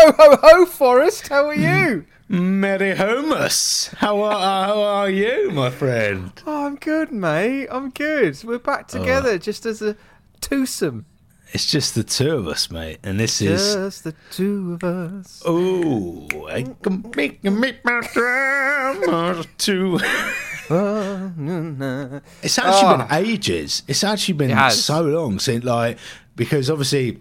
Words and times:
Ho 0.00 0.12
ho 0.16 0.36
ho, 0.40 0.64
Forest! 0.64 1.28
How 1.28 1.48
are 1.48 1.54
you? 1.54 2.06
Merry 2.26 2.94
Homus. 2.94 3.94
How 3.96 4.22
are, 4.22 4.66
how 4.66 4.80
are 4.80 5.10
you, 5.10 5.50
my 5.50 5.68
friend? 5.68 6.32
Oh, 6.46 6.64
I'm 6.64 6.76
good, 6.76 7.12
mate. 7.12 7.68
I'm 7.70 7.90
good. 7.90 8.42
We're 8.42 8.58
back 8.58 8.88
oh. 8.94 8.98
together, 8.98 9.36
just 9.36 9.66
as 9.66 9.82
a 9.82 9.98
twosome. 10.40 11.04
It's 11.52 11.70
just 11.70 11.94
the 11.94 12.02
two 12.02 12.34
of 12.34 12.48
us, 12.48 12.70
mate, 12.70 13.00
and 13.02 13.20
this 13.20 13.42
is. 13.42 13.74
Just 13.74 14.04
the 14.04 14.14
two 14.30 14.78
of 14.80 14.84
us. 14.84 15.42
Oh, 15.46 16.26
I 16.48 16.62
can 16.62 17.12
make 17.14 17.40
you 17.42 17.50
make 17.50 17.84
my 17.84 18.00
drama 18.14 19.44
too. 19.58 20.00
It's 22.42 22.58
actually 22.58 22.88
ah. 22.88 23.06
been 23.06 23.26
ages. 23.26 23.82
It's 23.86 24.02
actually 24.02 24.34
been 24.34 24.50
It 24.50 24.70
so 24.70 25.02
long 25.02 25.38
since, 25.40 25.62
like, 25.62 25.98
because 26.36 26.70
obviously, 26.70 27.20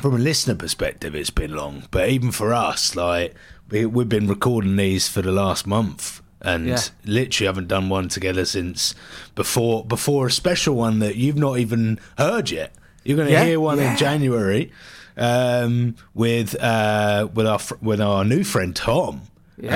from 0.00 0.14
a 0.14 0.18
listener 0.18 0.54
perspective, 0.54 1.14
it's 1.14 1.30
been 1.30 1.54
long. 1.54 1.84
But 1.90 2.08
even 2.08 2.30
for 2.32 2.52
us, 2.52 2.96
like, 2.96 3.34
we, 3.70 3.86
we've 3.86 4.08
been 4.08 4.26
recording 4.28 4.76
these 4.76 5.08
for 5.08 5.22
the 5.22 5.32
last 5.32 5.66
month, 5.66 6.20
and 6.40 6.66
Yeah. 6.66 6.80
literally 7.04 7.46
haven't 7.46 7.68
done 7.68 7.88
one 7.88 8.08
together 8.08 8.44
since 8.44 8.94
before. 9.34 9.84
Before 9.84 10.26
a 10.26 10.30
special 10.30 10.74
one 10.74 10.98
that 11.00 11.16
you've 11.16 11.36
not 11.38 11.58
even 11.58 11.98
heard 12.18 12.50
yet. 12.50 12.74
You're 13.04 13.16
going 13.16 13.28
to 13.28 13.32
Yeah, 13.32 13.44
hear 13.44 13.60
one 13.60 13.78
yeah. 13.78 13.92
in 13.92 13.96
January 13.98 14.72
um, 15.16 15.96
with 16.14 16.54
uh, 16.62 17.28
with 17.34 17.46
our 17.46 17.58
fr- 17.58 17.74
with 17.82 18.00
our 18.00 18.24
new 18.24 18.42
friend 18.44 18.74
Tom, 18.74 19.22
Yes. 19.60 19.72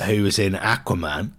uh, 0.00 0.04
who 0.06 0.22
was 0.22 0.38
in 0.38 0.54
Aquaman. 0.54 1.32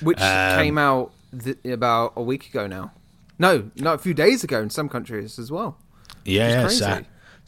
Which 0.00 0.20
Um, 0.20 0.58
came 0.58 0.78
out 0.78 1.12
th- 1.44 1.58
about 1.64 2.12
a 2.16 2.22
week 2.22 2.46
ago 2.48 2.66
now. 2.66 2.92
No, 3.38 3.70
not 3.76 3.94
a 3.96 3.98
few 3.98 4.14
days 4.14 4.44
ago 4.44 4.60
in 4.60 4.70
some 4.70 4.88
countries 4.88 5.38
as 5.38 5.50
well. 5.50 5.76
Yeah. 6.24 6.68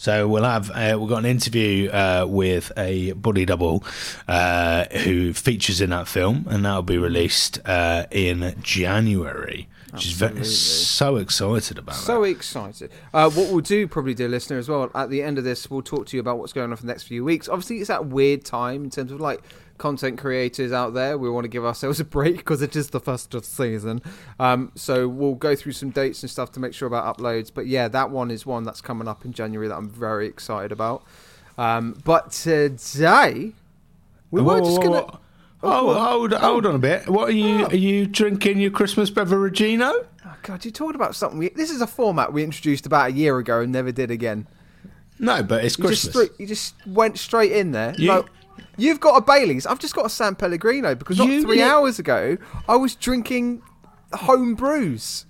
So, 0.04 0.28
we'll 0.28 0.44
have 0.44 0.70
uh, 0.70 0.98
we've 1.00 1.08
got 1.08 1.18
an 1.18 1.24
interview 1.24 1.88
uh, 1.90 2.26
with 2.28 2.70
a 2.76 3.12
body 3.12 3.46
double 3.46 3.82
uh, 4.28 4.84
who 5.04 5.32
features 5.32 5.80
in 5.80 5.88
that 5.90 6.08
film, 6.08 6.46
and 6.50 6.62
that'll 6.62 6.82
be 6.82 6.98
released 6.98 7.58
uh, 7.64 8.04
in 8.10 8.54
January. 8.60 9.66
Which 9.92 10.06
is 10.06 10.12
very, 10.12 10.44
so 10.44 11.16
excited 11.16 11.78
about 11.78 11.94
So 11.94 12.22
that. 12.22 12.28
excited. 12.28 12.90
Uh, 13.14 13.30
what 13.30 13.50
we'll 13.50 13.60
do, 13.60 13.86
probably, 13.86 14.12
dear 14.12 14.28
listener, 14.28 14.58
as 14.58 14.68
well, 14.68 14.90
at 14.94 15.08
the 15.08 15.22
end 15.22 15.38
of 15.38 15.44
this, 15.44 15.70
we'll 15.70 15.82
talk 15.82 16.06
to 16.08 16.16
you 16.16 16.20
about 16.20 16.36
what's 16.38 16.52
going 16.52 16.70
on 16.70 16.76
for 16.76 16.82
the 16.82 16.88
next 16.88 17.04
few 17.04 17.24
weeks. 17.24 17.48
Obviously, 17.48 17.78
it's 17.78 17.88
that 17.88 18.06
weird 18.06 18.44
time 18.44 18.84
in 18.84 18.90
terms 18.90 19.10
of 19.10 19.20
like 19.20 19.40
content 19.78 20.18
creators 20.18 20.72
out 20.72 20.94
there. 20.94 21.18
We 21.18 21.28
want 21.28 21.44
to 21.44 21.48
give 21.48 21.64
ourselves 21.64 22.00
a 22.00 22.04
break 22.04 22.36
because 22.38 22.62
it 22.62 22.76
is 22.76 22.90
the 22.90 23.00
first 23.00 23.34
of 23.34 23.44
season. 23.44 24.02
Um, 24.38 24.72
so 24.74 25.08
we'll 25.08 25.34
go 25.34 25.54
through 25.56 25.72
some 25.72 25.90
dates 25.90 26.22
and 26.22 26.30
stuff 26.30 26.52
to 26.52 26.60
make 26.60 26.74
sure 26.74 26.86
about 26.86 27.16
uploads. 27.16 27.50
But 27.52 27.66
yeah, 27.66 27.88
that 27.88 28.10
one 28.10 28.30
is 28.30 28.46
one 28.46 28.64
that's 28.64 28.80
coming 28.80 29.08
up 29.08 29.24
in 29.24 29.32
January 29.32 29.68
that 29.68 29.76
I'm 29.76 29.88
very 29.90 30.26
excited 30.26 30.72
about. 30.72 31.04
Um, 31.58 31.96
but 32.04 32.32
today, 32.32 33.52
we 34.30 34.42
Whoa, 34.42 34.54
were 34.54 34.60
just 34.60 34.80
going 34.80 35.04
to. 35.06 35.18
Oh, 35.66 35.94
hold, 35.94 36.32
hold 36.34 36.66
on 36.66 36.74
a 36.74 36.78
bit. 36.78 37.08
What 37.08 37.28
are 37.30 37.32
you? 37.32 37.64
Are 37.66 37.76
you 37.76 38.06
drinking 38.06 38.58
your 38.60 38.70
Christmas 38.70 39.10
beveragino? 39.10 39.92
Oh, 40.26 40.36
God, 40.42 40.62
you 40.64 40.70
talked 40.70 40.94
about 40.94 41.14
something. 41.14 41.38
We, 41.38 41.48
this 41.50 41.70
is 41.70 41.80
a 41.80 41.86
format 41.86 42.32
we 42.34 42.44
introduced 42.44 42.84
about 42.84 43.10
a 43.10 43.12
year 43.12 43.38
ago 43.38 43.60
and 43.60 43.72
never 43.72 43.90
did 43.90 44.10
again. 44.10 44.46
No, 45.18 45.42
but 45.42 45.64
it's 45.64 45.78
You 45.78 45.88
just, 45.88 46.12
Christmas. 46.12 46.28
threw, 46.28 46.36
you 46.38 46.46
just 46.46 46.74
went 46.86 47.18
straight 47.18 47.52
in 47.52 47.70
there. 47.72 47.94
You- 47.96 48.08
No, 48.08 48.24
you've 48.76 49.00
got 49.00 49.16
a 49.16 49.20
Bailey's. 49.20 49.66
I've 49.66 49.78
just 49.78 49.94
got 49.94 50.06
a 50.06 50.10
San 50.10 50.34
Pellegrino 50.34 50.94
because 50.94 51.18
not 51.18 51.28
You- 51.28 51.42
three 51.42 51.58
yeah. 51.58 51.72
hours 51.74 51.98
ago 51.98 52.36
I 52.68 52.76
was 52.76 52.94
drinking 52.94 53.62
home 54.12 54.54
brews. 54.54 55.26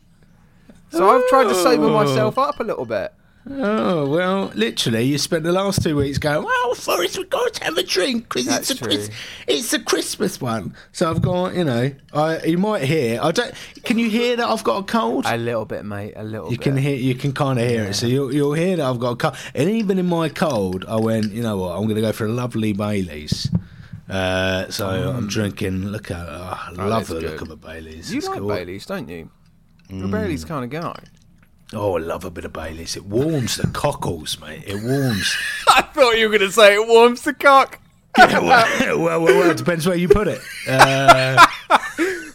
So 0.90 1.08
I've 1.08 1.26
tried 1.28 1.44
to 1.44 1.54
sober 1.54 1.88
myself 1.88 2.38
up 2.38 2.60
a 2.60 2.62
little 2.64 2.84
bit. 2.84 3.12
Oh 3.50 4.08
well, 4.08 4.50
literally, 4.54 5.02
you 5.02 5.18
spent 5.18 5.44
the 5.44 5.52
last 5.52 5.82
two 5.82 5.96
weeks 5.96 6.16
going. 6.16 6.44
Well, 6.44 6.74
Forest, 6.74 7.18
we've 7.18 7.28
got 7.28 7.52
to 7.54 7.64
have 7.64 7.76
a 7.76 7.82
drink 7.82 8.24
because 8.30 8.46
it's 8.48 8.70
a 8.70 8.82
Chris- 8.82 9.10
it's 9.46 9.72
a 9.74 9.78
Christmas 9.78 10.40
one. 10.40 10.74
So 10.92 11.10
I've 11.10 11.20
got, 11.20 11.54
you 11.54 11.64
know, 11.64 11.92
I 12.14 12.42
you 12.44 12.56
might 12.56 12.84
hear. 12.84 13.20
I 13.22 13.32
don't. 13.32 13.52
Can 13.84 13.98
you 13.98 14.08
hear 14.08 14.36
that 14.36 14.48
I've 14.48 14.64
got 14.64 14.78
a 14.78 14.82
cold? 14.84 15.26
A 15.26 15.36
little 15.36 15.66
bit, 15.66 15.84
mate. 15.84 16.14
A 16.16 16.24
little 16.24 16.50
you 16.50 16.56
bit. 16.56 16.62
can 16.64 16.76
hear. 16.78 16.96
You 16.96 17.14
can 17.14 17.32
kind 17.32 17.58
of 17.58 17.68
hear 17.68 17.84
it. 17.84 17.94
So 17.94 18.06
you'll 18.06 18.32
you'll 18.32 18.54
hear 18.54 18.76
that 18.76 18.86
I've 18.86 18.98
got 18.98 19.10
a 19.10 19.16
cold. 19.16 19.36
And 19.54 19.68
even 19.68 19.98
in 19.98 20.06
my 20.06 20.30
cold, 20.30 20.86
I 20.88 20.96
went. 20.96 21.30
You 21.32 21.42
know 21.42 21.58
what? 21.58 21.76
I'm 21.76 21.82
going 21.82 21.96
to 21.96 22.00
go 22.00 22.12
for 22.12 22.24
a 22.24 22.30
lovely 22.32 22.72
Bailey's. 22.72 23.50
Uh, 24.08 24.70
so 24.70 24.88
I'm 24.88 25.28
drinking. 25.28 25.88
Look 25.88 26.10
at. 26.10 26.26
Oh, 26.28 26.58
I 26.66 26.70
love 26.72 26.88
that's 26.88 27.08
the 27.08 27.20
good. 27.20 27.30
look 27.32 27.40
of 27.42 27.50
a 27.50 27.56
Bailey's. 27.56 28.10
You 28.10 28.18
It's 28.18 28.28
like 28.28 28.38
cool. 28.38 28.48
Bailey's, 28.48 28.86
don't 28.86 29.08
you? 29.08 29.30
Mm. 29.90 29.98
You're 29.98 30.06
a 30.06 30.08
Bailey's 30.08 30.46
kind 30.46 30.64
of 30.64 30.70
guy. 30.70 30.98
Oh, 31.74 31.96
I 31.96 32.00
love 32.00 32.24
a 32.24 32.30
bit 32.30 32.44
of 32.44 32.52
Bailey's. 32.52 32.96
It 32.96 33.04
warms 33.04 33.56
the 33.56 33.66
cockles, 33.68 34.40
mate. 34.40 34.64
It 34.66 34.82
warms. 34.82 35.36
I 35.68 35.82
thought 35.82 36.16
you 36.18 36.28
were 36.28 36.38
going 36.38 36.48
to 36.48 36.52
say 36.54 36.74
it 36.74 36.86
warms 36.86 37.22
the 37.22 37.34
cock. 37.34 37.80
Yeah, 38.16 38.38
well, 38.38 38.98
well, 38.98 39.22
well, 39.22 39.24
well, 39.24 39.50
it 39.50 39.56
depends 39.56 39.86
where 39.86 39.96
you 39.96 40.08
put 40.08 40.28
it. 40.28 40.40
Uh, 40.68 41.44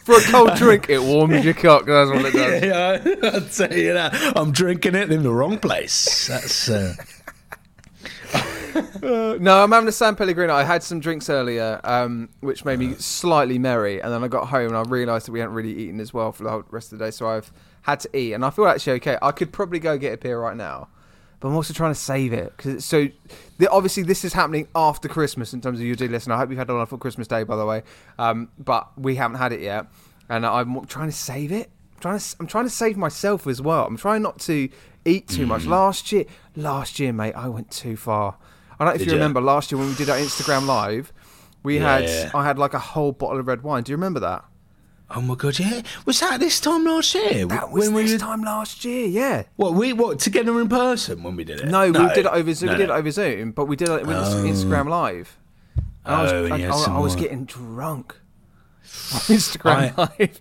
For 0.04 0.16
a 0.16 0.22
cold 0.24 0.54
drink, 0.56 0.88
it 0.88 1.00
warms 1.00 1.44
your 1.44 1.54
cock. 1.54 1.86
That's 1.86 2.10
what 2.10 2.24
it 2.26 2.32
does. 2.32 2.62
yeah, 2.62 3.30
I'll 3.30 3.40
tell 3.42 3.78
you 3.78 3.92
that. 3.94 4.32
I'm 4.36 4.50
drinking 4.50 4.94
it 4.94 5.10
in 5.12 5.22
the 5.22 5.32
wrong 5.32 5.58
place. 5.58 6.26
That's 6.26 6.68
uh, 6.68 6.94
No, 9.40 9.62
I'm 9.62 9.72
having 9.72 9.88
a 9.88 9.92
San 9.92 10.16
Pellegrino. 10.16 10.54
I 10.54 10.64
had 10.64 10.82
some 10.82 11.00
drinks 11.00 11.30
earlier, 11.30 11.80
um, 11.84 12.28
which 12.40 12.64
made 12.64 12.78
me 12.78 12.94
slightly 12.94 13.58
merry, 13.58 14.00
and 14.02 14.12
then 14.12 14.22
I 14.22 14.28
got 14.28 14.48
home 14.48 14.68
and 14.68 14.76
I 14.76 14.82
realised 14.82 15.26
that 15.26 15.32
we 15.32 15.40
hadn't 15.40 15.54
really 15.54 15.74
eaten 15.74 16.00
as 16.00 16.12
well 16.12 16.32
for 16.32 16.44
the 16.44 16.50
whole 16.50 16.64
rest 16.70 16.92
of 16.92 16.98
the 16.98 17.04
day, 17.06 17.10
so 17.10 17.28
I've 17.28 17.52
had 17.82 18.00
to 18.00 18.16
eat, 18.16 18.34
and 18.34 18.44
I 18.44 18.50
feel 18.50 18.66
actually 18.66 18.94
okay. 18.94 19.18
I 19.22 19.32
could 19.32 19.52
probably 19.52 19.78
go 19.78 19.96
get 19.96 20.12
a 20.12 20.16
beer 20.16 20.38
right 20.40 20.56
now, 20.56 20.88
but 21.38 21.48
I'm 21.48 21.54
also 21.54 21.72
trying 21.72 21.92
to 21.92 21.98
save 21.98 22.32
it 22.32 22.52
because 22.56 22.84
so. 22.84 23.08
The, 23.58 23.70
obviously, 23.70 24.02
this 24.02 24.24
is 24.24 24.32
happening 24.32 24.68
after 24.74 25.08
Christmas 25.08 25.52
in 25.52 25.60
terms 25.60 25.80
of 25.80 25.86
you 25.86 25.96
do 25.96 26.08
listen. 26.08 26.32
I 26.32 26.36
hope 26.38 26.50
you've 26.50 26.58
had 26.58 26.68
a 26.70 26.74
wonderful 26.74 26.98
Christmas 26.98 27.26
day, 27.26 27.42
by 27.44 27.56
the 27.56 27.66
way, 27.66 27.82
um, 28.18 28.48
but 28.58 28.90
we 28.98 29.16
haven't 29.16 29.38
had 29.38 29.52
it 29.52 29.60
yet, 29.60 29.86
and 30.28 30.44
I'm 30.44 30.84
trying 30.86 31.08
to 31.08 31.16
save 31.16 31.52
it. 31.52 31.70
I'm 31.94 32.00
trying 32.00 32.18
to, 32.18 32.36
I'm 32.40 32.46
trying 32.46 32.64
to 32.64 32.70
save 32.70 32.96
myself 32.96 33.46
as 33.46 33.60
well. 33.60 33.86
I'm 33.86 33.96
trying 33.96 34.22
not 34.22 34.38
to 34.40 34.68
eat 35.04 35.28
too 35.28 35.46
much. 35.46 35.64
Last 35.66 36.12
year, 36.12 36.24
last 36.56 36.98
year, 36.98 37.12
mate, 37.12 37.34
I 37.34 37.48
went 37.48 37.70
too 37.70 37.96
far. 37.96 38.36
I 38.80 38.84
don't 38.84 38.92
know 38.92 38.94
if 38.94 38.98
Did 39.00 39.08
you 39.08 39.12
remember 39.14 39.40
last 39.42 39.70
year 39.70 39.78
when 39.78 39.88
we 39.88 39.94
did 39.94 40.08
our 40.08 40.16
Instagram 40.16 40.66
live. 40.66 41.12
We 41.62 41.78
Yeah, 41.78 41.98
had 41.98 42.04
yeah. 42.08 42.30
I 42.34 42.44
had 42.44 42.58
like 42.58 42.72
a 42.74 42.78
whole 42.78 43.12
bottle 43.12 43.38
of 43.38 43.46
red 43.46 43.62
wine. 43.62 43.82
Do 43.82 43.92
you 43.92 43.96
remember 43.96 44.20
that? 44.20 44.44
oh 45.12 45.20
my 45.20 45.34
god, 45.34 45.58
yeah. 45.58 45.82
Was 46.06 46.20
that 46.20 46.38
this 46.40 46.60
time 46.60 46.84
last 46.84 47.14
year? 47.16 47.44
That 47.46 47.70
was 47.72 47.86
when 47.86 47.94
we 47.94 48.02
this 48.04 48.12
were- 48.12 48.18
time 48.18 48.42
last 48.42 48.84
year. 48.84 49.06
Yeah. 49.06 49.42
What 49.56 49.74
we 49.74 49.92
what 49.92 50.18
together 50.20 50.58
in 50.60 50.68
person 50.68 51.22
when 51.22 51.36
we 51.36 51.44
did 51.44 51.60
it? 51.60 51.66
No, 51.68 51.86
we 51.90 52.08
did 52.14 52.18
it 52.18 52.26
over 52.26 52.54
Zoom. 52.54 52.68
No, 52.68 52.72
we 52.74 52.78
did 52.78 52.90
it 52.90 52.92
over 52.92 53.10
Zoom, 53.10 53.50
but 53.52 53.66
we 53.66 53.76
did 53.76 53.88
it 53.88 54.06
with 54.06 54.16
oh. 54.16 54.44
Instagram 54.44 54.88
live. 54.88 55.36
And 56.06 56.14
I 56.14 56.22
was, 56.22 56.32
Oh, 56.32 56.46
I, 56.46 56.92
I- 56.94 56.96
I 56.96 57.00
was 57.00 57.16
getting 57.16 57.44
drunk 57.44 58.14
on 59.12 59.20
Instagram 59.36 59.92
I- 59.98 60.08
live. 60.18 60.40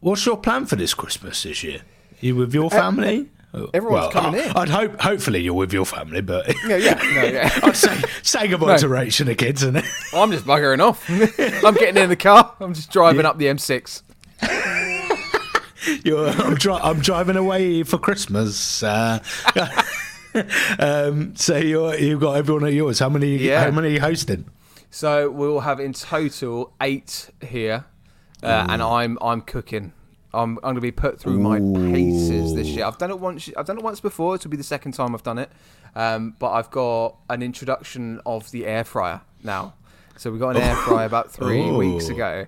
What's 0.00 0.24
your 0.26 0.36
plan 0.36 0.66
for 0.66 0.76
this 0.76 0.94
Christmas 0.94 1.42
this 1.42 1.62
year? 1.64 1.80
you 2.20 2.36
with 2.36 2.54
your 2.54 2.66
uh, 2.66 2.70
family? 2.70 3.30
Everyone's 3.74 4.12
coming 4.14 4.40
I- 4.40 4.44
in. 4.44 4.50
I'd 4.56 4.68
hope, 4.70 5.00
hopefully, 5.00 5.40
you're 5.40 5.52
with 5.54 5.72
your 5.74 5.84
family, 5.84 6.22
but 6.22 6.48
Yeah, 6.66 6.76
yeah, 6.76 6.94
no, 7.14 7.22
yeah. 7.24 7.50
I'd 7.62 7.76
say 7.76 8.02
say 8.22 8.48
goodbye 8.48 8.66
No. 8.68 8.76
to 8.78 8.86
Rach 8.88 9.20
and 9.20 9.28
the 9.28 9.34
kids, 9.34 9.62
and 9.62 9.76
I'm 10.14 10.30
just 10.32 10.44
buggering 10.46 10.80
off. 10.80 11.04
I'm 11.64 11.74
getting 11.74 12.02
in 12.02 12.08
the 12.08 12.16
car. 12.16 12.54
I'm 12.60 12.72
just 12.72 12.90
driving 12.90 13.26
up 13.26 13.36
the 13.38 13.46
M6. 13.46 14.02
You're, 16.04 16.28
I'm, 16.28 16.54
dri- 16.54 16.72
I'm 16.74 17.00
driving 17.00 17.36
away 17.36 17.82
for 17.82 17.98
Christmas. 17.98 18.82
Uh, 18.84 19.18
um, 20.78 21.34
so 21.36 21.56
you're, 21.56 21.94
you've 21.96 22.20
got 22.20 22.36
everyone 22.36 22.64
at 22.64 22.72
yours. 22.72 23.00
How 23.00 23.08
many? 23.08 23.36
Yeah. 23.36 23.64
How 23.64 23.70
many 23.72 23.88
are 23.88 23.90
you 23.90 24.00
hosting? 24.00 24.44
So 24.90 25.28
we'll 25.30 25.60
have 25.60 25.80
in 25.80 25.92
total 25.92 26.72
eight 26.80 27.30
here, 27.40 27.84
uh, 28.42 28.66
and 28.68 28.80
I'm 28.82 29.18
I'm 29.20 29.40
cooking. 29.40 29.92
I'm 30.34 30.56
I'm 30.58 30.62
going 30.62 30.74
to 30.76 30.80
be 30.80 30.92
put 30.92 31.20
through 31.20 31.38
my 31.38 31.58
paces 31.92 32.54
this 32.54 32.68
year. 32.68 32.84
I've 32.86 32.98
done 32.98 33.10
it 33.10 33.18
once. 33.18 33.50
I've 33.56 33.66
done 33.66 33.78
it 33.78 33.84
once 33.84 34.00
before. 34.00 34.36
This 34.36 34.44
will 34.44 34.50
be 34.50 34.56
the 34.56 34.62
second 34.62 34.92
time 34.92 35.14
I've 35.14 35.22
done 35.22 35.38
it. 35.38 35.50
Um, 35.94 36.34
but 36.38 36.52
I've 36.52 36.70
got 36.70 37.16
an 37.28 37.42
introduction 37.42 38.20
of 38.24 38.50
the 38.50 38.66
air 38.66 38.84
fryer 38.84 39.20
now. 39.42 39.74
So 40.16 40.30
we 40.30 40.38
got 40.38 40.56
an 40.56 40.62
air 40.62 40.76
fryer 40.76 41.06
about 41.06 41.30
three 41.38 41.62
Oh. 41.62 41.76
weeks 41.76 42.08
ago. 42.08 42.46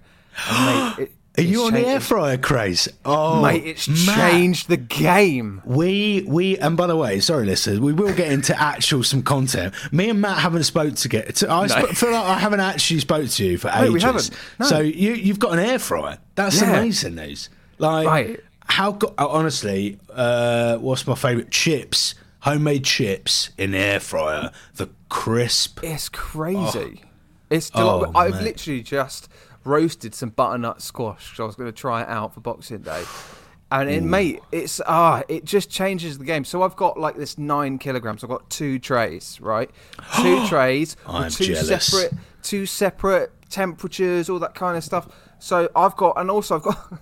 And 0.50 0.96
mate, 0.98 1.08
it, 1.36 1.42
Are 1.42 1.46
you 1.46 1.64
on 1.64 1.72
the 1.74 1.86
air 1.86 2.00
fryer 2.00 2.38
craze? 2.38 2.88
Oh, 3.04 3.42
Mate, 3.42 3.64
it's 3.66 3.88
Matt, 4.06 4.30
changed 4.30 4.68
the 4.68 4.76
game. 4.78 5.60
We 5.66 6.24
we 6.26 6.56
and 6.58 6.76
by 6.76 6.86
the 6.86 6.96
way, 6.96 7.20
sorry, 7.20 7.44
listeners, 7.44 7.80
we 7.80 7.92
will 7.92 8.14
get 8.14 8.32
into 8.32 8.58
actual 8.58 9.02
some 9.02 9.22
content. 9.22 9.74
Me 9.92 10.08
and 10.08 10.20
Matt 10.22 10.38
haven't 10.38 10.62
spoke 10.64 10.94
to 10.94 11.08
get. 11.08 11.34
To, 11.36 11.50
I 11.50 11.66
sp- 11.68 11.92
feel 11.94 12.12
like 12.12 12.24
I 12.24 12.38
haven't 12.38 12.60
actually 12.60 13.00
spoke 13.00 13.28
to 13.28 13.44
you 13.44 13.58
for 13.58 13.68
No, 13.68 13.82
ages. 13.82 13.92
we 13.92 14.00
haven't. 14.00 14.30
No. 14.60 14.66
So 14.66 14.78
you 14.78 15.12
you've 15.12 15.38
got 15.40 15.52
an 15.52 15.58
air 15.58 15.78
fryer. 15.78 16.18
That's 16.34 16.62
Yeah. 16.62 16.70
amazing 16.78 17.16
news. 17.16 17.50
Like 17.78 18.06
Right. 18.06 18.40
how 18.66 18.92
go- 18.92 19.14
uh, 19.18 19.26
honestly, 19.28 19.98
uh, 20.12 20.76
what's 20.76 21.06
my 21.06 21.14
favourite 21.14 21.50
chips? 21.50 22.14
Homemade 22.40 22.84
chips 22.84 23.50
in 23.56 23.70
the 23.70 23.78
air 23.78 24.00
fryer. 24.00 24.50
The 24.76 24.90
crisp. 25.08 25.80
It's 25.82 26.08
crazy. 26.10 27.02
It's 27.50 27.70
Oh, 27.74 28.10
I've 28.14 28.34
mate. 28.34 28.42
literally 28.42 28.82
just 28.82 29.28
roasted 29.64 30.14
some 30.14 30.28
butternut 30.30 30.82
squash 30.82 31.30
because 31.30 31.40
I 31.42 31.46
was 31.46 31.56
going 31.56 31.68
to 31.68 31.76
try 31.76 32.02
it 32.02 32.08
out 32.08 32.34
for 32.34 32.40
Boxing 32.40 32.78
Day. 32.82 33.02
And 33.72 33.88
it, 33.90 34.02
mate, 34.02 34.40
it's 34.52 34.80
ah, 34.86 35.22
it 35.26 35.44
just 35.44 35.70
changes 35.70 36.18
the 36.18 36.24
game. 36.24 36.44
So 36.44 36.62
I've 36.62 36.76
got 36.76 37.00
like 37.00 37.16
this 37.16 37.38
nine 37.38 37.78
kilograms. 37.78 38.22
I've 38.22 38.30
got 38.30 38.48
two 38.50 38.78
trays, 38.78 39.38
right? 39.40 39.70
Two 40.22 40.46
trays, 40.46 40.96
with 41.06 41.14
I'm 41.14 41.30
two 41.30 41.44
jealous. 41.54 41.86
separate, 41.86 42.12
two 42.42 42.66
separate 42.66 43.32
temperatures, 43.50 44.28
all 44.28 44.38
that 44.40 44.54
kind 44.54 44.76
of 44.76 44.84
stuff. 44.84 45.08
So 45.38 45.68
I've 45.76 45.96
got, 45.96 46.18
and 46.18 46.30
also 46.30 46.56
I've 46.56 46.62
got. 46.62 46.92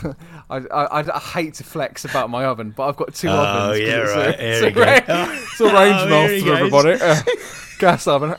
I, 0.50 0.56
I, 0.56 1.16
I 1.16 1.18
hate 1.18 1.54
to 1.54 1.64
flex 1.64 2.04
about 2.04 2.30
my 2.30 2.44
oven, 2.44 2.72
but 2.76 2.88
I've 2.88 2.96
got 2.96 3.14
two 3.14 3.28
Oh, 3.28 3.32
ovens. 3.36 3.78
'cause 3.78 3.88
yeah, 3.88 4.02
it's 4.02 4.12
a- 4.12 4.16
right. 4.16 4.40
it's 4.40 4.60
a 4.62 4.80
ra- 4.80 5.32
It's 5.32 5.60
a 5.60 5.64
range 5.74 5.96
Oh, 6.00 6.08
mouth 6.08 6.30
here 6.30 6.38
he 6.38 6.40
for 6.42 6.54
everybody. 6.54 6.92
Uh, 7.00 7.22
gas 7.78 8.06
oven. 8.06 8.34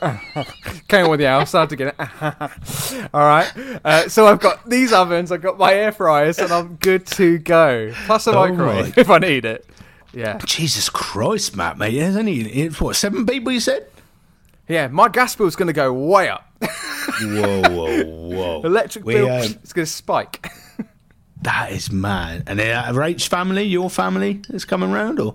Came 0.88 1.10
with 1.10 1.20
the 1.20 1.26
house. 1.26 1.52
Had 1.52 1.68
to 1.70 1.76
get 1.76 1.94
it. 1.98 3.08
All 3.12 3.20
right. 3.26 3.50
Uh, 3.84 4.08
so 4.08 4.26
I've 4.26 4.40
got 4.40 4.68
these 4.68 4.92
ovens. 4.92 5.32
I've 5.32 5.42
got 5.42 5.58
my 5.58 5.72
air 5.74 5.92
fryers, 5.92 6.38
and 6.38 6.52
I'm 6.52 6.76
good 6.76 7.06
to 7.08 7.38
go. 7.38 7.92
Plus 8.06 8.26
a 8.26 8.30
Oh 8.30 8.48
microwave 8.48 8.96
my- 8.96 9.00
if 9.00 9.10
I 9.10 9.18
need 9.18 9.44
it. 9.44 9.66
Yeah. 10.14 10.38
Jesus 10.44 10.88
Christ, 10.90 11.56
Matt, 11.56 11.78
mate. 11.78 11.98
There's 11.98 12.16
only 12.16 12.68
what 12.68 12.96
seven 12.96 13.24
people 13.26 13.50
you 13.52 13.60
said. 13.60 13.86
Yeah. 14.68 14.88
My 14.88 15.08
gas 15.08 15.34
bill's 15.36 15.56
going 15.56 15.66
to 15.68 15.72
go 15.72 15.92
way 15.92 16.28
up. 16.28 16.46
Whoa, 17.20 17.62
whoa, 17.62 18.04
whoa! 18.04 18.62
Electric 18.62 19.04
We, 19.04 19.14
bill. 19.14 19.26
um, 19.30 19.42
it's 19.62 19.72
going 19.72 19.86
to 19.86 19.92
spike. 19.92 20.50
That 21.42 21.72
is 21.72 21.90
mad. 21.90 22.44
And 22.46 22.56
then 22.60 22.70
uh, 22.76 22.92
Rach 22.92 23.26
family, 23.26 23.64
your 23.64 23.90
family 23.90 24.42
is 24.50 24.64
coming 24.64 24.92
round, 24.92 25.18
or 25.18 25.34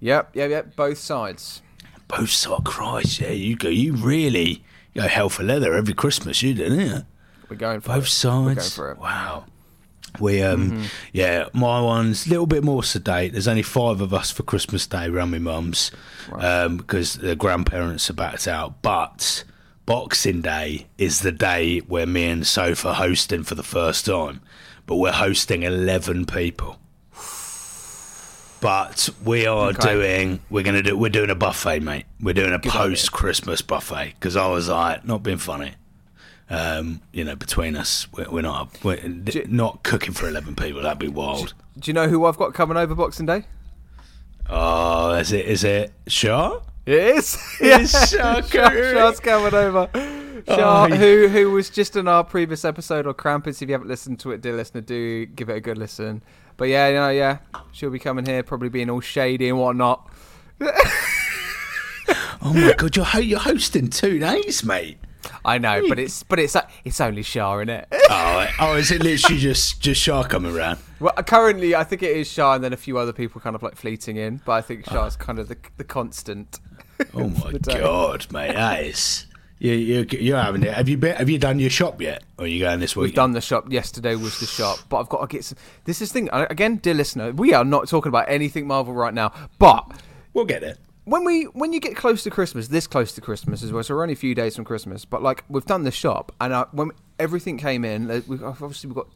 yep. 0.00 0.30
Yep. 0.32 0.50
Yep. 0.50 0.74
Both 0.76 0.96
sides. 0.96 1.60
both 2.08 2.30
sides? 2.30 2.62
Christ, 2.64 3.20
yeah, 3.20 3.28
you 3.28 3.54
go. 3.54 3.68
You 3.68 3.92
really 3.94 4.64
you 4.94 5.02
go 5.02 5.06
hell 5.08 5.28
for 5.28 5.42
leather 5.42 5.74
every 5.74 5.92
Christmas, 5.92 6.40
you 6.42 6.54
do, 6.54 6.68
don't 6.70 6.80
you? 6.80 7.02
We're 7.50 7.56
going 7.56 7.80
for 7.80 7.88
Both 7.88 8.06
it. 8.06 8.24
We're 8.26 8.42
going 8.44 8.56
sides. 8.56 8.74
for. 8.74 8.94
Wow. 8.94 9.44
We 10.20 10.42
um 10.42 10.70
Mm-hmm. 10.70 10.84
yeah, 11.12 11.48
my 11.52 11.80
one's 11.80 12.26
a 12.26 12.30
little 12.30 12.46
bit 12.46 12.62
more 12.64 12.84
sedate. 12.84 13.32
There's 13.32 13.48
only 13.48 13.62
five 13.62 14.00
of 14.00 14.14
us 14.14 14.30
for 14.30 14.42
Christmas 14.44 14.86
Day 14.86 15.06
around 15.06 15.30
my 15.32 15.38
mum's 15.38 15.90
um, 16.32 16.76
because 16.78 17.14
the 17.14 17.34
grandparents 17.36 18.08
are 18.10 18.14
backed 18.14 18.46
out. 18.48 18.80
But 18.82 19.44
Boxing 19.86 20.40
Day 20.40 20.86
is 20.98 21.20
the 21.20 21.32
day 21.32 21.80
where 21.80 22.06
me 22.06 22.24
and 22.26 22.46
Soph 22.46 22.86
are 22.86 22.94
hosting 22.94 23.42
for 23.42 23.54
the 23.54 23.62
first 23.62 24.06
time. 24.06 24.40
But 24.86 24.96
we're 24.96 25.12
hosting 25.12 25.62
eleven 25.62 26.26
people. 26.26 26.78
But 28.60 29.10
we 29.22 29.46
are 29.46 29.68
Okay. 29.70 29.92
doing 29.92 30.40
we're 30.48 30.62
gonna 30.62 30.82
do 30.82 30.96
we're 30.96 31.10
doing 31.10 31.28
a 31.30 31.34
buffet, 31.34 31.80
mate. 31.80 32.06
We're 32.20 32.32
doing 32.34 32.54
a 32.54 32.58
post 32.58 33.12
Christmas 33.12 33.60
buffet 33.60 34.14
because 34.18 34.36
I 34.36 34.46
was 34.46 34.68
like 34.70 35.04
not 35.04 35.22
being 35.22 35.36
funny 35.38 35.74
um, 36.50 37.00
you 37.12 37.24
know, 37.24 37.36
between 37.36 37.76
us, 37.76 38.06
we're, 38.12 38.30
we're 38.30 38.42
not 38.42 38.82
we're 38.84 38.96
d- 38.96 39.44
not 39.48 39.82
cooking 39.82 40.12
for 40.12 40.28
eleven 40.28 40.54
people. 40.54 40.82
That'd 40.82 40.98
be 40.98 41.08
wild. 41.08 41.54
Do 41.78 41.88
you 41.90 41.94
know 41.94 42.08
who 42.08 42.24
I've 42.26 42.36
got 42.36 42.54
coming 42.54 42.76
over 42.76 42.94
Boxing 42.94 43.26
Day? 43.26 43.44
Oh, 44.48 45.12
is 45.14 45.32
it? 45.32 45.46
Is 45.46 45.64
it 45.64 45.92
Shaw? 46.06 46.60
It 46.86 46.94
is. 47.16 47.38
It's 47.60 48.10
Shah 48.14 48.42
Shah, 48.42 49.12
coming 49.12 49.54
over. 49.54 49.88
Shah, 50.46 50.84
Oh, 50.90 50.94
who 50.94 51.28
who 51.28 51.50
was 51.50 51.70
just 51.70 51.96
in 51.96 52.06
our 52.06 52.22
previous 52.22 52.64
episode 52.64 53.06
of 53.06 53.16
Krampus. 53.16 53.62
If 53.62 53.68
you 53.68 53.72
haven't 53.72 53.88
listened 53.88 54.20
to 54.20 54.32
it, 54.32 54.42
dear 54.42 54.52
listener, 54.52 54.82
do 54.82 55.24
give 55.24 55.48
it 55.48 55.56
a 55.56 55.60
good 55.60 55.78
listen. 55.78 56.22
But 56.58 56.68
yeah, 56.68 56.88
you 56.88 56.94
know, 56.96 57.08
yeah, 57.08 57.38
she'll 57.72 57.88
be 57.90 57.98
coming 57.98 58.26
here, 58.26 58.42
probably 58.42 58.68
being 58.68 58.90
all 58.90 59.00
shady 59.00 59.48
and 59.48 59.58
whatnot. 59.58 60.08
Oh 62.46 62.52
my 62.52 62.74
god, 62.76 62.94
you're 62.94 63.04
ho- 63.06 63.18
you're 63.20 63.38
hosting 63.38 63.88
two 63.88 64.18
days, 64.18 64.62
mate. 64.64 64.98
I 65.44 65.58
know, 65.58 65.88
but 65.88 65.98
it's 65.98 66.22
but 66.22 66.38
it's 66.38 66.54
like 66.54 66.68
it's 66.84 67.00
only 67.00 67.22
Shah 67.22 67.58
in 67.58 67.68
it. 67.68 67.86
Oh, 68.10 68.46
oh, 68.60 68.76
is 68.76 68.90
it 68.90 69.02
literally 69.02 69.38
just 69.40 69.80
just 69.80 70.00
Shaw 70.00 70.22
coming 70.24 70.54
around? 70.54 70.78
well, 71.00 71.12
currently, 71.26 71.74
I 71.74 71.84
think 71.84 72.02
it 72.02 72.16
is 72.16 72.30
Shah, 72.30 72.54
and 72.54 72.64
then 72.64 72.72
a 72.72 72.76
few 72.76 72.98
other 72.98 73.12
people 73.12 73.40
kind 73.40 73.56
of 73.56 73.62
like 73.62 73.76
fleeting 73.76 74.16
in. 74.16 74.40
But 74.44 74.52
I 74.52 74.60
think 74.60 74.84
oh. 74.88 74.92
Shah's 74.92 75.16
kind 75.16 75.38
of 75.38 75.48
the 75.48 75.56
the 75.76 75.84
constant. 75.84 76.60
Oh 77.14 77.28
my 77.44 77.52
god, 77.52 78.30
mate, 78.32 78.54
that 78.54 78.82
is. 78.84 79.26
You, 79.60 79.72
you, 79.72 80.06
you're 80.10 80.40
having 80.40 80.62
it. 80.64 80.74
Have 80.74 80.88
you 80.88 80.98
been, 80.98 81.16
Have 81.16 81.30
you 81.30 81.38
done 81.38 81.58
your 81.58 81.70
shop 81.70 82.02
yet? 82.02 82.22
Or 82.38 82.44
are 82.44 82.48
you 82.48 82.60
going 82.60 82.80
this 82.80 82.96
week? 82.96 83.04
We've 83.04 83.14
done 83.14 83.32
the 83.32 83.40
shop. 83.40 83.70
Yesterday 83.70 84.14
was 84.14 84.38
the 84.40 84.46
shop, 84.46 84.78
but 84.90 84.98
I've 84.98 85.08
got 85.08 85.20
to 85.20 85.26
get 85.34 85.44
some. 85.44 85.56
This 85.84 86.02
is 86.02 86.12
thing 86.12 86.28
again, 86.32 86.76
dear 86.76 86.92
listener. 86.92 87.32
We 87.32 87.54
are 87.54 87.64
not 87.64 87.88
talking 87.88 88.10
about 88.10 88.28
anything 88.28 88.66
Marvel 88.66 88.92
right 88.92 89.14
now, 89.14 89.32
but 89.58 89.90
We'll 90.34 90.44
get 90.44 90.64
it. 90.64 90.78
When 91.04 91.24
we 91.24 91.44
when 91.44 91.72
you 91.72 91.80
get 91.80 91.96
close 91.96 92.22
to 92.24 92.30
Christmas, 92.30 92.68
this 92.68 92.86
close 92.86 93.12
to 93.12 93.20
Christmas 93.20 93.62
as 93.62 93.72
well. 93.72 93.82
So 93.82 93.94
we're 93.94 94.02
only 94.02 94.14
a 94.14 94.16
few 94.16 94.34
days 94.34 94.56
from 94.56 94.64
Christmas, 94.64 95.04
but 95.04 95.22
like 95.22 95.44
we've 95.48 95.64
done 95.64 95.84
the 95.84 95.90
shop, 95.90 96.32
and 96.40 96.52
uh, 96.52 96.66
when 96.72 96.92
everything 97.18 97.58
came 97.58 97.84
in, 97.84 98.10
uh, 98.10 98.20
we 98.26 98.42
obviously 98.42 98.88
we've 98.88 98.96
got. 98.96 99.08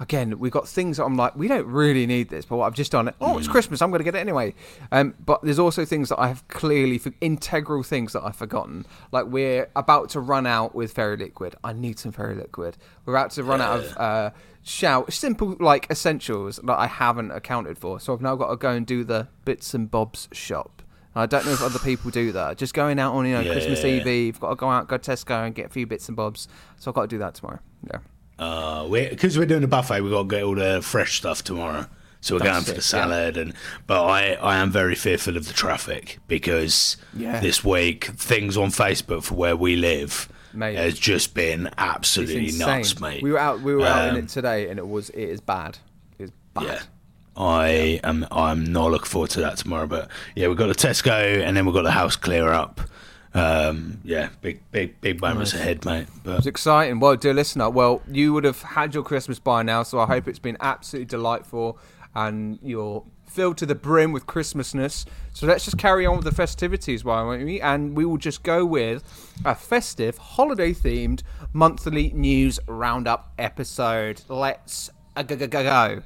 Again, 0.00 0.38
we've 0.38 0.52
got 0.52 0.68
things 0.68 0.98
that 0.98 1.04
I'm 1.04 1.16
like, 1.16 1.34
we 1.34 1.48
don't 1.48 1.66
really 1.66 2.06
need 2.06 2.28
this, 2.28 2.44
but 2.44 2.58
what 2.58 2.66
I've 2.66 2.74
just 2.74 2.92
done 2.92 3.08
it. 3.08 3.16
Oh, 3.20 3.36
it's 3.36 3.48
Christmas. 3.48 3.82
I'm 3.82 3.90
going 3.90 3.98
to 3.98 4.04
get 4.04 4.14
it 4.14 4.20
anyway. 4.20 4.54
Um, 4.92 5.16
but 5.26 5.42
there's 5.42 5.58
also 5.58 5.84
things 5.84 6.10
that 6.10 6.20
I 6.20 6.28
have 6.28 6.46
clearly 6.46 6.98
for 6.98 7.12
integral 7.20 7.82
things 7.82 8.12
that 8.12 8.22
I've 8.22 8.36
forgotten. 8.36 8.86
Like 9.10 9.26
we're 9.26 9.68
about 9.74 10.10
to 10.10 10.20
run 10.20 10.46
out 10.46 10.72
with 10.72 10.92
Fairy 10.92 11.16
Liquid. 11.16 11.56
I 11.64 11.72
need 11.72 11.98
some 11.98 12.12
Fairy 12.12 12.36
Liquid. 12.36 12.76
We're 13.06 13.14
about 13.14 13.32
to 13.32 13.42
run 13.42 13.60
out 13.60 13.80
of 13.80 13.96
uh, 13.96 14.30
shout 14.62 15.12
simple 15.12 15.56
like 15.58 15.90
essentials 15.90 16.60
that 16.62 16.78
I 16.78 16.86
haven't 16.86 17.32
accounted 17.32 17.76
for. 17.76 17.98
So 17.98 18.12
I've 18.12 18.20
now 18.20 18.36
got 18.36 18.50
to 18.50 18.56
go 18.56 18.70
and 18.70 18.86
do 18.86 19.02
the 19.02 19.26
bits 19.44 19.74
and 19.74 19.90
bobs 19.90 20.28
shop. 20.30 20.77
I 21.18 21.26
don't 21.26 21.44
know 21.46 21.52
if 21.52 21.62
other 21.62 21.78
people 21.78 22.10
do 22.10 22.32
that. 22.32 22.58
Just 22.58 22.74
going 22.74 22.98
out 22.98 23.14
on 23.14 23.26
you 23.26 23.32
know 23.32 23.42
Christmas 23.42 23.82
Yeah. 23.82 23.90
Eve, 23.90 24.06
Eve, 24.06 24.40
got 24.40 24.50
to 24.50 24.56
go 24.56 24.68
out, 24.70 24.88
go 24.88 24.96
to 24.98 25.10
Tesco 25.10 25.44
and 25.46 25.54
get 25.54 25.66
a 25.66 25.68
few 25.70 25.86
bits 25.86 26.08
and 26.08 26.16
bobs. 26.16 26.48
So 26.78 26.90
I've 26.90 26.94
got 26.94 27.02
to 27.02 27.08
do 27.08 27.18
that 27.18 27.34
tomorrow. 27.34 27.58
Yeah. 27.86 27.98
Uh, 28.38 28.88
because 28.88 29.36
we're 29.36 29.46
doing 29.46 29.64
a 29.64 29.68
buffet, 29.68 30.00
we've 30.00 30.12
got 30.12 30.22
to 30.22 30.28
get 30.28 30.42
all 30.44 30.54
the 30.54 30.80
fresh 30.82 31.16
stuff 31.18 31.42
tomorrow. 31.42 31.86
So 32.20 32.34
we're 32.34 32.40
That's 32.40 32.50
going 32.50 32.64
for 32.64 32.70
it, 32.70 32.74
the 32.74 32.78
yeah. 32.78 32.80
salad, 32.82 33.36
and 33.36 33.54
but 33.86 34.04
I, 34.04 34.32
I 34.34 34.56
am 34.56 34.70
very 34.72 34.94
fearful 34.96 35.36
of 35.36 35.46
the 35.46 35.52
traffic 35.52 36.18
because 36.26 36.96
Yeah. 37.14 37.38
this 37.40 37.64
week 37.64 38.06
things 38.06 38.56
on 38.56 38.70
Facebook 38.70 39.22
for 39.24 39.34
where 39.34 39.56
we 39.56 39.76
live 39.76 40.28
Mate. 40.52 40.74
has 40.76 40.98
just 40.98 41.34
been 41.34 41.70
absolutely 41.78 42.50
nuts, 42.58 43.00
mate. 43.00 43.22
We 43.22 43.30
were 43.30 43.38
out. 43.38 43.60
We 43.60 43.74
were 43.74 43.86
out 43.86 44.08
in 44.08 44.14
Um, 44.16 44.24
it 44.24 44.28
today, 44.30 44.68
and 44.68 44.78
it 44.80 44.88
was. 44.88 45.10
It 45.10 45.28
is 45.28 45.40
bad. 45.40 45.78
It's 46.18 46.32
bad. 46.54 46.82
I 47.38 48.00
am. 48.02 48.26
I'm 48.30 48.64
not 48.72 48.90
looking 48.90 49.06
forward 49.06 49.30
to 49.30 49.40
that 49.40 49.56
tomorrow. 49.56 49.86
But 49.86 50.10
yeah, 50.34 50.48
we've 50.48 50.56
got 50.56 50.66
the 50.66 50.74
Tesco, 50.74 51.40
and 51.40 51.56
then 51.56 51.64
we've 51.64 51.74
got 51.74 51.82
the 51.82 51.92
house 51.92 52.16
clear 52.16 52.52
up. 52.52 52.80
Um, 53.34 54.00
yeah, 54.04 54.30
big, 54.40 54.60
big, 54.72 55.00
big 55.00 55.20
moments 55.20 55.54
ahead, 55.54 55.84
mate. 55.84 56.08
But 56.24 56.38
It's 56.38 56.46
exciting. 56.46 56.98
Well, 56.98 57.16
dear 57.16 57.34
listener, 57.34 57.70
well, 57.70 58.02
you 58.10 58.32
would 58.32 58.44
have 58.44 58.62
had 58.62 58.94
your 58.94 59.04
Christmas 59.04 59.38
by 59.38 59.62
now, 59.62 59.82
so 59.82 60.00
I 60.00 60.06
hope 60.06 60.26
it's 60.26 60.38
been 60.38 60.56
absolutely 60.60 61.06
delightful 61.06 61.78
and 62.14 62.58
you're 62.62 63.04
filled 63.26 63.58
to 63.58 63.66
the 63.66 63.74
brim 63.74 64.12
with 64.12 64.26
Christmasness. 64.26 65.04
So 65.32 65.46
let's 65.46 65.64
just 65.64 65.78
carry 65.78 66.06
on 66.06 66.16
with 66.16 66.24
the 66.24 66.32
festivities, 66.32 67.04
why 67.04 67.20
don't 67.20 67.44
we? 67.44 67.60
And 67.60 67.96
we 67.96 68.04
will 68.04 68.16
just 68.16 68.42
go 68.42 68.64
with 68.64 69.04
a 69.44 69.54
festive, 69.54 70.18
holiday 70.18 70.72
themed 70.72 71.22
monthly 71.52 72.10
news 72.14 72.58
roundup 72.66 73.32
episode. 73.38 74.22
Let's 74.28 74.90
go, 75.14 75.22
go, 75.22 75.36
go, 75.36 75.62
go. 75.62 76.02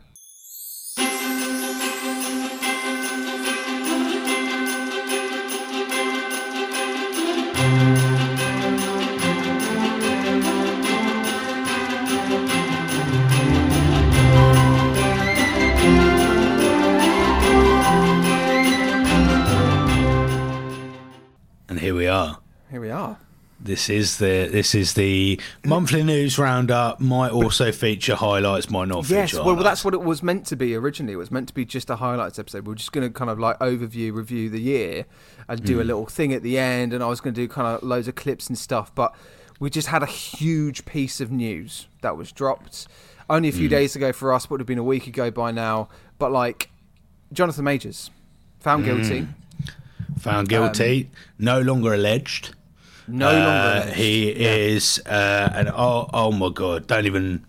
We 22.03 22.09
are. 22.09 22.39
Here 22.69 22.81
we 22.81 22.91
are. 22.91 23.17
This 23.61 23.89
is 23.89 24.19
the 24.19 24.49
this 24.51 24.75
is 24.75 24.95
the 24.95 25.41
monthly 25.65 26.03
news 26.03 26.37
roundup. 26.37 26.99
Might 26.99 27.31
also 27.31 27.71
feature 27.71 28.17
highlights. 28.17 28.69
Might 28.69 28.89
not 28.89 29.09
Yes, 29.09 29.33
well, 29.35 29.45
highlights. 29.45 29.63
that's 29.63 29.85
what 29.85 29.95
it 29.95 30.03
was 30.03 30.21
meant 30.21 30.45
to 30.47 30.57
be 30.57 30.75
originally. 30.75 31.13
It 31.13 31.17
was 31.17 31.31
meant 31.31 31.47
to 31.47 31.55
be 31.55 31.65
just 31.65 31.91
a 31.91 31.97
highlights 31.97 32.41
episode. 32.41 32.67
We 32.67 32.73
are 32.73 32.75
just 32.75 32.91
going 32.91 33.07
to 33.07 33.17
kind 33.17 33.31
of 33.31 33.39
like 33.39 33.57
overview, 33.61 34.13
review 34.13 34.51
the 34.51 34.61
year, 34.61 35.05
and 35.47 35.63
do 35.63 35.79
a 35.79 35.85
mm. 35.85 35.87
little 35.87 36.07
thing 36.07 36.33
at 36.33 36.43
the 36.43 36.59
end. 36.59 36.93
And 36.93 37.05
I 37.05 37.07
was 37.07 37.21
going 37.21 37.35
to 37.35 37.41
do 37.41 37.47
kind 37.47 37.69
of 37.69 37.85
loads 37.85 38.09
of 38.09 38.17
clips 38.17 38.49
and 38.49 38.59
stuff. 38.59 38.93
But 38.97 39.15
we 39.61 39.71
just 39.71 39.87
had 39.87 40.03
a 40.03 40.07
huge 40.07 40.85
piece 40.85 41.21
of 41.21 41.31
news 41.31 41.87
that 42.01 42.17
was 42.17 42.33
dropped 42.33 42.89
only 43.31 43.49
a 43.49 43.53
few 43.53 43.69
mm. 43.69 43.71
days 43.71 43.95
ago 43.95 44.13
for 44.13 44.33
us, 44.33 44.51
would 44.51 44.59
have 44.59 44.67
been 44.67 44.79
a 44.79 44.83
week 44.83 45.07
ago 45.07 45.31
by 45.31 45.53
now. 45.53 45.89
But 46.19 46.33
like 46.33 46.69
Jonathan 47.33 47.65
Majors, 47.65 48.11
found 48.59 48.85
guilty. 48.85 49.21
Mm. 49.21 49.35
Found 50.21 50.49
guilty, 50.49 51.11
no 51.39 51.61
longer 51.61 51.95
alleged. 51.95 52.55
No 53.09 53.29
Uh, 53.29 53.33
longer. 53.33 53.83
alleged. 53.87 53.97
He 53.97 54.33
Yeah. 54.43 54.55
is, 54.55 55.01
uh, 55.07 55.49
and 55.55 55.69
oh, 55.69 56.09
oh 56.13 56.31
my 56.33 56.51
god! 56.51 56.87
Don't 56.87 57.07
even. 57.07 57.45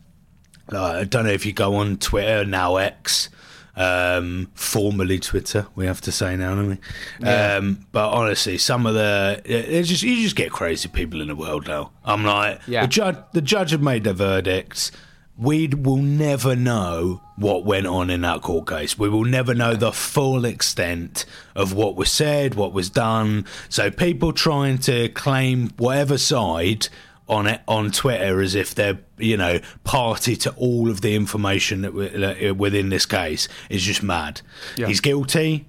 Uh, 0.72 0.82
I 0.84 1.04
don't 1.04 1.26
know 1.26 1.32
if 1.32 1.46
you 1.46 1.52
go 1.54 1.76
on 1.76 1.98
Twitter 1.98 2.46
now, 2.46 2.78
X, 2.78 3.30
um, 3.76 4.50
formerly 4.56 5.20
Twitter. 5.20 5.68
We 5.76 5.86
have 5.86 6.02
to 6.02 6.12
say 6.12 6.36
now, 6.38 6.56
don't 6.56 6.70
we? 6.70 6.78
Yeah. 7.20 7.56
Um, 7.58 7.86
but 7.92 8.10
honestly, 8.10 8.58
some 8.58 8.86
of 8.86 8.94
the 8.96 9.42
it's 9.46 9.90
just 9.90 10.04
you 10.04 10.16
just 10.24 10.36
get 10.36 10.52
crazy 10.52 10.88
people 10.90 11.22
in 11.22 11.28
the 11.28 11.36
world 11.36 11.68
now. 11.68 11.92
I'm 12.06 12.24
like, 12.24 12.62
Yeah. 12.68 12.82
the 12.84 12.88
judge, 12.88 13.18
the 13.34 13.42
judge 13.42 13.72
have 13.72 13.82
made 13.82 14.04
their 14.06 14.14
verdicts. 14.14 14.92
We 15.38 15.68
will 15.68 15.98
never 15.98 16.56
know 16.56 17.22
what 17.38 17.66
went 17.66 17.88
on 17.88 18.10
in 18.12 18.22
that 18.22 18.42
court 18.42 18.68
case. 18.68 19.00
We 19.00 19.10
will 19.10 19.24
never 19.26 19.56
know 19.56 19.76
the 19.76 19.92
full 19.92 20.46
extent 20.46 21.26
of 21.56 21.74
what 21.74 21.96
was 21.96 22.12
said, 22.12 22.54
what 22.54 22.72
was 22.72 22.90
done. 22.92 23.46
So 23.68 23.90
people 23.90 24.32
trying 24.32 24.78
to 24.80 25.10
claim 25.10 25.70
whatever 25.78 26.20
side 26.20 26.88
on 27.28 27.48
it 27.48 27.62
on 27.68 27.90
Twitter 27.90 28.42
as 28.42 28.54
if 28.54 28.76
they're 28.76 29.00
you 29.18 29.38
know 29.38 29.60
party 29.86 30.36
to 30.36 30.52
all 30.56 30.90
of 30.90 31.02
the 31.02 31.16
information 31.16 31.82
that 31.82 31.94
we- 31.94 32.24
uh, 32.50 32.54
within 32.54 32.90
this 32.90 33.06
case 33.08 33.48
is 33.70 33.82
just 33.82 34.04
mad. 34.04 34.42
Yeah. 34.76 34.88
He's 34.88 35.00
guilty. 35.02 35.66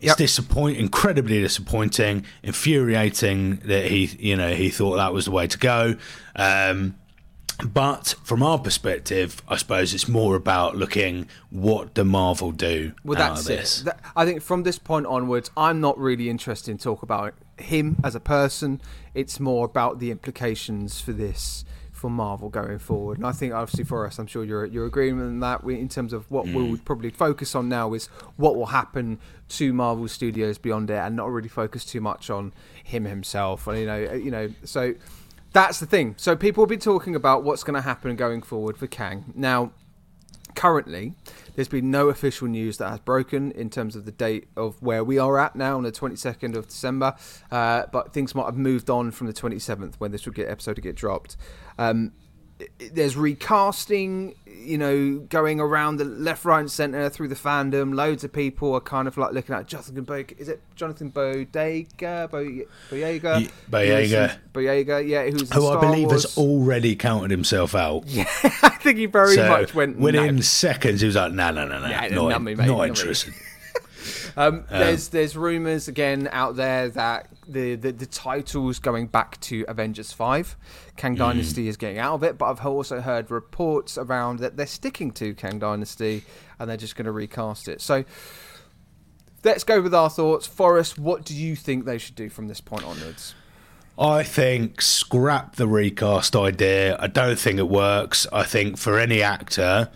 It's 0.00 0.08
Yep. 0.08 0.16
disappointing, 0.18 0.80
incredibly 0.80 1.40
disappointing, 1.40 2.24
infuriating 2.44 3.56
that 3.64 3.86
he, 3.86 4.04
you 4.20 4.36
know, 4.36 4.54
he 4.54 4.68
thought 4.70 4.96
that 4.96 5.12
was 5.12 5.24
the 5.24 5.32
way 5.32 5.48
to 5.48 5.58
go. 5.58 5.96
Um, 6.36 6.94
but 7.66 8.14
from 8.22 8.42
our 8.42 8.58
perspective, 8.58 9.42
I 9.48 9.56
suppose 9.56 9.92
it's 9.92 10.08
more 10.08 10.36
about 10.36 10.76
looking 10.76 11.28
what 11.50 11.92
do 11.94 12.04
Marvel 12.04 12.52
do 12.52 12.92
Well, 13.04 13.20
out 13.20 13.30
that's 13.36 13.40
of 13.40 13.46
this. 13.46 13.82
That- 13.82 14.00
I 14.14 14.24
think 14.24 14.42
from 14.42 14.62
this 14.62 14.78
point 14.78 15.06
onwards, 15.06 15.50
I'm 15.56 15.80
not 15.80 15.98
really 15.98 16.30
interested 16.30 16.70
in 16.70 16.78
talk 16.78 17.02
about 17.02 17.34
him 17.58 17.96
as 18.04 18.14
a 18.14 18.20
person. 18.20 18.80
It's 19.14 19.40
more 19.40 19.64
about 19.66 19.98
the 19.98 20.10
implications 20.12 21.00
for 21.00 21.12
this 21.12 21.64
for 21.90 22.08
Marvel 22.08 22.48
going 22.48 22.78
forward. 22.78 23.18
And 23.18 23.26
I 23.26 23.32
think, 23.32 23.52
obviously, 23.52 23.82
for 23.82 24.06
us, 24.06 24.20
I'm 24.20 24.28
sure 24.28 24.44
you're 24.44 24.64
you're 24.64 24.86
agreeing 24.86 25.18
with 25.18 25.40
that. 25.40 25.64
We, 25.64 25.80
in 25.80 25.88
terms 25.88 26.12
of 26.12 26.30
what 26.30 26.46
Mm. 26.46 26.54
we'll 26.54 26.76
probably 26.78 27.10
focus 27.10 27.56
on 27.56 27.68
now 27.68 27.92
is 27.92 28.06
what 28.36 28.54
will 28.54 28.66
happen 28.66 29.18
to 29.48 29.72
Marvel 29.72 30.06
Studios 30.06 30.58
beyond 30.58 30.90
it, 30.90 30.94
and 30.98 31.16
not 31.16 31.28
really 31.28 31.48
focus 31.48 31.84
too 31.84 32.00
much 32.00 32.30
on 32.30 32.52
him 32.84 33.04
himself. 33.04 33.66
And 33.66 33.78
you 33.80 33.86
know, 33.86 34.12
you 34.12 34.30
know, 34.30 34.48
so. 34.62 34.94
That's 35.58 35.80
the 35.80 35.86
thing. 35.86 36.14
So 36.18 36.36
people 36.36 36.62
will 36.62 36.68
be 36.68 36.76
talking 36.76 37.16
about 37.16 37.42
what's 37.42 37.64
going 37.64 37.74
to 37.74 37.80
happen 37.80 38.14
going 38.14 38.42
forward 38.42 38.78
for 38.78 38.86
Kang. 38.86 39.32
Now, 39.34 39.72
currently 40.54 41.14
there's 41.56 41.66
been 41.66 41.90
no 41.90 42.10
official 42.10 42.46
news 42.46 42.78
that 42.78 42.90
has 42.90 43.00
broken 43.00 43.50
in 43.50 43.68
terms 43.68 43.96
of 43.96 44.04
the 44.04 44.12
date 44.12 44.46
of 44.56 44.80
where 44.80 45.02
we 45.02 45.18
are 45.18 45.36
at 45.36 45.56
now 45.56 45.76
on 45.76 45.82
the 45.82 45.90
22nd 45.90 46.56
of 46.56 46.66
december 46.66 47.14
uh, 47.50 47.84
but 47.92 48.12
things 48.12 48.34
might 48.34 48.46
have 48.46 48.56
moved 48.56 48.88
on 48.88 49.10
from 49.10 49.26
the 49.26 49.32
27th 49.32 49.94
when 49.98 50.10
this 50.10 50.26
would 50.26 50.34
get 50.34 50.48
episode 50.48 50.74
to 50.74 50.80
get 50.80 50.96
dropped 50.96 51.36
um, 51.78 52.12
there's 52.92 53.16
recasting 53.16 54.34
you 54.46 54.76
know 54.76 55.18
going 55.28 55.60
around 55.60 55.98
the 55.98 56.04
left 56.04 56.44
right 56.44 56.58
and 56.60 56.70
center 56.70 57.08
through 57.08 57.28
the 57.28 57.34
fandom 57.36 57.94
loads 57.94 58.24
of 58.24 58.32
people 58.32 58.74
are 58.74 58.80
kind 58.80 59.06
of 59.06 59.16
like 59.16 59.32
looking 59.32 59.54
at 59.54 59.66
jonathan 59.68 60.02
Bo- 60.02 60.24
is 60.36 60.48
it 60.48 60.60
jonathan 60.74 61.10
bodega 61.10 62.28
Bo- 62.30 62.44
boyega 62.90 63.40
Ye- 63.42 63.50
Boyega. 63.70 64.36
boyega 64.52 65.06
yeah 65.08 65.30
who's 65.30 65.52
Who 65.52 65.68
I 65.68 65.80
believe 65.80 66.08
Wars. 66.08 66.24
has 66.24 66.36
already 66.38 66.96
counted 66.96 67.30
himself 67.30 67.74
out. 67.76 68.04
Yeah, 68.08 68.24
i 68.42 68.70
think 68.80 68.98
he 68.98 69.06
very 69.06 69.34
so 69.34 69.48
much 69.48 69.74
went 69.74 69.96
within 69.98 70.36
"No." 70.36 70.42
seconds, 70.42 71.00
he 71.00 71.06
was 71.06 71.16
like, 71.16 71.32
"No, 71.32 71.50
no, 71.50 71.66
no, 71.66 71.78
no, 71.80 71.88
Yeah, 71.88 72.08
not, 72.08 72.28
not 72.30 72.42
me, 72.42 72.54
mate, 72.54 72.66
not 72.66 72.78
not 72.78 72.88
interested." 72.88 73.34
Um, 74.38 74.64
there's 74.70 75.08
there's 75.08 75.36
rumors 75.36 75.88
again 75.88 76.28
out 76.30 76.54
there 76.54 76.88
that 76.90 77.28
the, 77.48 77.74
the 77.74 77.90
the 77.90 78.06
title's 78.06 78.78
going 78.78 79.08
back 79.08 79.40
to 79.42 79.64
Avengers 79.66 80.12
Five. 80.12 80.56
Kang 80.96 81.14
Hmm. 81.14 81.18
Dynasty 81.18 81.66
is 81.66 81.76
getting 81.76 81.98
out 81.98 82.14
of 82.14 82.22
it, 82.22 82.38
but 82.38 82.46
I've 82.46 82.64
also 82.64 83.00
heard 83.00 83.32
reports 83.32 83.98
around 83.98 84.38
that 84.38 84.56
they're 84.56 84.66
sticking 84.66 85.10
to 85.12 85.34
Kang 85.34 85.58
Dynasty 85.58 86.22
and 86.58 86.70
they're 86.70 86.76
just 86.76 86.94
going 86.94 87.06
to 87.06 87.12
recast 87.12 87.66
it. 87.66 87.80
So 87.80 88.04
let's 89.44 89.64
go 89.64 89.80
with 89.80 89.92
our 89.94 90.10
thoughts. 90.10 90.46
Forest, 90.46 90.98
what 90.98 91.24
do 91.24 91.34
you 91.34 91.56
think 91.56 91.84
they 91.84 91.98
should 91.98 92.14
do 92.14 92.28
from 92.28 92.46
this 92.46 92.60
point 92.60 92.84
onwards? 92.84 93.34
I 93.98 94.22
think 94.22 94.80
scrap 94.80 95.56
the 95.56 95.66
recast 95.66 96.36
idea. 96.36 96.96
I 97.00 97.08
don't 97.08 97.38
think 97.38 97.58
it 97.58 97.68
works. 97.68 98.28
I 98.32 98.44
think 98.44 98.78
for 98.78 98.98
any 99.00 99.20
actor, 99.22 99.90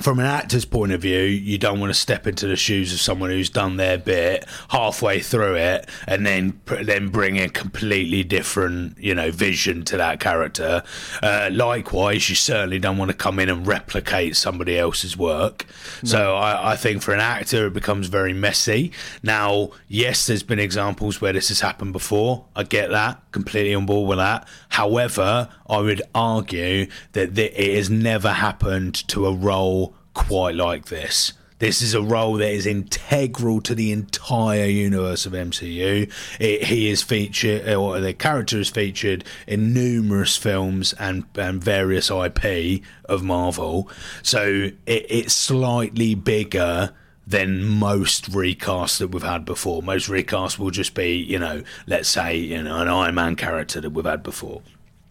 from 0.00 0.20
an 0.20 0.26
actor's 0.26 0.64
point 0.64 0.92
of 0.92 1.02
view, 1.02 1.20
you 1.20 1.58
don't 1.58 1.80
want 1.80 1.90
to 1.90 1.98
step 1.98 2.26
into 2.26 2.46
the 2.46 2.56
shoes 2.56 2.92
of 2.92 3.00
someone 3.00 3.30
who's 3.30 3.50
done 3.50 3.76
their 3.76 3.98
bit 3.98 4.44
halfway 4.68 5.20
through 5.20 5.56
it 5.56 5.88
and 6.06 6.24
then 6.24 6.60
then 6.82 7.08
bring 7.08 7.38
a 7.38 7.48
completely 7.48 8.22
different, 8.22 8.96
you 8.98 9.14
know, 9.14 9.30
vision 9.30 9.84
to 9.84 9.96
that 9.96 10.20
character. 10.20 10.82
Uh, 11.22 11.48
likewise, 11.52 12.28
you 12.28 12.36
certainly 12.36 12.78
don't 12.78 12.96
want 12.96 13.10
to 13.10 13.16
come 13.16 13.40
in 13.40 13.48
and 13.48 13.66
replicate 13.66 14.36
somebody 14.36 14.78
else's 14.78 15.16
work. 15.16 15.66
So 16.04 16.36
I, 16.36 16.72
I 16.72 16.76
think 16.76 17.02
for 17.02 17.12
an 17.12 17.20
actor, 17.20 17.66
it 17.66 17.72
becomes 17.72 18.06
very 18.06 18.32
messy. 18.32 18.92
Now, 19.22 19.70
yes, 19.88 20.26
there's 20.26 20.44
been 20.44 20.60
examples 20.60 21.20
where 21.20 21.32
this 21.32 21.48
has 21.48 21.60
happened 21.60 21.92
before. 21.92 22.44
I 22.54 22.62
get 22.62 22.90
that, 22.90 23.20
completely 23.32 23.74
on 23.74 23.86
board 23.86 24.08
with 24.08 24.18
that. 24.18 24.46
However, 24.68 25.48
I 25.68 25.78
would 25.78 26.02
argue 26.14 26.86
that 27.12 27.34
th- 27.34 27.52
it 27.56 27.76
has 27.76 27.90
never 27.90 28.30
happened 28.30 28.94
to 29.08 29.26
a 29.26 29.32
role 29.32 29.87
quite 30.18 30.56
like 30.56 30.86
this. 30.86 31.32
This 31.60 31.80
is 31.80 31.94
a 31.94 32.02
role 32.02 32.34
that 32.34 32.50
is 32.50 32.66
integral 32.66 33.60
to 33.62 33.74
the 33.74 33.92
entire 33.92 34.66
universe 34.66 35.26
of 35.26 35.32
MCU. 35.32 36.12
It, 36.38 36.64
he 36.64 36.90
is 36.90 37.02
featured, 37.02 37.68
uh, 37.68 37.74
or 37.74 38.00
the 38.00 38.12
character 38.12 38.58
is 38.58 38.68
featured 38.68 39.24
in 39.46 39.72
numerous 39.72 40.36
films 40.36 40.92
and, 40.94 41.24
and 41.36 41.62
various 41.62 42.10
IP 42.10 42.82
of 43.06 43.22
Marvel. 43.22 43.88
So 44.22 44.70
it, 44.86 45.06
it's 45.08 45.34
slightly 45.34 46.14
bigger 46.14 46.92
than 47.26 47.64
most 47.64 48.30
recasts 48.30 48.98
that 48.98 49.08
we've 49.08 49.22
had 49.22 49.44
before. 49.44 49.82
Most 49.82 50.08
recasts 50.08 50.58
will 50.58 50.70
just 50.70 50.94
be, 50.94 51.16
you 51.16 51.38
know, 51.38 51.62
let's 51.86 52.08
say, 52.08 52.36
you 52.36 52.62
know, 52.62 52.80
an 52.80 52.88
Iron 52.88 53.14
Man 53.14 53.36
character 53.36 53.80
that 53.80 53.90
we've 53.90 54.04
had 54.04 54.22
before. 54.22 54.62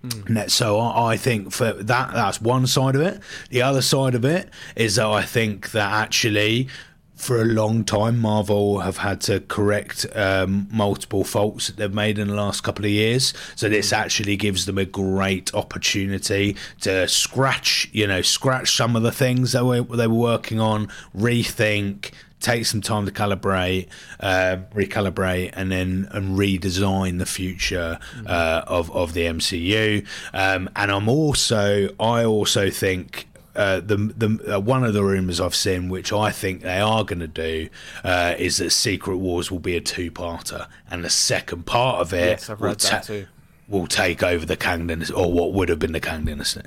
That- 0.03 0.51
So 0.51 0.79
I 0.79 1.17
think 1.17 1.51
for 1.51 1.73
that 1.73 2.13
that's 2.13 2.41
one 2.41 2.67
side 2.67 2.95
of 2.95 3.01
it. 3.01 3.19
The 3.49 3.61
other 3.61 3.81
side 3.81 4.15
of 4.15 4.23
it 4.25 4.49
is 4.75 4.95
that 4.95 5.07
I 5.07 5.23
think 5.23 5.71
that 5.71 5.91
actually 5.91 6.67
for 7.15 7.41
a 7.41 7.45
long 7.45 7.83
time 7.83 8.19
Marvel 8.19 8.81
have 8.81 8.97
had 8.97 9.19
to 9.21 9.39
correct 9.39 10.05
um, 10.15 10.67
multiple 10.71 11.23
faults 11.23 11.65
that 11.65 11.77
they've 11.77 11.91
made 11.93 12.19
in 12.19 12.27
the 12.27 12.35
last 12.35 12.61
couple 12.61 12.85
of 12.85 12.91
years. 12.91 13.33
So 13.55 13.67
this 13.67 13.91
actually 13.91 14.37
gives 14.37 14.67
them 14.67 14.77
a 14.77 14.85
great 14.85 15.51
opportunity 15.55 16.55
to 16.81 17.07
scratch, 17.07 17.89
you 17.91 18.05
know, 18.05 18.21
scratch 18.21 18.75
some 18.77 18.95
of 18.95 19.01
the 19.01 19.11
things 19.11 19.53
that 19.53 19.65
we, 19.65 19.81
they 19.97 20.05
were 20.05 20.13
working 20.13 20.59
on, 20.59 20.89
rethink, 21.17 22.11
take 22.39 22.65
some 22.65 22.81
time 22.81 23.05
to 23.05 23.11
calibrate, 23.11 23.87
uh, 24.19 24.57
recalibrate, 24.73 25.51
and 25.53 25.71
then 25.71 26.07
and 26.11 26.37
redesign 26.37 27.19
the 27.19 27.25
future 27.25 27.99
uh, 28.25 28.61
of 28.67 28.91
of 28.91 29.13
the 29.13 29.21
MCU. 29.21 30.05
Um, 30.33 30.69
and 30.75 30.91
I'm 30.91 31.09
also, 31.09 31.89
I 31.99 32.23
also 32.25 32.69
think. 32.69 33.27
Uh, 33.55 33.79
the 33.79 33.95
the 34.15 34.55
uh, 34.55 34.59
one 34.59 34.83
of 34.83 34.93
the 34.93 35.03
rumors 35.03 35.41
I've 35.41 35.55
seen, 35.55 35.89
which 35.89 36.13
I 36.13 36.29
think 36.31 36.61
they 36.61 36.79
are 36.79 37.03
going 37.03 37.21
to 37.21 37.27
do, 37.27 37.69
uh, 38.03 38.35
is 38.37 38.57
that 38.57 38.69
Secret 38.69 39.17
Wars 39.17 39.49
will 39.49 39.57
be 39.57 39.75
a 39.75 39.81
two-parter, 39.81 40.67
and 40.91 41.03
the 41.03 41.09
second 41.09 41.65
part 41.65 41.99
of 41.99 42.13
it 42.13 42.47
Yes, 42.47 42.49
will, 42.49 42.75
too. 42.75 43.25
will 43.67 43.87
take 43.87 44.21
over 44.21 44.45
the 44.45 44.57
Kang 44.57 44.85
Dynasty, 44.85 45.11
or 45.11 45.33
what 45.33 45.53
would 45.53 45.69
have 45.69 45.79
been 45.79 45.93
the 45.93 45.99
Kang 45.99 46.25
Dynasty. 46.25 46.61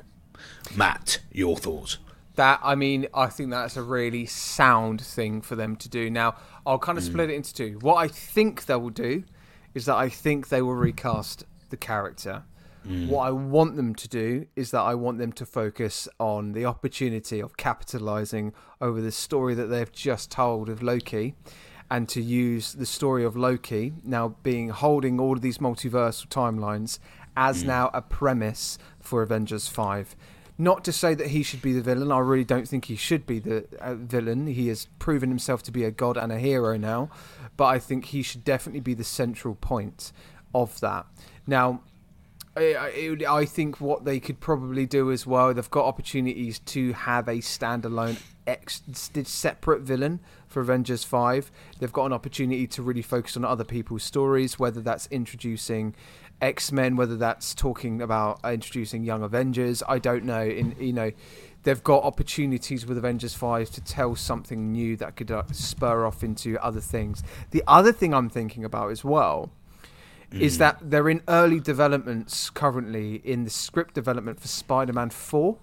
Matt, 0.74 1.20
your 1.30 1.56
thoughts? 1.56 1.98
That 2.40 2.58
I 2.62 2.74
mean, 2.74 3.06
I 3.12 3.26
think 3.26 3.50
that's 3.50 3.76
a 3.76 3.82
really 3.82 4.24
sound 4.24 5.02
thing 5.02 5.42
for 5.42 5.56
them 5.56 5.76
to 5.76 5.90
do. 5.90 6.08
Now, 6.08 6.36
I'll 6.64 6.78
kind 6.78 6.96
of 6.96 7.04
mm. 7.04 7.08
split 7.08 7.28
it 7.28 7.34
into 7.34 7.52
two. 7.52 7.78
What 7.82 7.96
I 7.96 8.08
think 8.08 8.64
they 8.64 8.76
will 8.76 8.88
do 8.88 9.24
is 9.74 9.84
that 9.84 9.96
I 9.96 10.08
think 10.08 10.48
they 10.48 10.62
will 10.62 10.74
recast 10.74 11.44
the 11.68 11.76
character. 11.76 12.44
Mm. 12.88 13.08
What 13.08 13.26
I 13.26 13.30
want 13.30 13.76
them 13.76 13.94
to 13.94 14.08
do 14.08 14.46
is 14.56 14.70
that 14.70 14.80
I 14.80 14.94
want 14.94 15.18
them 15.18 15.32
to 15.32 15.44
focus 15.44 16.08
on 16.18 16.52
the 16.52 16.64
opportunity 16.64 17.40
of 17.40 17.58
capitalizing 17.58 18.54
over 18.80 19.02
the 19.02 19.12
story 19.12 19.54
that 19.56 19.66
they've 19.66 19.92
just 19.92 20.30
told 20.30 20.70
of 20.70 20.82
Loki 20.82 21.34
and 21.90 22.08
to 22.08 22.22
use 22.22 22.72
the 22.72 22.86
story 22.86 23.22
of 23.22 23.36
Loki 23.36 23.92
now 24.02 24.36
being 24.42 24.70
holding 24.70 25.20
all 25.20 25.34
of 25.34 25.42
these 25.42 25.58
multiversal 25.58 26.26
timelines 26.28 27.00
as 27.36 27.64
mm. 27.64 27.66
now 27.66 27.90
a 27.92 28.00
premise 28.00 28.78
for 28.98 29.20
Avengers 29.20 29.68
5. 29.68 30.16
Not 30.60 30.84
to 30.84 30.92
say 30.92 31.14
that 31.14 31.28
he 31.28 31.42
should 31.42 31.62
be 31.62 31.72
the 31.72 31.80
villain. 31.80 32.12
I 32.12 32.18
really 32.18 32.44
don't 32.44 32.68
think 32.68 32.84
he 32.84 32.94
should 32.94 33.24
be 33.24 33.38
the 33.38 33.64
uh, 33.78 33.94
villain. 33.94 34.46
He 34.46 34.68
has 34.68 34.88
proven 34.98 35.30
himself 35.30 35.62
to 35.62 35.72
be 35.72 35.84
a 35.84 35.90
god 35.90 36.18
and 36.18 36.30
a 36.30 36.38
hero 36.38 36.76
now, 36.76 37.08
but 37.56 37.64
I 37.64 37.78
think 37.78 38.04
he 38.04 38.22
should 38.22 38.44
definitely 38.44 38.80
be 38.80 38.92
the 38.92 39.02
central 39.02 39.54
point 39.54 40.12
of 40.54 40.78
that. 40.80 41.06
Now, 41.46 41.80
I, 42.54 43.16
I, 43.26 43.46
think 43.46 43.80
what 43.80 44.04
they 44.04 44.20
could 44.20 44.38
probably 44.38 44.84
do 44.84 45.10
as 45.10 45.26
well, 45.26 45.54
they've 45.54 45.70
got 45.70 45.86
opportunities 45.86 46.58
to 46.58 46.92
have 46.92 47.26
a 47.26 47.36
standalone, 47.36 48.20
ex, 48.46 48.82
separate 49.24 49.80
villain 49.80 50.20
for 50.46 50.60
Avengers 50.60 51.04
5. 51.04 51.50
They've 51.78 51.92
got 51.92 52.04
an 52.04 52.12
opportunity 52.12 52.66
to 52.66 52.82
really 52.82 53.00
focus 53.00 53.34
on 53.34 53.46
other 53.46 53.64
people's 53.64 54.02
stories, 54.02 54.58
whether 54.58 54.82
that's 54.82 55.08
introducing 55.10 55.94
X 56.40 56.72
Men, 56.72 56.96
whether 56.96 57.16
that's 57.16 57.54
talking 57.54 58.00
about 58.00 58.40
introducing 58.44 59.04
Young 59.04 59.22
Avengers. 59.22 59.82
I 59.88 59.98
don't 59.98 60.24
know. 60.24 60.42
In 60.42 60.74
you 60.78 60.92
know, 60.92 61.10
they've 61.62 61.82
got 61.82 62.02
opportunities 62.04 62.86
with 62.86 62.96
Avengers 62.98 63.34
5 63.34 63.70
to 63.70 63.80
tell 63.80 64.16
something 64.16 64.72
new 64.72 64.96
that 64.96 65.16
could 65.16 65.30
uh, 65.30 65.42
spur 65.52 66.06
off 66.06 66.22
into 66.22 66.58
other 66.64 66.80
things. 66.80 67.22
The 67.50 67.62
other 67.66 67.92
thing 67.92 68.14
I'm 68.14 68.30
thinking 68.30 68.64
about 68.64 68.90
as 68.90 69.04
well 69.04 69.50
mm. 70.32 70.40
is 70.40 70.58
that 70.58 70.78
they're 70.90 71.08
in 71.08 71.22
early 71.28 71.60
developments 71.60 72.50
currently 72.50 73.16
in 73.24 73.44
the 73.44 73.50
script 73.50 73.94
development 73.94 74.40
for 74.40 74.48
Spider 74.48 74.92
Man 74.92 75.10
4. 75.10 75.56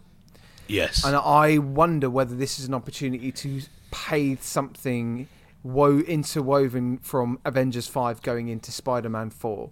Yes. 0.68 1.06
And 1.06 1.16
I 1.16 1.58
wonder 1.58 2.10
whether 2.10 2.36
this 2.36 2.60
is 2.60 2.68
an 2.68 2.74
opportunity 2.74 3.32
to 3.32 3.62
pay 3.92 4.36
something 4.36 5.28
wo- 5.64 6.00
interwoven 6.00 6.98
from 7.00 7.40
Avengers 7.46 7.88
5 7.88 8.22
going 8.22 8.50
into 8.50 8.72
Spider 8.72 9.10
Man 9.10 9.30
4. 9.30 9.70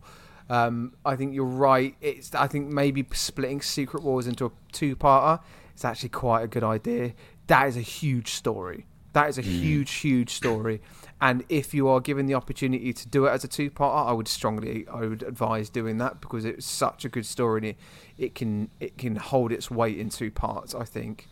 Um, 0.49 0.93
I 1.03 1.15
think 1.15 1.33
you're 1.33 1.45
right. 1.45 1.95
It's 2.01 2.33
I 2.35 2.47
think 2.47 2.69
maybe 2.69 3.05
splitting 3.13 3.61
Secret 3.61 4.03
Wars 4.03 4.27
into 4.27 4.45
a 4.45 4.51
two-parter 4.71 5.41
is 5.75 5.83
actually 5.83 6.09
quite 6.09 6.43
a 6.43 6.47
good 6.47 6.63
idea. 6.63 7.13
That 7.47 7.67
is 7.67 7.77
a 7.77 7.81
huge 7.81 8.31
story. 8.33 8.85
That 9.13 9.29
is 9.29 9.37
a 9.37 9.41
mm. 9.41 9.45
huge, 9.45 9.91
huge 9.93 10.31
story. 10.31 10.81
And 11.21 11.45
if 11.47 11.73
you 11.73 11.87
are 11.87 12.01
given 12.01 12.25
the 12.25 12.33
opportunity 12.33 12.91
to 12.91 13.07
do 13.07 13.25
it 13.25 13.29
as 13.29 13.45
a 13.45 13.47
two-parter, 13.47 14.09
I 14.09 14.11
would 14.11 14.27
strongly, 14.27 14.85
I 14.91 15.01
would 15.01 15.23
advise 15.23 15.69
doing 15.69 15.97
that 15.99 16.19
because 16.19 16.43
it's 16.43 16.65
such 16.65 17.05
a 17.05 17.09
good 17.09 17.25
story 17.25 17.59
and 17.59 17.65
it, 17.67 17.77
it 18.17 18.35
can 18.35 18.69
it 18.81 18.97
can 18.97 19.15
hold 19.15 19.51
its 19.53 19.71
weight 19.71 19.97
in 19.97 20.09
two 20.09 20.31
parts. 20.31 20.75
I 20.75 20.83
think, 20.83 21.27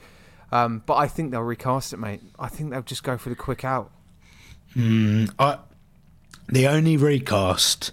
um, 0.51 0.81
but 0.85 0.95
I 0.95 1.07
think 1.07 1.31
they'll 1.31 1.41
recast 1.41 1.93
it, 1.93 1.97
mate. 1.97 2.21
I 2.39 2.47
think 2.47 2.71
they'll 2.71 2.81
just 2.81 3.03
go 3.03 3.17
for 3.17 3.29
the 3.29 3.35
quick 3.35 3.65
out. 3.65 3.91
Mm, 4.75 5.31
I, 5.37 5.59
the 6.47 6.67
only 6.67 6.95
recast 6.97 7.91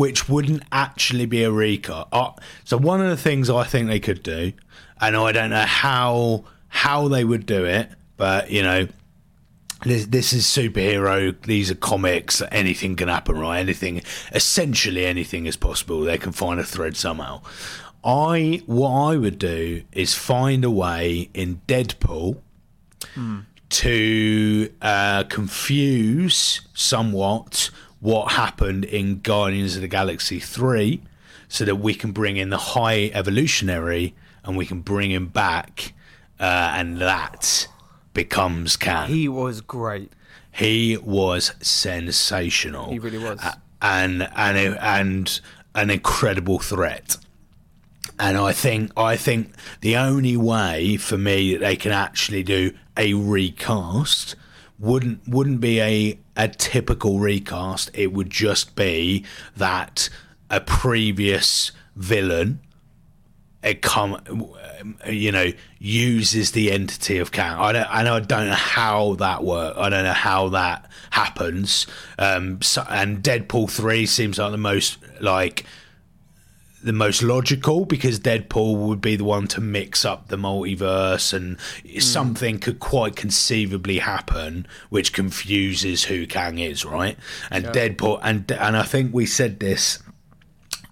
which 0.00 0.30
wouldn't 0.30 0.62
actually 0.72 1.26
be 1.26 1.42
a 1.42 1.50
recast. 1.50 2.08
Uh, 2.10 2.32
so 2.64 2.78
one 2.78 3.02
of 3.02 3.10
the 3.10 3.18
things 3.18 3.50
I 3.50 3.64
think 3.64 3.86
they 3.86 4.00
could 4.00 4.22
do, 4.22 4.54
and 4.98 5.14
I 5.14 5.30
don't 5.30 5.50
know 5.50 5.66
how 5.66 6.44
how 6.68 7.08
they 7.08 7.22
would 7.22 7.44
do 7.44 7.66
it, 7.66 7.90
but 8.16 8.50
you 8.50 8.62
know, 8.62 8.88
this, 9.84 10.06
this 10.06 10.32
is 10.32 10.46
superhero. 10.46 11.38
These 11.42 11.70
are 11.70 11.74
comics. 11.74 12.40
Anything 12.50 12.96
can 12.96 13.08
happen, 13.08 13.36
right? 13.36 13.58
Anything, 13.58 14.00
essentially 14.32 15.04
anything 15.04 15.44
is 15.44 15.58
possible. 15.58 16.00
They 16.00 16.16
can 16.16 16.32
find 16.32 16.58
a 16.58 16.64
thread 16.64 16.96
somehow. 16.96 17.42
I 18.02 18.62
what 18.64 19.12
I 19.12 19.18
would 19.18 19.38
do 19.38 19.82
is 19.92 20.14
find 20.14 20.64
a 20.64 20.70
way 20.70 21.28
in 21.34 21.60
Deadpool 21.68 22.38
mm. 23.14 23.44
to 23.68 24.72
uh, 24.80 25.24
confuse 25.24 26.62
somewhat 26.72 27.68
what 28.00 28.32
happened 28.32 28.84
in 28.84 29.20
Guardians 29.20 29.76
of 29.76 29.82
the 29.82 29.88
Galaxy 29.88 30.40
three, 30.40 31.02
so 31.48 31.64
that 31.64 31.76
we 31.76 31.94
can 31.94 32.12
bring 32.12 32.36
in 32.36 32.50
the 32.50 32.58
High 32.58 33.10
Evolutionary 33.14 34.14
and 34.44 34.56
we 34.56 34.66
can 34.66 34.80
bring 34.80 35.10
him 35.10 35.26
back, 35.26 35.92
uh, 36.38 36.72
and 36.74 36.98
that 36.98 37.68
becomes 38.14 38.76
Kang. 38.76 39.08
He 39.08 39.28
was 39.28 39.60
great. 39.60 40.12
He 40.52 40.96
was 40.96 41.52
sensational. 41.60 42.90
He 42.90 42.98
really 42.98 43.18
was. 43.18 43.38
Uh, 43.42 43.54
and 43.82 44.28
and 44.34 44.76
and 44.80 45.40
an 45.74 45.90
incredible 45.90 46.58
threat. 46.58 47.16
And 48.18 48.36
I 48.36 48.52
think 48.52 48.92
I 48.96 49.16
think 49.16 49.54
the 49.80 49.96
only 49.96 50.36
way 50.36 50.96
for 50.96 51.16
me 51.16 51.52
that 51.52 51.60
they 51.60 51.76
can 51.76 51.92
actually 51.92 52.42
do 52.42 52.72
a 52.96 53.14
recast 53.14 54.36
wouldn't 54.80 55.28
wouldn't 55.28 55.60
be 55.60 55.80
a 55.80 56.18
a 56.36 56.48
typical 56.48 57.20
recast. 57.20 57.90
It 57.94 58.12
would 58.12 58.30
just 58.30 58.74
be 58.74 59.24
that 59.56 60.08
a 60.50 60.60
previous 60.60 61.70
villain 61.94 62.60
it 63.62 63.82
come 63.82 64.16
you 65.06 65.30
know 65.30 65.52
uses 65.78 66.52
the 66.52 66.72
entity 66.72 67.18
of 67.18 67.30
Kang. 67.30 67.56
I 67.58 67.72
don't 67.72 67.94
I 67.94 68.02
know 68.02 68.14
I 68.14 68.20
don't 68.20 68.48
know 68.48 68.54
how 68.54 69.14
that 69.16 69.44
works. 69.44 69.76
I 69.78 69.90
don't 69.90 70.04
know 70.04 70.12
how 70.12 70.48
that 70.50 70.90
happens. 71.10 71.86
Um, 72.18 72.62
so, 72.62 72.84
and 72.88 73.22
Deadpool 73.22 73.70
three 73.70 74.06
seems 74.06 74.38
like 74.38 74.50
the 74.50 74.58
most 74.58 74.98
like 75.20 75.66
the 76.82 76.92
most 76.92 77.22
logical 77.22 77.84
because 77.84 78.18
Deadpool 78.20 78.76
would 78.76 79.00
be 79.00 79.16
the 79.16 79.24
one 79.24 79.46
to 79.48 79.60
mix 79.60 80.04
up 80.04 80.28
the 80.28 80.36
multiverse 80.36 81.32
and 81.32 81.58
mm. 81.58 82.02
something 82.02 82.58
could 82.58 82.80
quite 82.80 83.16
conceivably 83.16 83.98
happen 83.98 84.66
which 84.88 85.12
confuses 85.12 86.04
who 86.04 86.26
Kang 86.26 86.58
is, 86.58 86.84
right? 86.84 87.16
And 87.50 87.64
yeah. 87.64 87.72
Deadpool 87.72 88.20
and 88.22 88.50
and 88.52 88.76
I 88.76 88.82
think 88.82 89.14
we 89.14 89.26
said 89.26 89.60
this 89.60 89.98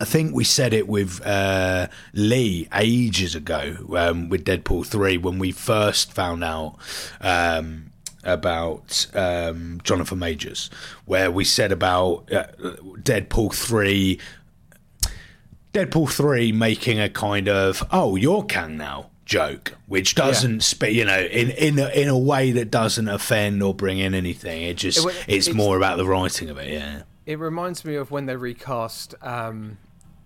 I 0.01 0.05
think 0.05 0.35
we 0.35 0.45
said 0.45 0.73
it 0.73 0.87
with 0.87 1.25
uh, 1.27 1.89
Lee 2.13 2.69
ages 2.73 3.35
ago 3.35 3.77
um, 3.97 4.29
with 4.29 4.45
Deadpool 4.45 4.87
3 4.87 5.19
when 5.19 5.39
we 5.39 5.51
first 5.51 6.13
found 6.13 6.45
out 6.45 6.77
um, 7.21 7.91
about 8.23 9.07
um, 9.15 9.81
Jonathan 9.83 10.21
Majors, 10.21 10.71
where 11.05 11.33
we 11.33 11.45
said 11.45 11.73
about 11.73 12.33
uh, 12.33 12.47
Deadpool 13.03 13.53
3. 13.53 14.21
Deadpool 15.79 16.11
3 16.11 16.53
making 16.53 16.99
a 16.99 17.09
kind 17.09 17.49
of, 17.49 17.87
oh, 17.93 18.17
you're 18.17 18.43
Kang 18.43 18.77
now 18.77 19.11
joke, 19.25 19.75
which 19.87 20.15
doesn't, 20.17 20.75
yeah. 20.81 20.89
you 20.89 21.05
know, 21.05 21.21
in 21.21 21.51
in 21.51 21.79
a, 21.79 21.89
in 21.91 22.09
a 22.09 22.19
way 22.19 22.51
that 22.51 22.71
doesn't 22.71 23.09
offend 23.09 23.63
or 23.63 23.75
bring 23.75 23.99
in 23.99 24.15
anything. 24.15 24.63
It 24.63 24.79
just 24.79 25.07
it, 25.07 25.25
it's, 25.29 25.47
it's, 25.49 25.55
more 25.55 25.77
about 25.77 25.99
the 25.99 26.07
writing 26.07 26.51
of 26.51 26.59
it. 26.59 26.73
Yeah, 26.73 27.03
it 27.27 27.39
reminds 27.39 27.85
me 27.85 27.95
of 27.95 28.11
when 28.11 28.27
they 28.27 28.35
recast 28.35 29.15
um, 29.23 29.79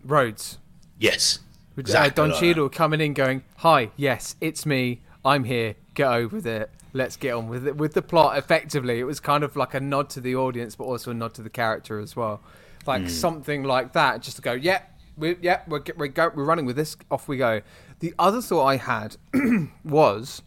Rhodes. 0.05 0.59
Yes. 0.99 1.41
Uh, 1.77 1.81
exactly 1.81 2.23
uh, 2.23 2.29
Don 2.29 2.41
Cheadle 2.41 2.69
coming 2.69 3.01
in 3.01 3.13
going, 3.13 3.43
Hi, 3.57 3.91
yes, 3.97 4.37
it's 4.41 4.65
me. 4.65 5.03
I'm 5.25 5.45
here. 5.45 5.75
Get 5.95 6.09
over 6.09 6.37
with 6.37 6.47
it. 6.47 6.71
Let's 6.95 7.17
get 7.17 7.35
on 7.35 7.49
with 7.49 7.67
it. 7.67 7.77
With 7.77 7.95
the 7.95 8.03
plot, 8.03 8.39
effectively, 8.39 9.01
it 9.01 9.05
was 9.05 9.21
kind 9.21 9.45
of 9.45 9.57
like 9.57 9.75
a 9.75 9.81
nod 9.81 10.11
to 10.11 10.21
the 10.21 10.37
audience, 10.37 10.77
but 10.77 10.85
also 10.85 11.11
a 11.11 11.15
nod 11.15 11.35
to 11.35 11.43
the 11.43 11.51
character 11.51 11.99
as 11.99 12.15
well. 12.15 12.41
Like 12.87 13.03
mm. 13.03 13.11
something 13.11 13.63
like 13.63 13.93
that, 13.93 14.23
just 14.23 14.37
to 14.37 14.43
go, 14.43 14.53
yeah, 14.53 14.83
we, 15.17 15.37
yeah, 15.41 15.63
we're, 15.67 15.83
we're, 15.97 16.09
go, 16.09 16.31
we're 16.35 16.45
running 16.45 16.67
with 16.67 16.77
this. 16.77 16.97
Off 17.11 17.29
we 17.29 17.37
go. 17.37 17.63
The 18.01 18.15
other 18.19 18.41
thought 18.43 18.65
I 18.65 18.77
had 18.77 19.17
was 19.85 20.43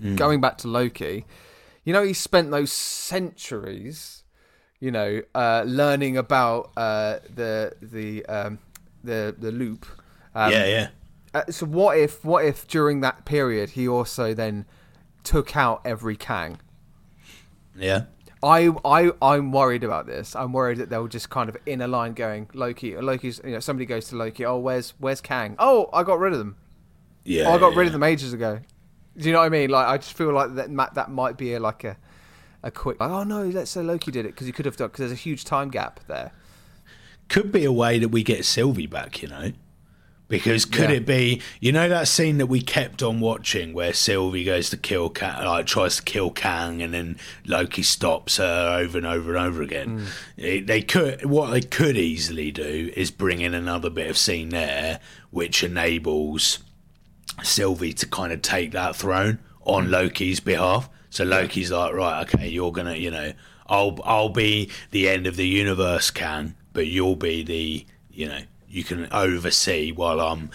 mm. 0.00 0.16
going 0.16 0.40
back 0.40 0.58
to 0.58 0.68
Loki. 0.68 1.26
You 1.84 1.92
know, 1.92 2.02
he 2.02 2.12
spent 2.12 2.50
those 2.50 2.72
centuries 2.72 4.22
you 4.82 4.90
know, 4.90 5.22
uh, 5.32 5.62
learning 5.64 6.16
about 6.16 6.72
uh, 6.76 7.20
the 7.32 7.72
the 7.80 8.26
um, 8.26 8.58
the 9.04 9.32
the 9.38 9.52
loop. 9.52 9.86
Um, 10.34 10.50
yeah, 10.50 10.66
yeah. 10.66 10.88
Uh, 11.32 11.44
so 11.52 11.66
what 11.66 11.96
if 11.96 12.24
what 12.24 12.44
if 12.44 12.66
during 12.66 13.00
that 13.02 13.24
period 13.24 13.70
he 13.70 13.86
also 13.86 14.34
then 14.34 14.66
took 15.22 15.56
out 15.56 15.82
every 15.84 16.16
Kang? 16.16 16.58
Yeah. 17.76 18.06
I 18.42 18.70
I 18.84 19.12
I'm 19.22 19.52
worried 19.52 19.84
about 19.84 20.06
this. 20.06 20.34
I'm 20.34 20.52
worried 20.52 20.78
that 20.78 20.90
they'll 20.90 21.08
just 21.08 21.30
kind 21.30 21.48
of 21.48 21.56
in 21.66 21.80
a 21.80 21.86
line 21.86 22.14
going 22.14 22.48
Loki. 22.54 22.96
Loki's 22.96 23.40
you 23.44 23.52
know 23.52 23.60
somebody 23.60 23.86
goes 23.86 24.08
to 24.08 24.16
Loki. 24.16 24.44
Oh, 24.44 24.58
where's 24.58 24.94
where's 24.98 25.20
Kang? 25.20 25.54
Oh, 25.58 25.88
I 25.92 26.02
got 26.02 26.18
rid 26.18 26.32
of 26.32 26.38
them. 26.38 26.56
Yeah. 27.24 27.48
Oh, 27.48 27.52
I 27.52 27.58
got 27.58 27.72
yeah. 27.72 27.78
rid 27.78 27.86
of 27.86 27.92
them 27.92 28.02
ages 28.02 28.32
ago. 28.32 28.60
Do 29.16 29.26
you 29.26 29.32
know 29.32 29.40
what 29.40 29.46
I 29.46 29.50
mean? 29.50 29.70
Like 29.70 29.86
I 29.86 29.96
just 29.98 30.14
feel 30.14 30.32
like 30.32 30.54
that 30.56 30.94
that 30.94 31.10
might 31.10 31.36
be 31.36 31.54
a, 31.54 31.60
like 31.60 31.84
a 31.84 31.96
a 32.62 32.70
quick 32.70 33.00
like, 33.00 33.10
oh 33.10 33.22
no, 33.22 33.44
let's 33.44 33.70
say 33.70 33.82
Loki 33.82 34.10
did 34.10 34.24
it 34.26 34.30
because 34.30 34.46
he 34.46 34.52
could 34.52 34.66
have 34.66 34.76
done 34.76 34.88
because 34.88 35.00
there's 35.00 35.12
a 35.12 35.22
huge 35.22 35.44
time 35.44 35.70
gap 35.70 36.00
there. 36.08 36.32
Could 37.28 37.52
be 37.52 37.64
a 37.64 37.72
way 37.72 37.98
that 37.98 38.08
we 38.08 38.22
get 38.22 38.44
Sylvie 38.44 38.86
back, 38.86 39.22
you 39.22 39.28
know. 39.28 39.52
Because 40.32 40.64
could 40.64 40.88
yeah. 40.88 40.96
it 40.96 41.04
be, 41.04 41.42
you 41.60 41.72
know, 41.72 41.90
that 41.90 42.08
scene 42.08 42.38
that 42.38 42.46
we 42.46 42.62
kept 42.62 43.02
on 43.02 43.20
watching 43.20 43.74
where 43.74 43.92
Sylvie 43.92 44.44
goes 44.44 44.70
to 44.70 44.78
kill 44.78 45.10
Kang, 45.10 45.44
like 45.44 45.66
tries 45.66 45.96
to 45.96 46.02
kill 46.02 46.30
Kang, 46.30 46.80
and 46.80 46.94
then 46.94 47.18
Loki 47.44 47.82
stops 47.82 48.38
her 48.38 48.78
over 48.78 48.96
and 48.96 49.06
over 49.06 49.36
and 49.36 49.46
over 49.46 49.60
again. 49.60 49.98
Mm. 49.98 50.06
It, 50.38 50.66
they 50.66 50.80
could, 50.80 51.26
what 51.26 51.50
they 51.50 51.60
could 51.60 51.98
easily 51.98 52.50
do 52.50 52.90
is 52.96 53.10
bring 53.10 53.42
in 53.42 53.52
another 53.52 53.90
bit 53.90 54.08
of 54.08 54.16
scene 54.16 54.48
there, 54.48 55.00
which 55.30 55.62
enables 55.62 56.60
Sylvie 57.42 57.92
to 57.92 58.06
kind 58.06 58.32
of 58.32 58.40
take 58.40 58.72
that 58.72 58.96
throne 58.96 59.38
on 59.66 59.88
mm. 59.88 59.90
Loki's 59.90 60.40
behalf. 60.40 60.88
So 61.10 61.24
Loki's 61.24 61.70
like, 61.70 61.92
right, 61.92 62.22
okay, 62.22 62.48
you're 62.48 62.72
gonna, 62.72 62.94
you 62.94 63.10
know, 63.10 63.34
I'll 63.66 63.98
I'll 64.02 64.30
be 64.30 64.70
the 64.92 65.10
end 65.10 65.26
of 65.26 65.36
the 65.36 65.46
universe, 65.46 66.10
Kang, 66.10 66.54
but 66.72 66.86
you'll 66.86 67.16
be 67.16 67.42
the, 67.42 67.84
you 68.10 68.28
know, 68.28 68.40
you 68.72 68.82
can 68.84 69.06
oversee 69.12 69.92
while 69.92 70.18
I'm 70.18 70.50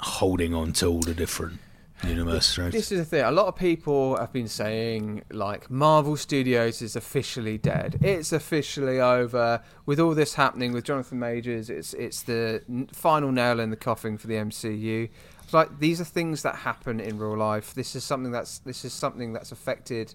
holding 0.00 0.54
on 0.54 0.72
to 0.74 0.86
all 0.86 1.00
the 1.00 1.14
different 1.14 1.60
universe. 2.02 2.56
right? 2.58 2.72
This 2.72 2.90
is 2.90 2.98
the 2.98 3.04
thing. 3.04 3.24
A 3.24 3.30
lot 3.30 3.46
of 3.46 3.56
people 3.56 4.16
have 4.16 4.32
been 4.32 4.48
saying 4.48 5.22
like 5.30 5.70
Marvel 5.70 6.16
Studios 6.16 6.80
is 6.82 6.96
officially 6.96 7.58
dead. 7.58 7.98
It's 8.02 8.32
officially 8.32 9.00
over. 9.00 9.62
With 9.86 10.00
all 10.00 10.14
this 10.14 10.34
happening 10.34 10.72
with 10.72 10.84
Jonathan 10.84 11.18
Majors, 11.18 11.68
it's 11.70 11.92
it's 11.94 12.22
the 12.22 12.62
final 12.92 13.30
nail 13.30 13.60
in 13.60 13.70
the 13.70 13.76
coffin 13.76 14.16
for 14.16 14.26
the 14.26 14.34
MCU. 14.34 15.08
It's 15.42 15.52
like 15.52 15.78
these 15.78 16.00
are 16.00 16.04
things 16.04 16.42
that 16.42 16.56
happen 16.56 17.00
in 17.00 17.18
real 17.18 17.36
life. 17.36 17.74
This 17.74 17.94
is 17.94 18.02
something 18.02 18.32
that's 18.32 18.58
this 18.60 18.84
is 18.84 18.94
something 18.94 19.34
that's 19.34 19.52
affected, 19.52 20.14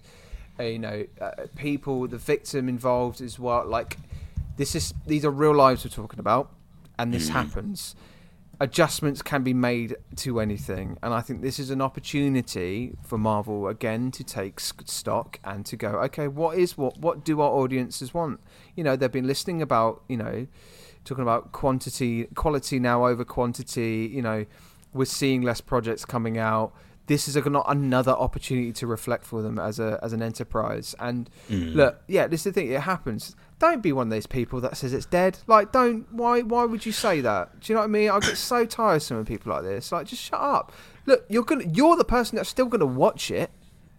uh, 0.58 0.64
you 0.64 0.80
know, 0.80 1.06
uh, 1.20 1.30
people, 1.54 2.08
the 2.08 2.18
victim 2.18 2.68
involved 2.68 3.20
as 3.20 3.38
well. 3.38 3.64
Like 3.64 3.96
this 4.56 4.74
is 4.74 4.92
these 5.06 5.24
are 5.24 5.30
real 5.30 5.54
lives 5.54 5.84
we're 5.84 5.90
talking 5.90 6.18
about, 6.18 6.50
and 7.00 7.12
this 7.14 7.28
hmm. 7.28 7.34
happens 7.34 7.94
adjustments 8.60 9.22
can 9.22 9.42
be 9.42 9.54
made 9.54 9.96
to 10.16 10.38
anything. 10.38 10.98
And 11.02 11.14
i 11.14 11.20
think 11.22 11.40
this 11.40 11.58
is 11.58 11.70
an 11.70 11.80
opportunity 11.80 12.92
for 13.02 13.16
marvel 13.18 13.66
again 13.66 14.10
to 14.12 14.22
take 14.22 14.60
stock 14.60 15.40
and 15.42 15.64
to 15.66 15.76
go 15.76 15.88
okay 16.08 16.28
what 16.28 16.58
is 16.58 16.76
what? 16.76 16.98
What 16.98 17.24
do 17.24 17.40
our 17.40 17.50
audiences 17.50 18.12
want? 18.12 18.40
You 18.76 18.84
know 18.84 18.96
they've 18.96 19.10
been 19.10 19.26
listening 19.26 19.62
about 19.62 20.02
you 20.08 20.18
know 20.18 20.46
talking 21.04 21.22
about 21.22 21.52
quantity 21.52 22.26
quality 22.34 22.78
now 22.78 23.06
over 23.06 23.24
quantity 23.24 24.10
you 24.12 24.20
know 24.20 24.44
we're 24.92 25.06
seeing 25.06 25.40
less 25.42 25.60
projects 25.60 26.04
coming 26.04 26.36
out. 26.36 26.72
This 27.06 27.26
is 27.26 27.36
a, 27.36 27.48
not 27.48 27.64
another 27.68 28.12
opportunity 28.12 28.72
to 28.72 28.86
reflect 28.86 29.24
for 29.24 29.40
them 29.40 29.58
as 29.58 29.80
a 29.80 29.98
as 30.02 30.12
an 30.12 30.20
enterprise. 30.20 30.94
And 31.00 31.30
hmm. 31.48 31.70
look 31.72 32.02
yeah 32.06 32.26
this 32.26 32.40
is 32.40 32.52
the 32.52 32.52
thing 32.52 32.70
it 32.70 32.82
happens 32.82 33.34
don't 33.60 33.82
be 33.82 33.92
one 33.92 34.08
of 34.08 34.10
those 34.10 34.26
people 34.26 34.60
that 34.62 34.76
says 34.76 34.92
it's 34.92 35.06
dead. 35.06 35.38
Like 35.46 35.70
don't 35.70 36.12
why 36.12 36.40
why 36.40 36.64
would 36.64 36.84
you 36.84 36.92
say 36.92 37.20
that? 37.20 37.60
Do 37.60 37.72
you 37.72 37.74
know 37.74 37.82
what 37.82 37.84
i 37.84 37.88
mean? 37.88 38.10
I 38.10 38.18
get 38.18 38.36
so 38.36 38.64
tiresome 38.64 39.18
of 39.18 39.26
people 39.26 39.52
like 39.52 39.62
this. 39.62 39.92
Like 39.92 40.08
just 40.08 40.22
shut 40.22 40.40
up. 40.40 40.72
Look 41.06 41.24
you're 41.28 41.44
gonna 41.44 41.64
you're 41.72 41.96
the 41.96 42.04
person 42.04 42.36
that's 42.36 42.48
still 42.48 42.66
gonna 42.66 42.86
watch 42.86 43.30
it. 43.30 43.50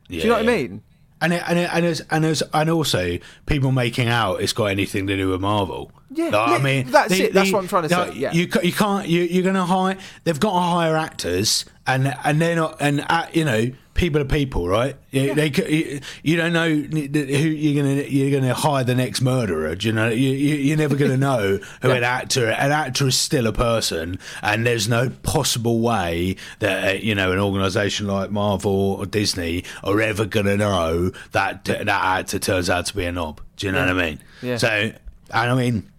Do 0.10 0.18
you 0.18 0.26
know 0.26 0.34
what 0.34 0.50
i 0.50 0.58
mean? 0.58 0.84
And 1.24 1.34
it, 1.34 1.44
and 1.48 1.60
it, 1.60 1.70
and 1.72 1.86
it's, 1.86 2.02
and 2.10 2.26
it's, 2.26 2.42
and 2.52 2.68
also 2.68 3.20
people 3.46 3.72
making 3.72 4.08
out 4.08 4.42
it's 4.42 4.54
got 4.54 4.66
anything 4.66 5.06
to 5.06 5.16
do 5.16 5.30
with 5.30 5.40
Marvel. 5.40 5.92
Yeah, 6.10 6.30
Like, 6.30 6.60
I 6.60 6.64
mean 6.64 6.88
that's 6.90 7.14
it, 7.14 7.32
that's 7.32 7.52
what 7.52 7.60
I'm 7.60 7.68
trying 7.68 7.88
to 7.88 7.96
like, 7.96 8.14
say, 8.14 8.20
yeah. 8.20 8.32
you 8.34 8.48
you 8.64 8.74
can't 8.74 9.08
you 9.08 9.22
you're 9.22 9.44
gonna 9.44 9.66
hire. 9.66 9.98
They've 10.24 10.40
got 10.40 10.54
to 10.54 10.60
hire 10.60 10.98
actors, 10.98 11.66
and 11.86 12.14
and 12.24 12.42
they're 12.42 12.56
not 12.56 12.78
and 12.80 13.06
uh, 13.08 13.28
you 13.32 13.46
know 13.46 13.72
people 13.94 14.22
are 14.22 14.26
people, 14.26 14.68
right? 14.68 14.96
You, 15.12 15.36
They 15.36 16.02
you, 16.24 16.38
don't 16.38 16.54
know 16.54 16.70
who 16.70 16.98
you're 16.98 17.84
gonna 17.84 18.02
you're 18.04 18.40
gonna 18.40 18.54
hire 18.54 18.84
the 18.84 18.96
next 18.96 19.22
murderer. 19.22 19.76
Do 19.76 19.88
you 19.88 19.94
know 19.94 20.10
you, 20.10 20.30
you 20.30 20.56
you're 20.56 20.78
never 20.78 20.96
gonna 20.96 21.18
know 21.30 21.60
who 21.82 21.92
an 21.92 22.04
actor 22.04 22.48
an 22.48 22.72
actor 22.72 23.08
is 23.08 23.18
still 23.18 23.48
a 23.48 23.54
person, 23.54 24.20
and 24.42 24.66
there's 24.66 24.88
no 24.88 25.10
possible 25.10 25.80
way 25.82 26.38
that 26.60 26.88
uh, 26.88 26.98
you 26.98 27.16
know 27.16 27.32
an 27.32 27.40
organisation 27.40 28.08
like 28.08 28.32
Marvel 28.32 28.72
or 28.72 29.06
Disney 29.06 29.64
are 29.84 30.00
ever 30.02 30.26
gonna 30.26 30.58
know 30.58 31.12
that 31.32 31.66
that 31.66 31.88
actor 31.88 32.40
turns 32.40 32.70
out 32.70 32.86
to 32.88 32.96
be 32.96 33.06
a 33.06 33.12
knob. 33.12 33.42
Do 33.58 33.68
you 33.68 33.72
know 33.72 33.80
what 33.80 33.90
I 33.90 33.94
mean? 33.94 34.20
Yeah. 34.42 34.58
So 34.58 34.70
and 34.70 35.52
I 35.52 35.56
mean, 35.56 35.92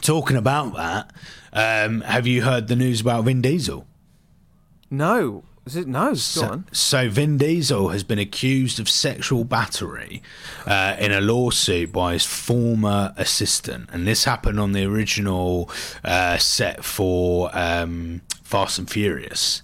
talking 0.00 0.36
about 0.36 0.74
that, 0.76 1.12
um, 1.52 2.00
have 2.02 2.26
you 2.26 2.42
heard 2.42 2.68
the 2.68 2.76
news 2.76 3.00
about 3.00 3.24
Vin 3.24 3.40
Diesel? 3.42 3.86
no 4.90 5.44
is 5.68 5.76
it? 5.76 5.86
No 5.86 6.14
So, 6.14 6.64
so 6.72 7.08
Vin 7.10 7.36
Diesel 7.36 7.90
has 7.90 8.02
been 8.02 8.18
accused 8.18 8.80
of 8.80 8.88
sexual 8.88 9.44
battery 9.44 10.22
uh, 10.66 10.96
in 10.98 11.12
a 11.12 11.20
lawsuit 11.20 11.92
by 11.92 12.14
his 12.14 12.24
former 12.24 13.12
assistant, 13.16 13.90
and 13.92 14.06
this 14.06 14.24
happened 14.24 14.58
on 14.58 14.72
the 14.72 14.84
original 14.84 15.70
uh, 16.02 16.38
set 16.38 16.84
for 16.84 17.50
um, 17.52 18.22
Fast 18.42 18.78
and 18.78 18.90
Furious. 18.90 19.62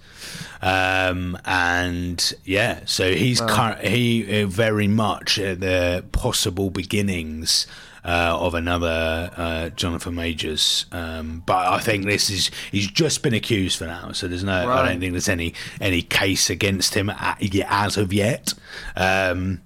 Um, 0.61 1.38
and 1.45 2.33
yeah, 2.45 2.81
so 2.85 3.12
he's 3.12 3.40
cur- 3.40 3.79
he 3.83 4.43
uh, 4.43 4.47
very 4.47 4.88
much 4.88 5.38
at 5.38 5.61
the 5.61 6.05
possible 6.12 6.71
beginnings 6.71 7.67
uh, 8.05 8.37
of 8.38 8.55
another 8.55 9.31
uh, 9.37 9.69
Jonathan 9.71 10.14
Majors. 10.14 10.87
Um, 10.93 11.43
but 11.47 11.67
I 11.73 11.79
think 11.81 12.05
this 12.05 12.29
is 12.31 12.51
he's 12.71 12.87
just 12.88 13.23
been 13.23 13.35
accused 13.35 13.79
for 13.79 13.87
now, 13.87 14.12
so 14.12 14.29
there's 14.29 14.45
no. 14.45 14.71
I 14.71 14.88
don't 14.88 15.01
think 15.01 15.12
there's 15.12 15.29
any 15.29 15.55
any 15.81 16.03
case 16.03 16.51
against 16.51 16.95
him 16.95 17.11
as 17.11 17.97
of 17.97 18.12
yet. 18.12 18.53
Um, 18.97 19.61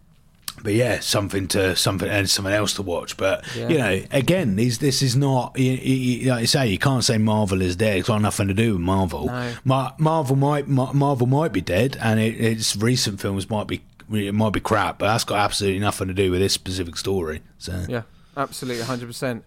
but 0.60 0.74
yeah, 0.74 0.98
something 0.98 1.46
to 1.48 1.76
something 1.76 2.08
and 2.08 2.28
something 2.28 2.52
else 2.52 2.74
to 2.74 2.82
watch. 2.82 3.16
But 3.16 3.44
Yeah. 3.56 3.68
you 3.68 3.78
know, 3.78 4.02
again, 4.10 4.56
these 4.56 4.78
this 4.78 5.02
is 5.02 5.14
not 5.14 5.56
you, 5.56 5.70
you, 5.72 6.30
like 6.30 6.40
you 6.40 6.46
say. 6.48 6.66
You 6.66 6.78
can't 6.78 7.04
say 7.04 7.16
Marvel 7.16 7.62
is 7.62 7.76
dead. 7.76 7.98
It's 7.98 8.08
got 8.08 8.20
nothing 8.22 8.48
to 8.48 8.54
do 8.54 8.72
with 8.72 8.80
Marvel. 8.80 9.26
No. 9.26 9.52
Mar- 9.64 9.94
Marvel 9.98 10.34
might 10.34 10.66
Mar- 10.66 10.94
Marvel 10.94 11.28
might 11.28 11.52
be 11.52 11.60
dead, 11.60 11.96
and 12.00 12.18
it, 12.18 12.40
its 12.40 12.74
recent 12.76 13.20
films 13.20 13.48
might 13.48 13.68
be 13.68 13.82
it 14.12 14.34
might 14.34 14.52
be 14.52 14.58
crap. 14.60 14.98
But 14.98 15.06
that's 15.06 15.22
got 15.24 15.38
absolutely 15.38 15.78
nothing 15.80 16.08
to 16.08 16.14
do 16.14 16.30
with 16.32 16.40
this 16.40 16.54
specific 16.54 16.96
story. 16.96 17.40
So 17.58 17.84
Yeah, 17.88 18.02
absolutely, 18.38 18.84
hundred 18.84 19.06
percent. 19.06 19.44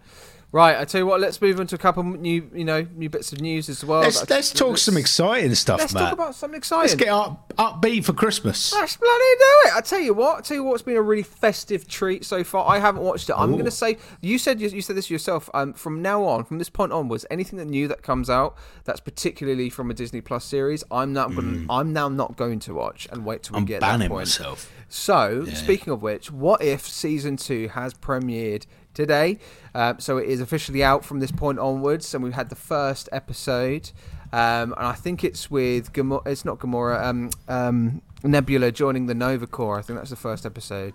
Right, 0.54 0.78
I 0.78 0.84
tell 0.84 1.00
you 1.00 1.06
what. 1.06 1.22
Let's 1.22 1.42
move 1.42 1.62
on 1.62 1.68
to 1.68 1.76
a 1.76 1.78
couple 1.78 2.04
new, 2.04 2.50
you 2.54 2.66
know, 2.66 2.86
new 2.94 3.10
bits 3.10 3.32
of 3.32 3.40
news 3.40 3.70
as 3.70 3.86
well. 3.86 4.02
let's 4.02 4.30
let's 4.30 4.52
talk 4.52 4.78
some 4.78 4.98
exciting 4.98 5.56
stuff, 5.56 5.80
Let's 5.80 5.94
Matt. 5.94 6.04
talk 6.04 6.12
about 6.12 6.36
something 6.36 6.58
exciting. 6.58 6.82
let's 6.90 6.96
get 6.96 7.08
up 7.08 7.54
upbeat 7.58 8.04
for 8.04 8.12
Christmas. 8.12 8.74
Let's 8.74 8.98
bloody 8.98 9.14
do 9.40 9.46
it! 9.70 9.76
I 9.78 9.80
tell 9.80 10.02
you 10.02 10.14
what. 10.14 10.40
I 10.40 10.42
tell 10.42 10.58
you 10.58 10.66
what's 10.66 10.82
been 10.82 10.98
a 10.98 11.02
really 11.02 11.24
festive 11.24 11.88
treat 11.88 12.26
so 12.26 12.44
far. 12.44 12.70
I 12.70 12.80
haven't 12.80 13.02
watched 13.02 13.30
it. 13.30 13.36
I'm 13.38 13.52
Ooh. 13.52 13.54
going 13.54 13.64
to 13.64 13.72
say 13.72 13.98
you 14.20 14.38
said 14.38 14.60
you, 14.60 14.68
you 14.68 14.82
said 14.82 14.98
this 14.98 15.10
yourself. 15.10 15.50
Um, 15.54 15.72
from 15.72 16.02
now 16.02 16.26
on, 16.26 16.44
from 16.44 16.58
this 16.58 16.70
point 16.70 16.92
onwards, 16.92 17.26
anything 17.32 17.58
that 17.60 17.70
new 17.70 17.88
that 17.88 18.04
comes 18.04 18.30
out 18.30 18.58
that's 18.84 19.00
particularly 19.00 19.70
from 19.70 19.90
a 19.90 19.94
Disney 19.94 20.20
Plus 20.20 20.44
series, 20.44 20.84
I'm 20.92 21.14
not 21.14 21.34
going. 21.34 21.66
to 21.66 21.74
I'm 21.74 21.94
now 21.94 22.10
not 22.10 22.36
going 22.36 22.60
to 22.60 22.74
watch 22.74 23.08
and 23.10 23.24
wait 23.24 23.44
till 23.44 23.54
we 23.54 23.60
Mm. 23.60 23.62
I'm 23.62 23.66
get 23.68 23.80
that 23.80 23.92
banning 23.94 24.10
point. 24.10 24.20
myself. 24.28 24.70
So, 24.90 25.46
speaking 25.46 25.94
of 25.94 26.02
which, 26.02 26.30
what 26.30 26.62
if 26.62 26.86
season 26.86 27.38
two 27.38 27.70
has 27.70 27.94
premiered 27.94 28.66
today? 28.94 29.40
Um, 29.74 30.00
so 30.00 30.18
it 30.18 30.28
is 30.28 30.42
officially 30.42 30.84
out 30.84 31.06
from 31.06 31.20
this 31.20 31.32
point 31.32 31.60
onwards, 31.60 32.14
and 32.14 32.24
we've 32.24 32.34
had 32.34 32.50
the 32.50 32.56
first 32.56 33.10
episode, 33.12 33.92
um, 34.34 34.74
and 34.78 34.88
I 34.88 34.94
think 34.94 35.24
it's 35.24 35.50
with 35.52 35.94
Gamora. 35.94 36.28
It's 36.28 36.46
not 36.46 36.60
Gamora. 36.60 37.04
Um, 37.04 37.30
um, 37.48 38.02
Nebula 38.24 38.72
joining 38.72 39.08
the 39.08 39.16
Nova 39.16 39.48
Corps. 39.48 39.80
I 39.80 39.82
think 39.82 39.98
that's 40.00 40.12
the 40.12 40.16
first 40.16 40.46
episode. 40.46 40.94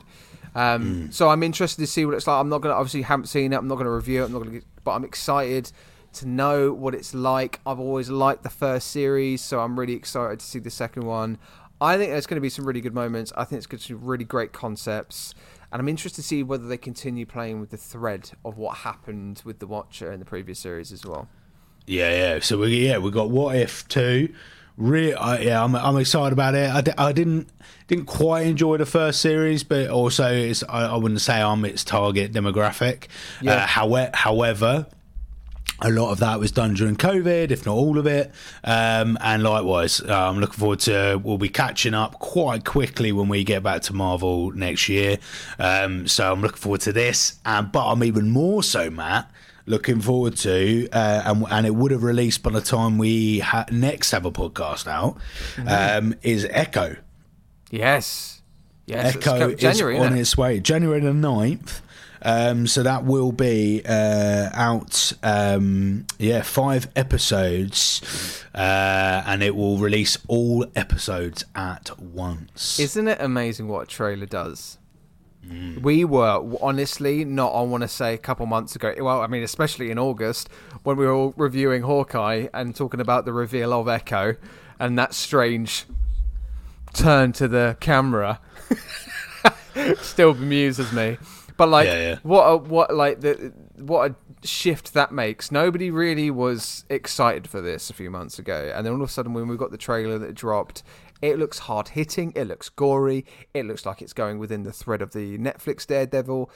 Um, 0.55 1.11
So 1.13 1.29
I'm 1.29 1.43
interested 1.43 1.83
to 1.83 1.87
see 1.87 2.07
what 2.07 2.15
it's 2.15 2.27
like. 2.27 2.41
I'm 2.41 2.49
not 2.49 2.63
gonna 2.63 2.75
obviously 2.75 3.03
haven't 3.03 3.27
seen 3.27 3.53
it. 3.53 3.57
I'm 3.57 3.69
not 3.69 3.77
gonna 3.77 3.91
review 3.91 4.23
it. 4.23 4.27
I'm 4.27 4.33
not 4.33 4.45
gonna, 4.45 4.61
but 4.85 4.93
I'm 4.93 5.05
excited 5.05 5.71
to 6.15 6.27
know 6.27 6.73
what 6.73 6.95
it's 6.95 7.13
like. 7.13 7.61
I've 7.67 7.79
always 7.79 8.09
liked 8.09 8.43
the 8.43 8.49
first 8.51 8.91
series, 8.91 9.43
so 9.43 9.61
I'm 9.61 9.79
really 9.79 9.93
excited 9.93 10.41
to 10.41 10.47
see 10.47 10.59
the 10.59 10.71
second 10.71 11.05
one. 11.05 11.37
I 11.79 11.99
think 11.99 12.11
there's 12.11 12.27
going 12.27 12.37
to 12.37 12.41
be 12.41 12.49
some 12.49 12.65
really 12.65 12.81
good 12.81 12.95
moments. 12.95 13.35
I 13.37 13.45
think 13.45 13.59
it's 13.59 13.67
going 13.67 13.81
to 13.81 13.89
be 13.89 13.95
really 13.95 14.25
great 14.25 14.55
concepts, 14.55 15.35
and 15.73 15.81
I'm 15.81 15.89
interested 15.89 16.23
to 16.23 16.27
see 16.27 16.43
whether 16.43 16.67
they 16.67 16.77
continue 16.77 17.27
playing 17.27 17.61
with 17.61 17.71
the 17.71 17.77
thread 17.77 18.31
of 18.45 18.57
what 18.57 18.79
happened 18.79 19.43
with 19.45 19.59
the 19.59 19.67
Watcher 19.67 20.13
in 20.13 20.21
the 20.21 20.27
previous 20.27 20.59
series 20.59 20.93
as 20.93 21.05
well. 21.05 21.29
Yeah, 21.87 22.11
yeah. 22.11 22.41
So 22.41 22.59
we 22.59 22.87
yeah 22.87 22.99
we 22.99 23.11
got 23.11 23.31
What 23.31 23.57
If 23.57 23.87
two. 23.89 24.33
Re- 24.77 25.15
I, 25.15 25.39
yeah, 25.39 25.65
I'm 25.65 25.75
I'm 25.75 25.97
excited 25.97 26.33
about 26.35 26.55
it. 26.55 26.69
I, 26.99 27.09
I 27.09 27.13
didn't 27.13 27.49
didn't 27.87 28.05
quite 28.07 28.47
enjoy 28.47 28.77
the 28.77 28.87
first 28.87 29.21
series, 29.21 29.63
but 29.63 29.89
also 29.89 30.31
it's 30.31 30.63
I, 30.69 30.87
I 30.87 30.97
wouldn't 30.97 31.23
say 31.23 31.41
I'm 31.41 31.65
its 31.65 31.83
target 31.83 32.33
demographic. 32.33 33.07
Yeah. 33.41 33.55
Uh, 33.55 33.67
however, 33.67 34.11
however, 34.13 34.87
a 35.83 35.91
lot 35.91 36.11
of 36.11 36.19
that 36.21 36.41
was 36.41 36.51
done 36.53 36.73
during 36.75 36.97
COVID, 36.97 37.51
if 37.51 37.67
not 37.67 37.75
all 37.75 37.99
of 37.99 38.07
it. 38.07 38.33
Um, 38.65 39.19
and 39.21 39.43
likewise, 39.43 40.01
uh, 40.01 40.29
I'm 40.31 40.39
looking 40.39 40.55
forward 40.59 40.81
to. 40.81 41.21
We'll 41.23 41.37
be 41.39 41.51
catching 41.51 41.93
up 41.93 42.19
quite 42.19 42.65
quickly 42.65 43.13
when 43.13 43.29
we 43.29 43.45
get 43.45 43.63
back 43.63 43.83
to 43.83 43.93
Marvel 43.93 44.53
next 44.53 44.89
year. 44.89 45.19
Um, 45.59 46.09
so 46.09 46.33
I'm 46.33 46.41
looking 46.41 46.57
forward 46.57 46.81
to 46.83 46.93
this. 46.93 47.39
Um, 47.45 47.71
but 47.71 47.87
I'm 47.87 48.03
even 48.05 48.31
more 48.31 48.63
so, 48.63 48.89
Matt. 48.91 49.31
Looking 49.69 50.01
forward 50.01 50.37
to, 50.39 50.89
uh, 50.93 51.23
and, 51.27 51.45
and 51.51 51.67
it 51.67 51.75
would 51.75 51.91
have 51.91 52.05
released 52.05 52.43
by 52.45 52.51
the 52.53 52.61
time 52.61 52.99
we 52.99 53.41
ha- 53.41 53.67
next 53.71 54.13
have 54.13 54.25
a 54.25 54.31
podcast 54.31 54.87
out. 54.87 55.19
Um, 55.67 56.15
is 56.23 56.47
Echo. 56.51 56.97
Yes, 57.71 58.43
yes. 58.87 59.17
Echo 59.17 59.39
come- 59.39 59.57
January, 59.57 59.97
is 59.97 60.03
on 60.03 60.17
it? 60.17 60.21
its 60.21 60.37
way. 60.39 60.61
January 60.61 61.01
the 61.01 61.11
9th. 61.11 61.81
Um, 62.27 62.67
so 62.67 62.83
that 62.83 63.05
will 63.05 63.31
be 63.31 63.83
uh, 63.89 64.51
out, 64.53 65.13
um, 65.23 66.07
yeah, 66.19 66.43
five 66.43 66.89
episodes, 66.97 68.43
uh, 68.53 69.23
and 69.25 69.45
it 69.45 69.55
will 69.55 69.79
release 69.79 70.19
all 70.27 70.67
episodes 70.75 71.45
at 71.55 71.97
once. 72.01 72.81
Isn't 72.81 73.07
it 73.07 73.19
amazing 73.21 73.69
what 73.69 73.85
a 73.85 73.87
trailer 73.87 74.27
does? 74.27 74.79
We 75.81 76.05
were 76.05 76.43
honestly 76.61 77.25
not, 77.25 77.53
I 77.53 77.63
want 77.63 77.83
to 77.83 77.89
say, 77.89 78.15
a 78.15 78.19
couple 78.19 78.47
months 78.47 78.75
ago. 78.75 78.93
Well, 78.99 79.21
I 79.21 79.29
mean, 79.29 79.45
especially 79.45 79.93
in 79.93 79.99
August 79.99 80.49
when 80.83 80.97
we 80.97 81.07
were 81.07 81.13
all 81.13 81.35
reviewing 81.37 81.83
Hawkeye 81.83 82.49
and 82.53 82.75
talking 82.75 83.01
about 83.01 83.25
the 83.25 83.33
reveal 83.33 83.73
of 83.73 83.87
Echo 83.87 84.35
and 84.81 84.99
that 84.99 85.15
strange 85.15 85.85
turn 86.93 87.33
to 87.35 87.47
the 87.47 87.77
camera 87.79 88.41
still 90.01 90.35
bemuses 90.35 90.93
me. 90.93 91.19
But 91.57 91.69
like, 91.69 91.87
Yeah, 91.87 91.99
yeah. 91.99 92.19
what 92.23 92.45
a, 92.45 92.57
what 92.57 92.95
like 92.95 93.21
the 93.21 93.53
what 93.77 94.11
a 94.11 94.47
shift 94.47 94.95
that 94.95 95.13
makes. 95.13 95.51
Nobody 95.51 95.91
really 95.91 96.31
was 96.31 96.85
excited 96.91 97.49
for 97.49 97.61
this 97.61 97.91
a 97.91 97.95
few 97.95 98.11
months 98.11 98.39
ago, 98.39 98.73
and 98.75 98.85
then 98.85 98.93
all 98.93 99.03
of 99.03 99.09
a 99.09 99.13
sudden, 99.13 99.33
when 99.33 99.49
we 99.49 99.57
got 99.57 99.71
the 99.71 99.79
trailer 99.79 100.19
that 100.19 100.35
dropped, 100.35 100.83
It 101.23 101.39
looks 101.39 101.61
hard 101.61 101.89
hitting. 101.89 102.33
It 102.37 102.45
looks 102.47 102.69
gory. 102.69 103.25
It 103.55 103.65
looks 103.65 103.87
like 103.87 104.03
it's 104.03 104.13
going 104.13 104.39
within 104.39 104.65
the 104.65 104.73
thread 104.73 105.01
of 105.01 105.13
the 105.13 105.39
Netflix 105.39 105.87
Daredevil. 105.87 106.51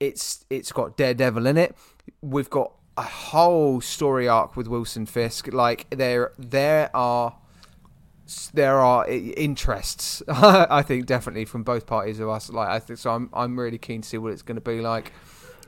It's 0.00 0.44
it's 0.48 0.72
got 0.72 0.96
Daredevil 0.96 1.46
in 1.46 1.56
it. 1.58 1.76
We've 2.22 2.48
got 2.50 2.72
a 2.96 3.02
whole 3.02 3.82
story 3.82 4.26
arc 4.26 4.56
with 4.56 4.68
Wilson 4.68 5.04
Fisk. 5.06 5.52
Like 5.52 5.86
there 5.90 6.32
there 6.38 6.90
are 6.96 7.36
there 8.54 8.78
are 8.78 9.06
interests. 9.08 10.22
I 10.28 10.82
think 10.82 11.06
definitely 11.06 11.44
from 11.44 11.62
both 11.62 11.86
parties 11.86 12.20
of 12.20 12.28
us. 12.28 12.50
Like 12.50 12.68
I 12.68 12.78
think 12.78 12.98
so. 12.98 13.10
I'm 13.10 13.30
I'm 13.32 13.58
really 13.58 13.78
keen 13.78 14.02
to 14.02 14.08
see 14.08 14.18
what 14.18 14.32
it's 14.32 14.42
going 14.42 14.56
to 14.56 14.60
be 14.60 14.80
like. 14.80 15.12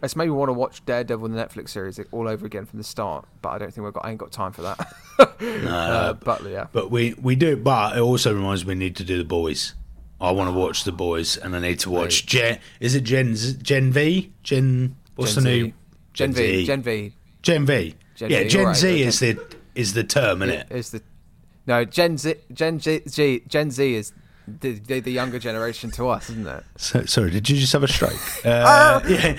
It's 0.03 0.14
made 0.14 0.27
me 0.27 0.31
want 0.31 0.49
to 0.49 0.53
watch 0.53 0.85
Daredevil, 0.87 1.29
the 1.29 1.37
Netflix 1.37 1.71
series, 1.71 1.99
all 2.12 2.29
over 2.29 2.47
again 2.47 2.64
from 2.66 2.79
the 2.79 2.85
start. 2.85 3.27
But 3.42 3.49
I 3.49 3.59
don't 3.59 3.75
think 3.75 3.85
we've 3.85 3.94
got. 3.94 4.05
I 4.05 4.11
ain't 4.11 4.18
got 4.18 4.33
time 4.33 4.53
for 4.53 4.62
that. 4.62 4.94
No, 5.40 5.71
uh, 5.71 6.12
but 6.12 6.44
yeah, 6.44 6.66
But 6.71 6.92
we 6.92 7.14
we 7.14 7.35
do. 7.35 7.57
But 7.57 7.97
it 7.97 8.01
also 8.01 8.33
reminds 8.33 8.64
me 8.64 8.75
we 8.75 8.75
need 8.77 8.94
to 8.97 9.05
do 9.05 9.18
the 9.18 9.25
boys. 9.25 9.75
I 10.21 10.31
want 10.31 10.49
to 10.49 10.53
watch 10.53 10.85
the 10.85 10.92
boys, 10.92 11.37
and 11.37 11.57
I 11.57 11.61
need 11.61 11.81
to 11.81 11.90
watch 11.90 12.27
Gen. 12.27 12.61
Is 12.79 12.94
it 12.94 13.03
Gen 13.03 13.35
Gen 13.35 13.92
V? 13.92 14.33
Gen 14.44 14.97
what's 15.16 15.35
Gen 15.35 15.44
the 15.44 15.51
Z. 15.51 15.62
new 15.62 15.73
Gen 16.12 16.33
V, 16.33 16.66
Gen 16.66 16.83
V 16.83 17.12
Gen 17.42 17.66
V? 17.66 17.94
Gen 18.14 18.31
yeah, 18.31 18.42
V, 18.44 18.49
Gen 18.49 18.61
alright, 18.61 18.77
Z 18.77 19.03
is 19.03 19.21
the 19.21 19.57
is 19.75 19.94
the 19.94 20.05
term, 20.05 20.42
isn't 20.42 20.55
it? 20.55 20.66
is 20.71 20.90
the 20.90 21.03
no 21.69 21.85
Gen 21.85 22.19
Z. 22.19 22.35
Gen 22.53 22.81
Z. 22.81 23.03
G, 23.09 23.43
Gen 23.47 23.71
Z 23.71 23.95
is 23.95 24.13
the, 24.49 24.73
the 24.73 25.01
the 25.01 25.13
younger 25.13 25.39
generation 25.39 25.91
to 25.93 26.09
us, 26.09 26.31
isn't 26.31 26.47
it? 26.49 26.65
So, 26.77 27.05
sorry, 27.05 27.31
did 27.31 27.49
you 27.49 27.59
just 27.59 27.73
have 27.75 27.85
a 27.85 27.89
stroke? 27.89 28.13
Uh, 28.45 29.01
yeah. 29.09 29.35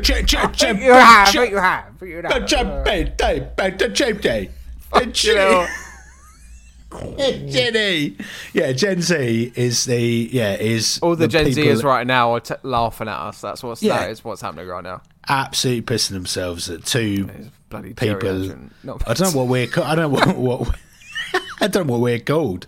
Gen- 0.00 0.26
Gen- 0.26 0.52
Gen- 0.52 0.76
You 0.80 0.92
have, 0.92 1.34
you 1.34 1.56
have, 1.56 1.84
you 2.02 2.22
have. 2.22 2.46
Gen- 2.46 2.84
Gen- 2.84 3.12
Gen- 3.16 3.94
Gen- 3.94 4.20
Gen- 4.20 4.20
Gen- 4.20 5.14
You 5.14 5.34
know, 5.34 5.66
Jenny. 7.48 8.16
Yeah, 8.52 8.72
Gen 8.72 9.00
Z 9.02 9.52
is 9.54 9.84
the 9.84 10.28
yeah 10.32 10.54
is 10.54 10.98
all 11.02 11.14
the, 11.16 11.28
Gen 11.28 11.46
people 11.46 11.62
Zers 11.64 11.82
that 11.82 11.86
right 11.86 12.06
now 12.06 12.32
are 12.34 12.40
t- 12.40 12.54
laughing 12.62 13.08
at 13.08 13.16
us. 13.16 13.40
That's 13.40 13.62
what's 13.62 13.82
Yeah. 13.82 13.98
that 13.98 14.10
is 14.10 14.24
what's 14.24 14.40
happening 14.42 14.66
right 14.66 14.82
now. 14.82 15.00
Absolutely 15.30 15.82
pissing 15.82 16.10
themselves 16.10 16.68
at 16.68 16.84
two 16.84 17.30
Bloody 17.70 17.94
people. 17.94 18.28
I 19.06 19.14
don't 19.14 19.32
know 19.32 19.38
what 19.38 19.46
we're. 19.48 19.68
I 19.82 19.94
don't 19.94 20.12
know 20.12 20.34
what. 20.34 20.36
what 20.36 20.78
I 21.60 21.68
don't 21.68 21.86
know 21.86 21.92
what 21.92 22.00
we're 22.00 22.18
called. 22.18 22.66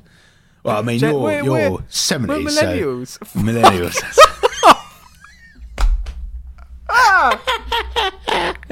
Well, 0.63 0.79
I 0.79 0.83
mean, 0.83 1.01
you're 1.01 1.19
we're- 1.19 1.43
you're 1.45 1.53
we're- 1.53 1.79
seventies, 1.89 2.45
we're 2.45 2.51
so 2.51 2.63
millennials. 2.63 3.19
millennials. 3.35 4.19
Ah! 6.95 7.89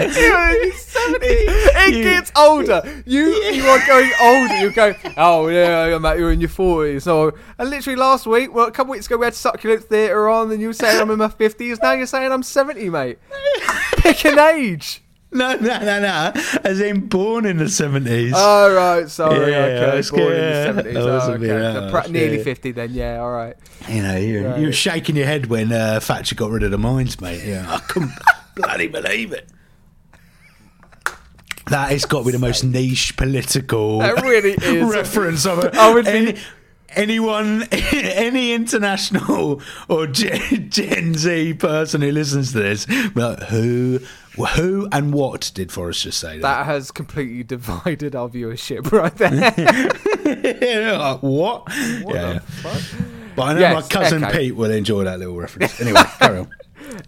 it 1.22 2.02
gets 2.02 2.32
older. 2.36 3.02
You 3.06 3.26
you 3.52 3.64
are 3.64 3.86
going 3.86 4.10
older. 4.22 4.56
You 4.58 4.72
go, 4.72 4.94
oh 5.16 5.48
yeah, 5.48 5.96
Matt, 5.98 6.18
you're 6.18 6.32
in 6.32 6.40
your 6.40 6.48
forties. 6.48 7.04
So, 7.04 7.32
and 7.58 7.70
literally 7.70 7.96
last 7.96 8.26
week, 8.26 8.52
well, 8.54 8.66
a 8.66 8.72
couple 8.72 8.92
weeks 8.92 9.06
ago, 9.06 9.16
we 9.18 9.26
had 9.26 9.34
succulent 9.34 9.84
theatre 9.84 10.28
on, 10.28 10.50
and 10.50 10.60
you 10.60 10.68
were 10.68 10.72
saying 10.74 11.00
I'm 11.00 11.10
in 11.10 11.18
my 11.18 11.28
fifties. 11.28 11.80
Now 11.82 11.92
you're 11.92 12.06
saying 12.06 12.32
I'm 12.32 12.42
seventy, 12.42 12.90
mate. 12.90 13.18
Pick 13.98 14.24
an 14.24 14.38
age. 14.38 15.02
no, 15.32 15.54
no, 15.54 15.78
no, 15.78 16.00
no. 16.00 16.32
As 16.64 16.80
in 16.80 17.06
born 17.06 17.46
in 17.46 17.58
the 17.58 17.68
seventies. 17.68 18.32
Oh 18.34 18.74
right, 18.74 19.08
sorry. 19.08 19.52
Yeah, 19.52 19.92
okay, 19.94 20.10
born 20.10 20.32
in 20.32 20.40
the 20.40 20.64
seventies. 20.64 20.96
I 20.96 21.00
Oh, 21.00 21.30
okay. 21.32 21.38
being 21.38 21.52
So 21.52 21.80
that 21.80 21.90
pra- 21.92 22.08
nearly 22.10 22.42
fifty 22.42 22.72
then. 22.72 22.90
Yeah, 22.92 23.20
all 23.20 23.30
right. 23.30 23.54
you 23.88 24.02
know, 24.02 24.16
you 24.16 24.56
you 24.56 24.66
were 24.66 24.72
shaking 24.72 25.14
your 25.16 25.26
head 25.26 25.46
when 25.46 25.70
uh, 25.72 26.00
Thatcher 26.00 26.34
got 26.34 26.50
rid 26.50 26.62
of 26.64 26.70
the 26.72 26.78
mines, 26.78 27.20
mate. 27.20 27.44
Yeah, 27.44 27.64
I 27.72 27.78
couldn't 27.78 28.10
bloody 28.56 28.88
believe 28.88 29.32
it. 29.32 29.48
That 31.70 31.90
has 31.90 32.04
got 32.04 32.20
to 32.20 32.26
be 32.26 32.32
the 32.32 32.38
most 32.38 32.62
niche 32.64 33.16
political 33.16 33.98
That 34.00 34.22
really 34.22 34.52
is. 34.52 34.92
reference 34.92 35.46
of 35.46 35.64
it. 35.64 35.74
I 35.76 35.92
would 35.94 36.04
be- 36.04 36.10
Any, 36.10 36.38
anyone, 36.90 37.62
any 37.72 38.52
international 38.52 39.62
or 39.88 40.06
Gen, 40.06 40.68
Gen 40.70 41.14
Z 41.14 41.54
person 41.54 42.00
who 42.02 42.10
listens 42.12 42.52
to 42.52 42.58
this, 42.58 42.86
but 43.14 43.44
who, 43.44 44.00
who, 44.56 44.88
and 44.92 45.12
what 45.14 45.52
did 45.54 45.70
Forest 45.72 46.02
just 46.02 46.18
say? 46.20 46.38
That 46.40 46.66
has 46.66 46.90
completely 46.90 47.44
divided 47.44 48.14
our 48.16 48.28
viewership 48.28 48.90
right 48.92 49.14
there. 49.16 49.90
Like, 50.30 51.22
what? 51.22 51.64
yeah, 51.70 52.04
yeah. 52.64 52.80
But 53.36 53.42
I 53.42 53.52
know 53.54 53.60
Yes, 53.60 53.74
my 53.74 53.88
cousin. 53.88 54.24
Pete 54.30 54.54
will 54.54 54.70
enjoy 54.70 55.04
that 55.04 55.18
little 55.18 55.36
reference. 55.36 55.80
Anyway, 55.80 56.00
carry 56.18 56.38
on. 56.40 56.50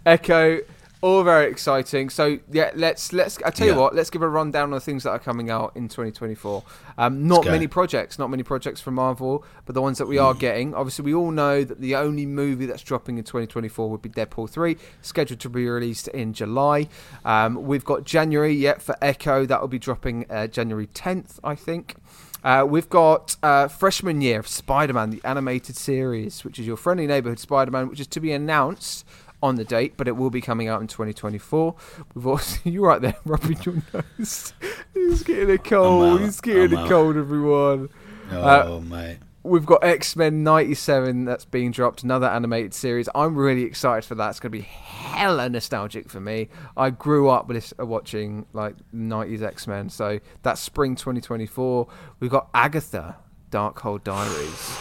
Echo, 0.05 0.59
all 1.03 1.21
very 1.21 1.51
exciting. 1.51 2.09
So 2.09 2.39
yeah, 2.49 2.71
let's 2.75 3.11
let's. 3.11 3.37
I 3.43 3.49
tell 3.49 3.67
you 3.67 3.75
what, 3.75 3.93
let's 3.93 4.09
give 4.09 4.21
a 4.21 4.29
rundown 4.29 4.63
on 4.63 4.71
the 4.71 4.79
things 4.79 5.03
that 5.03 5.09
are 5.09 5.19
coming 5.19 5.49
out 5.49 5.73
in 5.75 5.89
2024. 5.89 6.63
Um, 6.97 7.27
not 7.27 7.43
many 7.43 7.67
projects, 7.67 8.17
not 8.17 8.29
many 8.29 8.41
projects 8.41 8.79
from 8.79 8.95
Marvel, 8.95 9.43
but 9.65 9.75
the 9.75 9.81
ones 9.81 9.97
that 9.97 10.07
we 10.07 10.17
are 10.17 10.33
getting. 10.33 10.73
Obviously, 10.73 11.03
we 11.03 11.13
all 11.13 11.31
know 11.31 11.65
that 11.65 11.81
the 11.81 11.97
only 11.97 12.25
movie 12.25 12.65
that's 12.65 12.81
dropping 12.81 13.17
in 13.17 13.25
2024 13.25 13.89
would 13.89 14.01
be 14.01 14.07
Deadpool 14.07 14.49
3, 14.49 14.77
scheduled 15.01 15.41
to 15.41 15.49
be 15.49 15.67
released 15.67 16.07
in 16.07 16.31
July. 16.31 16.87
Um, 17.25 17.63
we've 17.65 17.83
got 17.83 18.05
January 18.05 18.53
yet 18.53 18.81
for 18.81 18.95
Echo, 19.01 19.45
that 19.45 19.59
will 19.59 19.67
be 19.67 19.79
dropping 19.79 20.25
uh, 20.29 20.47
January 20.47 20.87
10th, 20.87 21.37
I 21.43 21.55
think. 21.55 21.95
Uh, 22.43 22.65
we've 22.67 22.89
got 22.89 23.37
uh, 23.41 23.67
freshman 23.67 24.21
year 24.21 24.39
of 24.39 24.47
Spider-Man, 24.47 25.11
the 25.11 25.21
animated 25.23 25.77
series, 25.77 26.43
which 26.43 26.59
is 26.59 26.67
your 26.67 26.75
friendly 26.75 27.07
neighborhood 27.07 27.39
Spider-Man, 27.39 27.89
which 27.89 28.01
is 28.01 28.07
to 28.07 28.19
be 28.19 28.33
announced 28.33 29.05
on 29.43 29.55
the 29.55 29.65
date, 29.65 29.95
but 29.97 30.07
it 30.07 30.15
will 30.15 30.29
be 30.29 30.41
coming 30.41 30.69
out 30.69 30.81
in 30.81 30.87
2024. 30.87 31.75
We've 32.15 32.25
also 32.25 32.59
you 32.69 32.83
right 32.83 33.01
there 33.01 33.15
rubbing 33.25 33.59
your 33.63 33.75
nose. 33.93 34.53
He's 34.93 35.21
getting 35.21 35.51
a 35.51 35.57
cold. 35.57 36.21
He's 36.21 36.41
getting 36.41 36.75
I'm 36.75 36.85
a 36.85 36.89
cold, 36.89 37.17
everyone. 37.17 37.89
Oh, 38.31 38.79
mate. 38.79 39.17
We've 39.45 39.65
got 39.65 39.83
X 39.83 40.15
Men 40.15 40.41
'97 40.45 41.25
that's 41.25 41.43
being 41.43 41.71
dropped, 41.71 42.01
another 42.03 42.27
animated 42.27 42.73
series. 42.73 43.09
I'm 43.13 43.35
really 43.35 43.63
excited 43.63 44.05
for 44.05 44.15
that. 44.15 44.29
It's 44.29 44.39
going 44.39 44.53
to 44.53 44.57
be 44.57 44.61
hella 44.61 45.49
nostalgic 45.49 46.09
for 46.09 46.21
me. 46.21 46.47
I 46.77 46.91
grew 46.91 47.27
up 47.27 47.49
with 47.49 47.73
uh, 47.77 47.85
watching 47.85 48.45
like 48.53 48.75
'90s 48.95 49.43
X 49.43 49.67
Men, 49.67 49.89
so 49.89 50.21
that's 50.43 50.61
spring 50.61 50.95
2024. 50.95 51.87
We've 52.21 52.31
got 52.31 52.49
Agatha, 52.53 53.17
Darkhold 53.51 54.05
Diaries, 54.05 54.77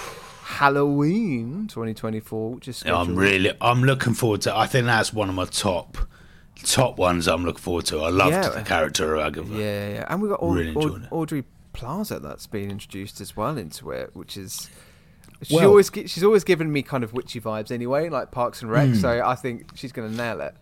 Halloween 0.53 1.67
2024, 1.69 2.51
which 2.55 2.69
is 2.69 2.79
scheduled. 2.79 3.09
I'm 3.09 3.17
really, 3.17 3.53
I'm 3.61 3.83
looking 3.85 4.15
forward 4.15 4.43
to. 4.43 4.57
I 4.57 4.67
think 4.67 4.87
that's 4.87 5.13
one 5.13 5.29
of 5.29 5.35
my 5.35 5.45
top, 5.47 5.99
top 6.65 6.99
ones. 6.99 7.29
I'm 7.29 7.45
looking 7.45 7.61
forward 7.63 7.87
to. 7.87 8.01
I 8.01 8.11
loved 8.11 8.33
Yeah. 8.33 8.49
the 8.49 8.63
character 8.63 9.15
of 9.15 9.27
Agatha. 9.27 9.49
Yeah, 9.53 9.89
yeah, 9.89 10.05
and 10.09 10.21
we've 10.23 10.31
got 10.31 10.41
Aud- 10.43 10.57
Really 10.57 10.75
Aud- 10.75 11.09
Audrey 11.11 11.45
Plaza 11.73 12.21
that's 12.21 12.47
been 12.47 12.71
introduced 12.71 13.21
as 13.21 13.37
well 13.37 13.57
into 13.57 13.91
it, 13.91 14.11
which 14.15 14.37
is. 14.37 14.69
She 15.43 15.57
Well- 15.57 15.69
always 15.71 15.91
she's 15.95 16.23
always 16.23 16.45
given 16.45 16.71
me 16.73 16.83
kind 16.83 17.03
of 17.03 17.13
witchy 17.13 17.41
vibes 17.41 17.71
anyway, 17.73 18.09
like 18.09 18.31
Parks 18.31 18.63
and 18.63 18.71
Rec. 18.71 18.89
Hmm. 18.91 18.95
So 18.95 19.23
I 19.25 19.35
think 19.35 19.71
she's 19.75 19.91
going 19.93 20.11
to 20.11 20.17
nail 20.17 20.41
it. 20.41 20.55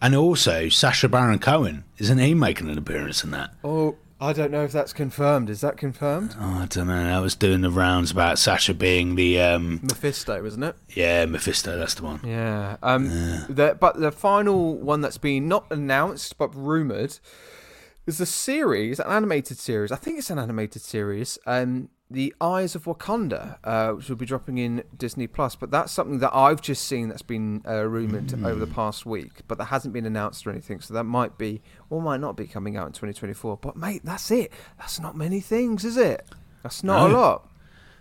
And 0.00 0.14
also, 0.14 0.68
Sacha 0.68 1.08
Baron 1.08 1.38
Cohen 1.38 1.84
isn't 1.98 2.18
he 2.18 2.34
making 2.34 2.68
an 2.68 2.76
appearance 2.78 3.24
in 3.24 3.30
that? 3.32 3.54
Oh, 3.64 3.96
I 4.24 4.32
don't 4.32 4.50
know 4.50 4.64
if 4.64 4.72
that's 4.72 4.92
confirmed. 4.92 5.50
Is 5.50 5.60
that 5.60 5.76
confirmed? 5.76 6.34
Oh, 6.40 6.60
I 6.62 6.66
don't 6.66 6.86
know. 6.86 7.16
I 7.16 7.20
was 7.20 7.34
doing 7.34 7.60
the 7.60 7.70
rounds 7.70 8.10
about 8.10 8.38
Sacha 8.38 8.72
being 8.74 9.14
the 9.16 9.40
um, 9.40 9.80
Mephisto, 9.82 10.44
isn't 10.44 10.62
it? 10.62 10.76
yeah 10.94 11.26
Mephisto. 11.26 11.78
That's 11.78 11.94
the 11.94 12.02
one. 12.04 12.20
Yeah. 12.24 12.76
Um. 12.82 13.08
The, 13.48 13.76
but 13.78 14.00
the 14.00 14.10
final 14.10 14.76
one 14.78 15.00
that's 15.02 15.18
been 15.18 15.46
not 15.46 15.70
announced 15.70 16.38
but 16.38 16.54
rumored 16.54 17.18
is 18.06 18.20
a 18.20 18.26
series, 18.26 18.98
an 18.98 19.10
animated 19.10 19.58
series. 19.58 19.92
I 19.92 19.96
think 19.96 20.18
it's 20.18 20.30
an 20.30 20.38
animated 20.38 20.82
series. 20.82 21.38
Um, 21.46 21.88
The 22.10 22.34
Eyes 22.40 22.74
of 22.74 22.84
Wakanda, 22.84 23.56
uh, 23.64 23.92
which 23.92 24.08
will 24.08 24.16
be 24.16 24.26
dropping 24.26 24.58
in 24.58 24.84
Disney 24.96 25.26
Plus. 25.26 25.56
But 25.56 25.70
that's 25.70 25.90
something 25.92 26.18
that 26.18 26.34
I've 26.34 26.60
just 26.60 26.84
seen 26.86 27.08
that's 27.08 27.22
been 27.22 27.62
uh, 27.66 27.82
rumored 27.88 28.32
over 28.44 28.60
the 28.60 28.66
past 28.66 29.06
week, 29.06 29.30
but 29.48 29.56
that 29.58 29.66
hasn't 29.66 29.94
been 29.94 30.04
announced 30.06 30.46
or 30.46 30.50
anything. 30.50 30.80
So 30.80 30.92
that 30.94 31.04
might 31.04 31.38
be 31.38 31.62
or 31.90 32.02
might 32.02 32.20
not 32.20 32.36
be 32.36 32.46
coming 32.46 32.76
out 32.76 32.86
in 32.86 32.92
2024. 32.92 33.56
But 33.56 33.76
mate, 33.76 34.02
that's 34.04 34.30
it. 34.30 34.52
That's 34.78 35.00
not 35.00 35.16
many 35.16 35.40
things, 35.40 35.84
is 35.84 35.96
it? 35.96 36.26
That's 36.62 36.84
not 36.84 37.08
No. 37.08 37.14
a 37.14 37.18
lot. 37.18 37.48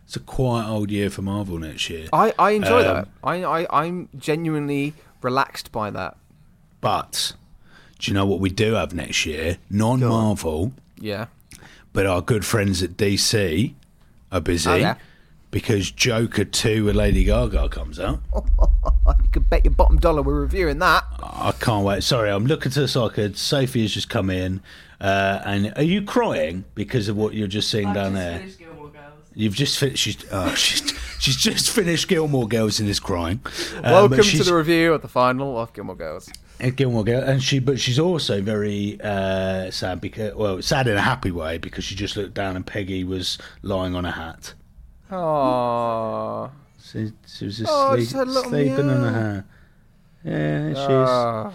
It's 0.05 0.17
a 0.17 0.19
quiet 0.19 0.67
old 0.67 0.91
year 0.91 1.09
for 1.09 1.21
Marvel 1.21 1.57
next 1.57 1.89
year. 1.89 2.09
I, 2.11 2.33
I 2.37 2.51
enjoy 2.51 2.79
Um, 2.79 2.83
that. 2.95 3.07
I, 3.23 3.43
I 3.63 3.83
I'm 3.85 4.09
genuinely 4.17 4.93
relaxed 5.21 5.71
by 5.71 5.89
that. 5.91 6.17
But 6.81 7.33
do 7.99 8.11
you 8.11 8.13
know 8.13 8.25
what 8.25 8.41
we 8.41 8.49
do 8.49 8.73
have 8.73 8.93
next 8.93 9.25
year? 9.25 9.59
Non-Marvel, 9.69 10.73
Yeah. 10.99 11.27
but 11.93 12.05
our 12.05 12.21
good 12.21 12.45
friends 12.45 12.83
at 12.83 12.97
DC 12.97 13.73
are 14.33 14.41
busy 14.41 14.69
Oh, 14.69 14.75
yeah. 14.75 14.95
because 15.51 15.89
Joker 15.91 16.43
Two 16.43 16.83
with 16.85 16.95
Lady 16.97 17.23
Gaga 17.23 17.69
comes 17.69 17.99
out. 17.99 18.19
You 19.05 19.29
could 19.31 19.49
bet 19.49 19.65
your 19.65 19.73
bottom 19.73 19.97
dollar 19.97 20.21
we're 20.21 20.39
reviewing 20.41 20.79
that. 20.79 21.03
I 21.21 21.53
can't 21.59 21.83
wait. 21.85 22.03
Sorry, 22.03 22.29
I'm 22.31 22.45
looking 22.45 22.71
to 22.71 22.81
the 22.81 22.87
soccer. 22.87 23.33
Sophie 23.33 23.81
has 23.81 23.91
just 23.93 24.09
come 24.09 24.29
in, 24.29 24.61
uh, 25.01 25.41
and 25.45 25.73
are 25.75 25.83
you 25.83 26.03
crying 26.03 26.63
because 26.73 27.09
of 27.09 27.17
what 27.17 27.33
you're 27.33 27.47
just 27.47 27.69
seeing 27.69 27.87
I've 27.87 27.95
down 27.95 28.13
just 28.13 28.21
there? 28.23 28.39
finished 28.39 28.59
Gilmore 28.59 28.87
Girls. 28.89 29.13
You've 29.35 29.55
just 29.55 29.77
finished. 29.79 30.03
She's, 30.03 30.17
oh, 30.31 30.53
she's 30.55 30.93
she's 31.19 31.35
just 31.35 31.69
finished 31.71 32.07
Gilmore 32.07 32.47
Girls 32.47 32.79
and 32.79 32.87
is 32.87 32.99
crying. 32.99 33.41
Um, 33.77 33.83
Welcome 33.83 34.23
to 34.23 34.43
the 34.43 34.53
review 34.55 34.93
of 34.93 35.01
the 35.01 35.07
final 35.09 35.59
of 35.59 35.73
Gilmore 35.73 35.95
Girls. 35.97 36.29
Gilmore 36.71 37.03
Girls, 37.03 37.23
and 37.27 37.41
she, 37.43 37.59
but 37.59 37.79
she's 37.79 37.99
also 37.99 38.41
very 38.41 38.99
uh, 39.01 39.69
sad 39.71 40.01
because, 40.01 40.33
well, 40.35 40.61
sad 40.61 40.87
in 40.87 40.95
a 40.97 41.01
happy 41.01 41.31
way 41.31 41.57
because 41.57 41.83
she 41.83 41.95
just 41.95 42.15
looked 42.17 42.33
down 42.33 42.55
and 42.55 42.65
Peggy 42.65 43.03
was 43.03 43.37
lying 43.61 43.95
on 43.95 44.05
a 44.05 44.11
hat. 44.11 44.53
Oh. 45.11 46.51
She, 46.81 47.11
she 47.27 47.45
was 47.45 47.57
just 47.57 47.71
Oh, 47.71 47.91
sleep, 47.93 47.99
just 48.01 48.13
had 48.15 48.27
a 48.27 48.31
little 48.31 48.49
sleeping 48.49 48.89
on 48.89 49.01
meow. 49.01 49.09
her. 49.11 49.45
Yeah, 50.23 50.31
there 50.31 50.75
she. 50.75 50.81
Ah. 50.89 51.51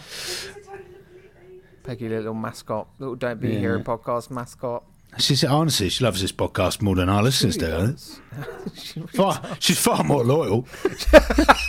Peggy, 1.85 2.09
little 2.09 2.35
mascot, 2.35 2.89
little 2.99 3.15
Don't 3.17 3.41
Be 3.41 3.49
a 3.51 3.53
Yeah. 3.55 3.59
Hero 3.61 3.81
podcast 3.81 4.31
mascot. 4.31 4.85
She's 5.19 5.43
honestly, 5.43 5.89
she 5.89 6.05
loves 6.05 6.21
this 6.21 6.33
podcast 6.33 6.83
more 6.83 6.95
than 6.95 7.09
our 7.09 7.23
listeners 7.23 7.55
She 7.55 7.61
do. 7.61 7.97
She 8.75 9.01
really 9.01 9.13
Far, 9.13 9.57
she's 9.59 9.79
far 9.79 10.05
more 10.05 10.23
loyal. 10.23 10.67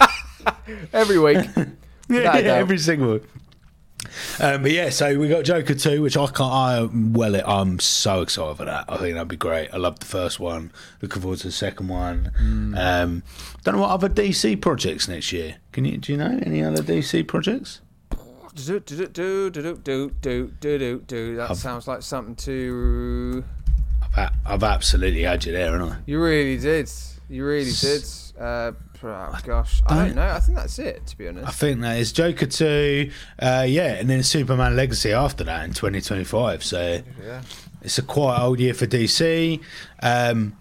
Every 0.93 1.19
week. 1.19 1.47
yeah, 2.21 2.37
yeah 2.37 2.53
every 2.55 2.77
single. 2.77 3.19
Um, 4.39 4.61
but 4.61 4.71
yeah, 4.71 4.89
so 4.89 5.19
we 5.19 5.27
got 5.27 5.43
Joker 5.43 5.75
two, 5.75 6.01
which 6.01 6.15
I 6.15 6.25
can't. 6.27 6.39
I 6.39 6.89
well, 6.91 7.35
it, 7.35 7.43
I'm 7.45 7.79
so 7.79 8.21
excited 8.21 8.57
for 8.57 8.65
that. 8.65 8.85
I 8.87 8.97
think 8.97 9.15
that'd 9.15 9.27
be 9.27 9.35
great. 9.35 9.69
I 9.73 9.77
loved 9.77 10.01
the 10.01 10.05
first 10.05 10.39
one. 10.39 10.71
Looking 11.01 11.21
forward 11.21 11.39
to 11.39 11.47
the 11.47 11.53
second 11.53 11.89
one. 11.89 12.31
Mm. 12.39 12.77
Um, 12.77 13.23
don't 13.63 13.75
know 13.75 13.81
what 13.81 13.91
other 13.91 14.09
DC 14.09 14.61
projects 14.61 15.07
next 15.07 15.31
year. 15.31 15.57
Can 15.71 15.85
you 15.85 15.97
do 15.97 16.13
you 16.13 16.17
know 16.17 16.39
any 16.43 16.63
other 16.63 16.81
DC 16.81 17.27
projects? 17.27 17.81
Do 18.55 18.79
do 18.79 19.07
do 19.07 19.49
do 19.49 19.79
do 19.83 20.09
do 20.21 20.51
do 20.59 20.99
do. 21.05 21.35
That 21.35 21.51
I've, 21.51 21.57
sounds 21.57 21.87
like 21.87 22.01
something 22.01 22.35
to. 22.37 23.43
I've, 24.15 24.31
I've 24.45 24.63
absolutely 24.63 25.23
had 25.23 25.45
you 25.45 25.51
there, 25.51 25.71
haven't 25.71 25.91
I? 25.91 25.97
You 26.05 26.21
really 26.21 26.57
did. 26.57 26.89
You 27.29 27.45
really 27.45 27.71
did. 27.71 28.03
Uh, 28.39 28.71
oh 29.03 29.39
gosh, 29.43 29.81
I 29.87 29.95
don't 29.95 30.05
don't- 30.07 30.15
know. 30.15 30.29
I 30.31 30.39
think 30.39 30.57
that's 30.57 30.79
it. 30.79 31.05
To 31.07 31.17
be 31.17 31.27
honest. 31.27 31.47
I 31.47 31.51
think 31.51 31.81
that 31.81 31.97
is 31.99 32.11
Joker 32.11 32.47
two, 32.47 33.11
uh, 33.39 33.65
yeah, 33.67 33.93
and 33.95 34.09
then 34.09 34.23
Superman 34.23 34.75
Legacy 34.75 35.11
after 35.13 35.43
that 35.43 35.63
in 35.65 35.73
2025. 35.73 36.63
So 36.63 37.01
Yeah. 37.23 37.41
it's 37.83 37.97
a 37.99 38.01
quite 38.01 38.39
old 38.41 38.59
year 38.59 38.73
for 38.73 38.87
DC. 38.87 39.59
Um, 40.01 40.57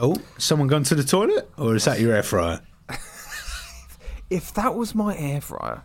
oh, 0.00 0.16
someone 0.38 0.66
gone 0.68 0.82
to 0.84 0.94
the 0.96 1.04
toilet, 1.04 1.48
or 1.56 1.76
is 1.76 1.84
that 1.84 2.00
your 2.00 2.14
air 2.14 2.22
fryer? 2.24 2.60
If 4.30 4.54
that 4.54 4.74
was 4.74 4.94
my 4.94 5.14
air 5.16 5.40
fryer, 5.42 5.82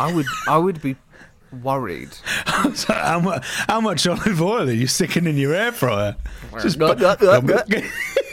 I 0.00 0.14
would 0.14 0.26
I 0.46 0.56
would 0.56 0.80
be 0.80 0.94
worried. 1.62 2.10
How, 2.46 3.18
much, 3.18 3.44
how 3.66 3.80
much 3.80 4.06
olive 4.06 4.40
oil 4.40 4.68
are 4.68 4.72
you 4.72 4.86
sticking 4.86 5.26
in 5.26 5.36
your 5.36 5.52
air 5.52 5.72
fryer? 5.72 6.14
Just 6.62 6.78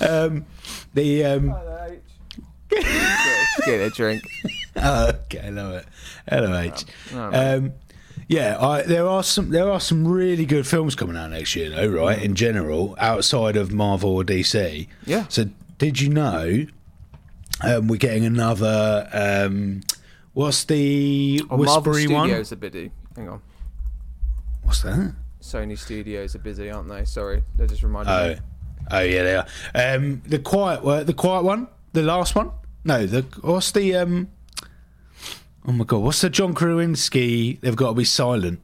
um, 0.00 0.46
the 0.94 1.24
um, 1.24 1.54
Get 2.70 3.80
a 3.80 3.90
drink. 3.90 4.22
oh, 4.76 5.08
okay, 5.24 5.40
I 5.40 5.50
love 5.50 5.72
it. 5.74 5.86
Hello, 6.28 6.56
H. 6.58 6.84
Oh, 7.14 7.56
Um, 7.56 7.72
yeah, 8.28 8.58
I, 8.60 8.82
there 8.82 9.06
are 9.06 9.22
some 9.22 9.50
there 9.50 9.70
are 9.70 9.80
some 9.80 10.06
really 10.06 10.44
good 10.44 10.66
films 10.66 10.94
coming 10.94 11.16
out 11.16 11.30
next 11.30 11.56
year, 11.56 11.70
though. 11.70 11.88
Right, 11.88 12.22
in 12.22 12.34
general, 12.34 12.94
outside 12.98 13.56
of 13.56 13.72
Marvel 13.72 14.10
or 14.16 14.22
DC. 14.24 14.86
Yeah. 15.06 15.26
So, 15.28 15.46
did 15.78 16.00
you 16.00 16.10
know 16.10 16.66
um, 17.64 17.88
we're 17.88 17.96
getting 17.96 18.24
another? 18.26 19.08
Um, 19.12 19.80
what's 20.34 20.64
the 20.64 21.40
Oh, 21.50 21.56
Marvel 21.56 21.92
whispery 21.92 22.14
one? 22.14 22.28
Studios 22.28 22.52
are 22.52 22.56
busy. 22.56 22.90
Hang 23.16 23.28
on. 23.30 23.42
What's 24.62 24.82
that? 24.82 25.14
Sony 25.40 25.78
Studios 25.78 26.34
are 26.34 26.40
busy, 26.40 26.70
aren't 26.70 26.88
they? 26.90 27.04
Sorry, 27.06 27.42
they 27.56 27.66
just 27.66 27.82
reminded 27.82 28.12
Oh, 28.12 28.28
me. 28.34 28.40
Oh 28.90 29.00
yeah, 29.00 29.22
they 29.22 29.36
are. 29.36 29.46
Um, 29.96 30.22
the 30.26 30.38
quiet, 30.38 30.80
uh, 30.84 31.04
the 31.04 31.14
quiet 31.14 31.44
one, 31.44 31.68
the 31.92 32.02
last 32.02 32.34
one. 32.34 32.50
No, 32.84 33.06
the 33.06 33.22
what's 33.42 33.70
the 33.72 33.96
um? 33.96 34.28
Oh 35.66 35.72
my 35.72 35.84
god, 35.84 35.98
what's 35.98 36.20
the 36.20 36.30
John 36.30 36.54
Krasinski? 36.54 37.58
They've 37.60 37.76
got 37.76 37.88
to 37.90 37.94
be 37.94 38.04
silent. 38.04 38.60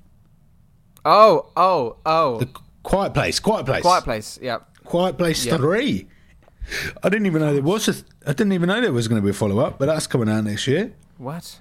Oh, 1.05 1.51
oh, 1.57 1.97
oh. 2.07 2.39
The 2.39 2.49
Quiet 2.83 3.13
Place, 3.13 3.39
Quiet 3.41 3.67
Place, 3.67 3.83
Quiet 3.83 4.05
Place. 4.05 4.39
Yeah. 4.41 4.59
Quiet 4.85 5.19
Place 5.19 5.45
Yeah. 5.45 5.57
Three. 5.59 6.07
I 7.03 7.11
didn't 7.11 7.27
even 7.27 7.43
know 7.43 7.53
there 7.53 7.63
was 7.63 7.89
a. 7.89 7.95
I 8.27 8.33
didn't 8.33 8.53
even 8.55 8.69
know 8.69 8.81
there 8.81 8.93
was 8.93 9.07
going 9.09 9.21
to 9.21 9.25
be 9.25 9.31
a 9.31 9.35
follow 9.35 9.59
up, 9.59 9.79
but 9.79 9.87
that's 9.87 10.07
coming 10.07 10.31
out 10.31 10.45
next 10.45 10.67
year. 10.67 10.93
What? 11.19 11.59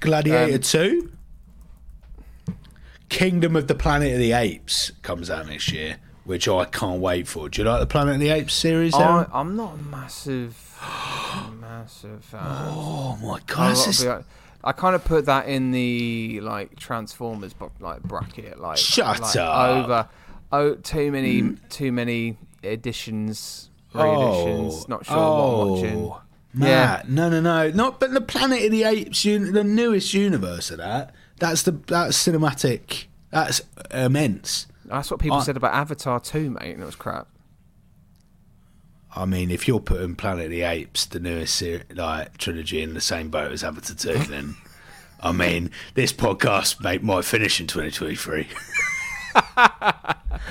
Gladiator 0.00 0.54
Um, 0.54 0.60
Two. 0.60 1.12
Kingdom 3.08 3.56
of 3.56 3.68
the 3.68 3.74
Planet 3.74 4.12
of 4.12 4.18
the 4.18 4.32
Apes 4.32 4.92
comes 5.02 5.30
out 5.30 5.46
next 5.46 5.72
year, 5.72 5.96
which 6.28 6.46
I 6.46 6.66
can't 6.66 7.00
wait 7.00 7.26
for. 7.26 7.48
Do 7.48 7.62
you 7.62 7.68
like 7.68 7.80
the 7.80 7.86
Planet 7.86 8.16
of 8.16 8.20
the 8.20 8.28
Apes 8.28 8.52
series? 8.52 8.94
I? 8.94 9.26
I'm 9.32 9.56
not 9.56 9.74
a 9.74 9.82
massive, 9.84 10.78
massive 11.58 12.22
fan. 12.22 12.42
oh 12.44 13.18
my 13.22 13.40
god! 13.46 13.70
this 13.70 13.86
is- 13.86 14.04
gotta 14.04 14.24
I 14.62 14.72
kind 14.72 14.94
of 14.94 15.04
put 15.04 15.24
that 15.24 15.48
in 15.48 15.70
the 15.70 16.40
like 16.42 16.76
Transformers 16.76 17.54
like 17.80 18.02
bracket. 18.02 18.60
Like 18.60 18.76
Shut 18.76 19.20
like, 19.20 19.36
up. 19.36 19.68
Over. 19.70 20.08
Oh, 20.52 20.74
too 20.74 21.10
many, 21.10 21.56
too 21.70 21.92
many 21.92 22.36
editions, 22.62 23.70
re-editions. 23.94 24.74
Oh, 24.74 24.84
not 24.88 25.06
sure 25.06 25.16
what 25.16 25.22
I'm 25.22 25.40
oh, 25.40 25.72
watching. 25.72 25.98
Oh, 25.98 26.20
Matt, 26.52 27.08
no, 27.08 27.30
no, 27.30 27.40
no, 27.40 27.70
not. 27.70 28.00
But 28.00 28.12
the 28.12 28.20
Planet 28.20 28.66
of 28.66 28.70
the 28.70 28.82
Apes, 28.82 29.22
the 29.22 29.64
newest 29.64 30.12
universe 30.12 30.70
of 30.70 30.76
that. 30.76 31.14
That's 31.38 31.62
the 31.62 31.72
that's 31.72 32.22
cinematic. 32.22 33.04
That's 33.30 33.62
immense. 33.90 34.66
That's 34.88 35.10
what 35.10 35.20
people 35.20 35.38
I- 35.38 35.44
said 35.44 35.56
about 35.56 35.74
Avatar 35.74 36.20
2, 36.20 36.50
mate, 36.50 36.74
and 36.74 36.82
it 36.82 36.86
was 36.86 36.96
crap. 36.96 37.28
I 39.14 39.24
mean, 39.24 39.50
if 39.50 39.66
you're 39.66 39.80
putting 39.80 40.14
Planet 40.16 40.46
of 40.46 40.50
the 40.50 40.62
Apes, 40.62 41.06
the 41.06 41.18
newest 41.18 41.54
ser- 41.54 41.82
like 41.94 42.36
trilogy, 42.36 42.82
in 42.82 42.94
the 42.94 43.00
same 43.00 43.30
boat 43.30 43.52
as 43.52 43.64
Avatar 43.64 43.96
Two, 43.96 44.18
then 44.30 44.56
I 45.20 45.32
mean, 45.32 45.70
this 45.94 46.12
podcast 46.12 46.82
mate 46.82 47.02
might 47.02 47.24
finish 47.24 47.60
in 47.60 47.66
2023. 47.66 48.46
And 49.34 49.42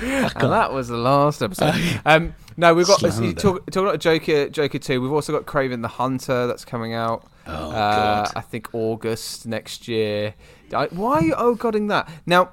that 0.00 0.72
was 0.72 0.88
the 0.88 0.96
last 0.96 1.42
episode. 1.42 1.74
um, 2.04 2.34
no, 2.56 2.74
we've 2.74 2.86
got 2.86 3.00
you 3.02 3.32
talk, 3.32 3.64
talking 3.70 3.88
about 3.88 4.00
Joker, 4.00 4.48
Joker 4.48 4.78
two. 4.78 5.00
We've 5.00 5.12
also 5.12 5.32
got 5.32 5.46
Kraven 5.46 5.82
the 5.82 5.88
Hunter 5.88 6.46
that's 6.46 6.64
coming 6.64 6.92
out. 6.92 7.26
Oh, 7.46 7.70
uh. 7.70 8.28
I 8.34 8.40
think 8.40 8.74
August 8.74 9.46
next 9.46 9.88
year. 9.88 10.34
I, 10.74 10.86
why 10.86 11.18
are 11.18 11.22
you 11.22 11.34
oh 11.38 11.54
godding 11.54 11.86
that? 11.86 12.10
Now, 12.26 12.50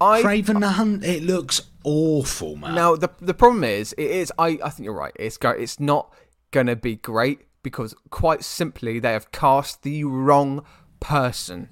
I 0.00 0.22
Kraven 0.22 0.60
the 0.60 0.70
Hunt. 0.70 1.04
It 1.04 1.22
looks 1.22 1.62
awful, 1.84 2.56
man. 2.56 2.74
now 2.74 2.96
the 2.96 3.10
the 3.20 3.34
problem 3.34 3.64
is 3.64 3.92
it 3.94 4.10
is 4.10 4.32
I 4.38 4.58
I 4.62 4.70
think 4.70 4.84
you're 4.84 4.94
right. 4.94 5.12
It's 5.16 5.36
go, 5.36 5.50
it's 5.50 5.80
not 5.80 6.12
gonna 6.50 6.76
be 6.76 6.96
great 6.96 7.40
because 7.62 7.94
quite 8.10 8.44
simply 8.44 8.98
they 8.98 9.12
have 9.12 9.32
cast 9.32 9.82
the 9.82 10.04
wrong 10.04 10.64
person. 11.00 11.68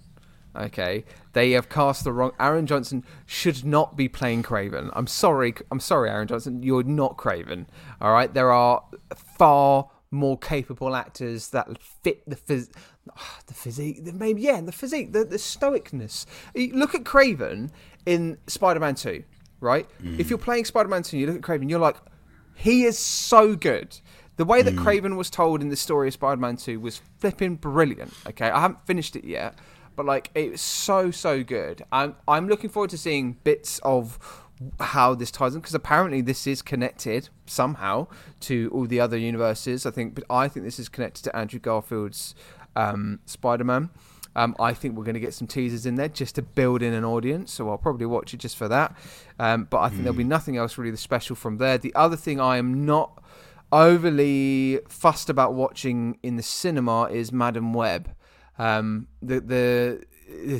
Okay, 0.56 1.04
they 1.32 1.50
have 1.52 1.68
cast 1.68 2.04
the 2.04 2.12
wrong. 2.12 2.30
Aaron 2.38 2.66
Johnson 2.66 3.04
should 3.26 3.64
not 3.64 3.96
be 3.96 4.08
playing 4.08 4.44
Kraven. 4.44 4.88
I'm 4.92 5.08
sorry. 5.08 5.52
I'm 5.70 5.80
sorry, 5.80 6.08
Aaron 6.10 6.28
Johnson. 6.28 6.62
You're 6.62 6.84
not 6.84 7.16
Kraven. 7.16 7.66
All 8.00 8.12
right, 8.12 8.32
there 8.32 8.52
are 8.52 8.84
far 9.16 9.90
more 10.12 10.38
capable 10.38 10.94
actors 10.94 11.48
that 11.50 11.66
fit 11.82 12.22
the 12.30 12.36
phys- 12.36 12.70
ah, 13.16 13.38
the 13.48 13.54
physique. 13.54 14.04
the- 14.04 14.12
Maybe 14.12 14.42
yeah, 14.42 14.60
the 14.60 14.70
physique, 14.70 15.12
the, 15.12 15.24
the 15.24 15.38
stoicness. 15.38 16.24
Look 16.54 16.94
at 16.94 17.02
Kraven 17.02 17.70
in 18.06 18.38
Spider-Man 18.46 18.94
Two. 18.94 19.24
Right, 19.60 19.88
if 20.18 20.28
you're 20.28 20.38
playing 20.38 20.66
Spider-Man 20.66 21.04
Two, 21.04 21.16
and 21.16 21.20
you 21.22 21.26
look 21.26 21.36
at 21.36 21.42
Kraven, 21.42 21.70
you're 21.70 21.78
like, 21.78 21.96
he 22.54 22.84
is 22.84 22.98
so 22.98 23.56
good. 23.56 23.98
The 24.36 24.44
way 24.44 24.62
that 24.62 24.74
Kraven 24.74 25.16
was 25.16 25.30
told 25.30 25.62
in 25.62 25.68
the 25.68 25.76
story 25.76 26.08
of 26.08 26.14
Spider-Man 26.14 26.56
2 26.56 26.80
was 26.80 27.00
flipping 27.18 27.54
brilliant. 27.54 28.12
Okay, 28.26 28.50
I 28.50 28.60
haven't 28.60 28.84
finished 28.84 29.14
it 29.14 29.24
yet, 29.24 29.54
but 29.94 30.06
like 30.06 30.30
it 30.34 30.52
was 30.52 30.60
so 30.60 31.10
so 31.10 31.44
good. 31.44 31.84
I'm 31.92 32.16
I'm 32.26 32.48
looking 32.48 32.68
forward 32.70 32.90
to 32.90 32.98
seeing 32.98 33.34
bits 33.44 33.78
of 33.84 34.18
how 34.80 35.14
this 35.14 35.30
ties 35.30 35.54
in 35.54 35.60
because 35.60 35.74
apparently 35.74 36.20
this 36.20 36.46
is 36.46 36.62
connected 36.62 37.28
somehow 37.46 38.06
to 38.40 38.70
all 38.72 38.86
the 38.86 39.00
other 39.00 39.16
universes. 39.16 39.86
I 39.86 39.90
think, 39.90 40.14
but 40.14 40.24
I 40.28 40.48
think 40.48 40.64
this 40.64 40.78
is 40.78 40.88
connected 40.88 41.22
to 41.24 41.36
Andrew 41.36 41.60
Garfield's 41.60 42.34
um, 42.76 43.20
Spider-Man. 43.26 43.90
Um, 44.36 44.56
I 44.58 44.74
think 44.74 44.96
we're 44.96 45.04
going 45.04 45.14
to 45.14 45.20
get 45.20 45.34
some 45.34 45.46
teasers 45.46 45.86
in 45.86 45.94
there 45.94 46.08
just 46.08 46.34
to 46.36 46.42
build 46.42 46.82
in 46.82 46.92
an 46.92 47.04
audience, 47.04 47.52
so 47.52 47.70
I'll 47.70 47.78
probably 47.78 48.06
watch 48.06 48.34
it 48.34 48.38
just 48.38 48.56
for 48.56 48.68
that. 48.68 48.96
Um, 49.38 49.68
but 49.70 49.78
I 49.78 49.88
think 49.88 50.02
there'll 50.02 50.16
be 50.16 50.24
nothing 50.24 50.56
else 50.56 50.76
really 50.76 50.96
special 50.96 51.36
from 51.36 51.58
there. 51.58 51.78
The 51.78 51.94
other 51.94 52.16
thing 52.16 52.40
I 52.40 52.56
am 52.56 52.84
not 52.84 53.22
overly 53.72 54.80
fussed 54.88 55.28
about 55.28 55.54
watching 55.54 56.18
in 56.22 56.36
the 56.36 56.42
cinema 56.42 57.04
is 57.04 57.32
Madame 57.32 57.72
Web. 57.72 58.14
Um, 58.58 59.08
the 59.20 59.40
the 59.40 60.04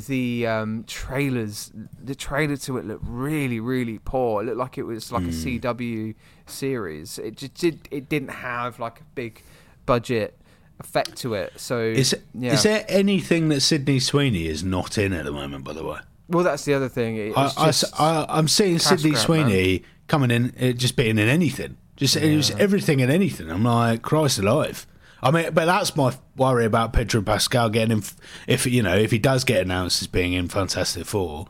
the 0.07 0.47
um, 0.47 0.83
trailers, 0.85 1.71
the 2.01 2.15
trailer 2.15 2.57
to 2.57 2.77
it 2.77 2.85
looked 2.85 3.05
really 3.05 3.59
really 3.59 3.99
poor. 3.99 4.41
It 4.41 4.45
looked 4.45 4.57
like 4.57 4.77
it 4.77 4.83
was 4.83 5.11
like 5.11 5.23
a 5.23 5.27
CW 5.27 6.15
series. 6.45 7.17
It 7.19 7.37
just 7.37 7.55
did. 7.55 7.87
It 7.91 8.09
didn't 8.09 8.29
have 8.29 8.79
like 8.79 8.99
a 9.01 9.05
big 9.15 9.41
budget 9.85 10.37
effect 10.79 11.17
to 11.17 11.33
it. 11.33 11.53
So 11.57 11.79
is 11.79 12.15
yeah. 12.33 12.53
is 12.53 12.63
there 12.63 12.85
anything 12.87 13.49
that 13.49 13.61
Sydney 13.61 13.99
Sweeney 13.99 14.47
is 14.47 14.63
not 14.63 14.97
in 14.97 15.13
at 15.13 15.25
the 15.25 15.31
moment? 15.31 15.63
By 15.63 15.73
the 15.73 15.85
way, 15.85 15.99
well, 16.27 16.43
that's 16.43 16.65
the 16.65 16.73
other 16.73 16.89
thing. 16.89 17.33
I, 17.35 17.45
It's 17.45 17.57
I, 17.57 17.65
just, 17.67 17.99
I, 17.99 18.25
am 18.39 18.47
seeing 18.47 18.79
Sydney 18.79 19.11
grab, 19.11 19.23
Sweeney 19.23 19.83
coming 20.07 20.31
in, 20.31 20.53
uh, 20.59 20.71
just 20.71 20.95
being 20.95 21.17
in 21.17 21.27
anything, 21.27 21.77
just 21.95 22.15
it 22.15 22.35
was 22.35 22.51
everything 22.51 23.01
and 23.01 23.11
anything. 23.11 23.49
I'm 23.49 23.63
like, 23.63 24.01
Christ 24.01 24.39
alive. 24.39 24.87
I 25.21 25.31
mean, 25.31 25.53
but 25.53 25.65
that's 25.65 25.95
my 25.95 26.13
worry 26.35 26.65
about 26.65 26.93
Pedro 26.93 27.21
Pascal 27.21 27.69
getting 27.69 27.97
in. 27.97 28.03
If 28.47 28.65
you 28.65 28.83
know, 28.83 28.95
if 28.95 29.11
he 29.11 29.17
does 29.17 29.43
get 29.43 29.61
announced 29.61 30.01
as 30.01 30.07
being 30.07 30.33
in 30.33 30.49
Fantastic 30.49 31.05
Four, 31.05 31.47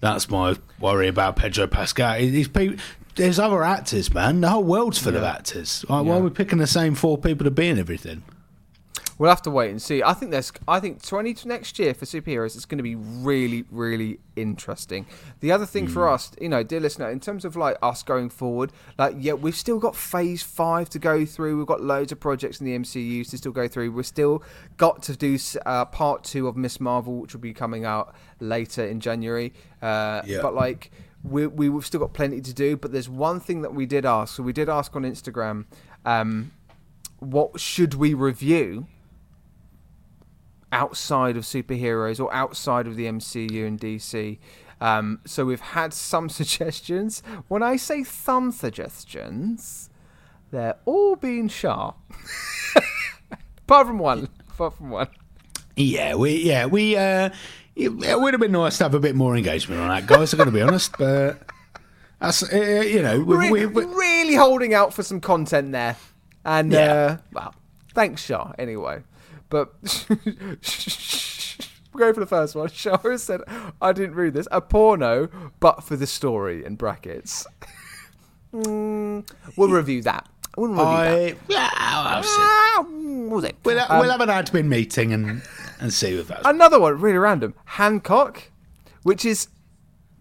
That's 0.00 0.30
my 0.30 0.56
worry 0.78 1.08
about 1.08 1.36
Pedro 1.36 1.66
Pascal. 1.66 2.18
These 2.18 2.48
people, 2.48 2.76
there's 3.16 3.38
other 3.38 3.64
actors, 3.64 4.14
man. 4.14 4.40
The 4.40 4.48
whole 4.48 4.62
world's 4.62 4.98
full 4.98 5.16
of 5.16 5.24
actors. 5.24 5.84
Why, 5.88 6.00
why 6.00 6.16
are 6.18 6.20
we 6.20 6.30
picking 6.30 6.58
the 6.58 6.68
same 6.68 6.94
four 6.94 7.18
people 7.18 7.44
to 7.44 7.50
be 7.50 7.68
in 7.68 7.78
everything? 7.78 8.22
We'll 9.18 9.30
have 9.30 9.42
to 9.42 9.50
wait 9.50 9.70
and 9.70 9.82
see. 9.82 10.00
I 10.00 10.14
think 10.14 10.30
there's. 10.30 10.52
I 10.68 10.78
think 10.78 11.02
20 11.02 11.34
to 11.34 11.48
next 11.48 11.76
year 11.80 11.92
for 11.92 12.04
superheroes, 12.04 12.54
is 12.56 12.64
going 12.64 12.78
to 12.78 12.84
be 12.84 12.94
really, 12.94 13.64
really 13.70 14.20
interesting. 14.36 15.06
The 15.40 15.50
other 15.50 15.66
thing 15.66 15.88
for 15.88 16.08
us, 16.08 16.30
you 16.40 16.48
know, 16.48 16.62
dear 16.62 16.78
listener, 16.78 17.10
in 17.10 17.18
terms 17.18 17.44
of 17.44 17.56
like 17.56 17.76
us 17.82 18.04
going 18.04 18.30
forward, 18.30 18.72
like 18.96 19.16
yeah, 19.18 19.32
we've 19.32 19.56
still 19.56 19.80
got 19.80 19.96
Phase 19.96 20.44
Five 20.44 20.88
to 20.90 21.00
go 21.00 21.26
through. 21.26 21.58
We've 21.58 21.66
got 21.66 21.80
loads 21.82 22.12
of 22.12 22.20
projects 22.20 22.60
in 22.60 22.66
the 22.66 22.78
MCU 22.78 23.28
to 23.28 23.36
still 23.36 23.50
go 23.50 23.66
through. 23.66 23.90
We're 23.90 24.04
still 24.04 24.42
got 24.76 25.02
to 25.04 25.16
do 25.16 25.36
uh, 25.66 25.84
Part 25.86 26.22
Two 26.22 26.46
of 26.46 26.56
Miss 26.56 26.78
Marvel, 26.78 27.16
which 27.18 27.32
will 27.34 27.40
be 27.40 27.52
coming 27.52 27.84
out 27.84 28.14
later 28.38 28.84
in 28.86 29.00
January. 29.00 29.52
Uh, 29.82 30.22
Yeah. 30.26 30.42
But 30.42 30.54
like. 30.54 30.90
We, 31.24 31.48
we- 31.48 31.68
we've 31.68 31.84
still 31.84 31.98
got 31.98 32.12
plenty 32.12 32.40
to 32.40 32.54
do, 32.54 32.76
but 32.76 32.92
there's 32.92 33.08
one 33.08 33.40
thing 33.40 33.62
that 33.62 33.74
we 33.74 33.86
did 33.86 34.06
ask. 34.06 34.36
So 34.36 34.44
we 34.44 34.52
did 34.52 34.68
ask 34.68 34.94
on 34.94 35.02
Instagram, 35.02 35.64
um, 36.06 36.52
what 37.18 37.58
should 37.58 37.94
we 37.94 38.14
review 38.14 38.86
outside 40.72 41.36
of 41.36 41.44
superheroes 41.44 42.20
or 42.22 42.32
outside 42.32 42.86
of 42.86 42.96
the 42.96 43.06
MCU 43.06 43.66
and 43.66 43.80
DC. 43.80 44.38
Um, 44.80 45.20
so 45.24 45.44
we've 45.44 45.60
had 45.60 45.92
some 45.92 46.28
suggestions. 46.40 47.22
When 47.48 47.62
I 47.62 47.76
say 47.76 48.04
some 48.04 48.52
suggestions, 48.52 49.90
they're 50.50 50.76
all 50.84 51.16
being 51.16 51.48
sharp. 51.48 51.96
Apart 53.58 53.86
from 53.86 53.98
one. 53.98 54.28
Apart 54.50 54.74
from 54.76 54.90
one. 54.90 55.08
Yeah, 55.76 56.14
we 56.16 56.36
yeah 56.42 56.66
we 56.66 56.96
uh, 56.96 57.30
it, 57.76 57.90
would 57.90 58.34
have 58.34 58.40
been 58.40 58.52
nice 58.52 58.78
to 58.78 58.84
have 58.84 58.94
a 58.94 59.00
bit 59.00 59.14
more 59.14 59.36
engagement 59.36 59.80
on 59.80 59.88
that, 59.88 60.06
guys. 60.06 60.32
I'm 60.32 60.38
going 60.38 60.48
to 60.48 60.52
be 60.52 60.62
honest, 60.62 60.96
but 60.98 61.38
that's 62.18 62.42
uh, 62.52 62.82
you 62.84 63.00
know 63.02 63.20
we, 63.20 63.36
Re- 63.36 63.50
we, 63.50 63.66
we, 63.66 63.84
really 63.84 64.34
holding 64.34 64.74
out 64.74 64.92
for 64.92 65.04
some 65.04 65.20
content 65.20 65.70
there. 65.72 65.96
And, 66.44 66.72
Yeah. 66.72 66.92
uh, 66.92 67.16
well, 67.32 67.54
thanks, 67.94 68.24
Shah, 68.24 68.52
anyway. 68.58 69.02
But 69.50 69.72
we'll 70.08 70.16
go 71.96 72.12
for 72.14 72.20
the 72.20 72.26
first 72.26 72.54
one. 72.54 72.68
Shah 72.72 72.98
has 72.98 73.22
said, 73.22 73.40
I 73.80 73.92
didn't 73.92 74.14
read 74.14 74.34
this, 74.34 74.46
a 74.50 74.60
porno, 74.60 75.28
but 75.60 75.82
for 75.84 75.96
the 75.96 76.06
story 76.06 76.64
in 76.64 76.76
brackets. 76.76 77.46
Mm, 78.52 79.28
we'll 79.56 79.68
review 79.68 80.02
that. 80.02 80.28
We'll 80.56 80.70
review 80.70 80.84
that. 80.84 80.90
I 80.90 81.36
yeah 81.48 81.70
I'll 81.74 82.22
see. 82.22 82.28
Ah, 82.38 82.84
we'll. 82.88 83.28
We'll, 83.64 83.80
Um, 83.80 83.98
we'll 84.00 84.10
have 84.10 84.20
an 84.20 84.28
admin 84.28 84.66
meeting 84.66 85.12
and 85.12 85.42
and 85.80 85.92
see 85.92 86.18
if 86.18 86.28
that's 86.28 86.46
Another 86.46 86.80
one, 86.80 86.98
really 87.00 87.18
random. 87.18 87.54
Hancock, 87.64 88.50
which 89.02 89.24
is, 89.24 89.48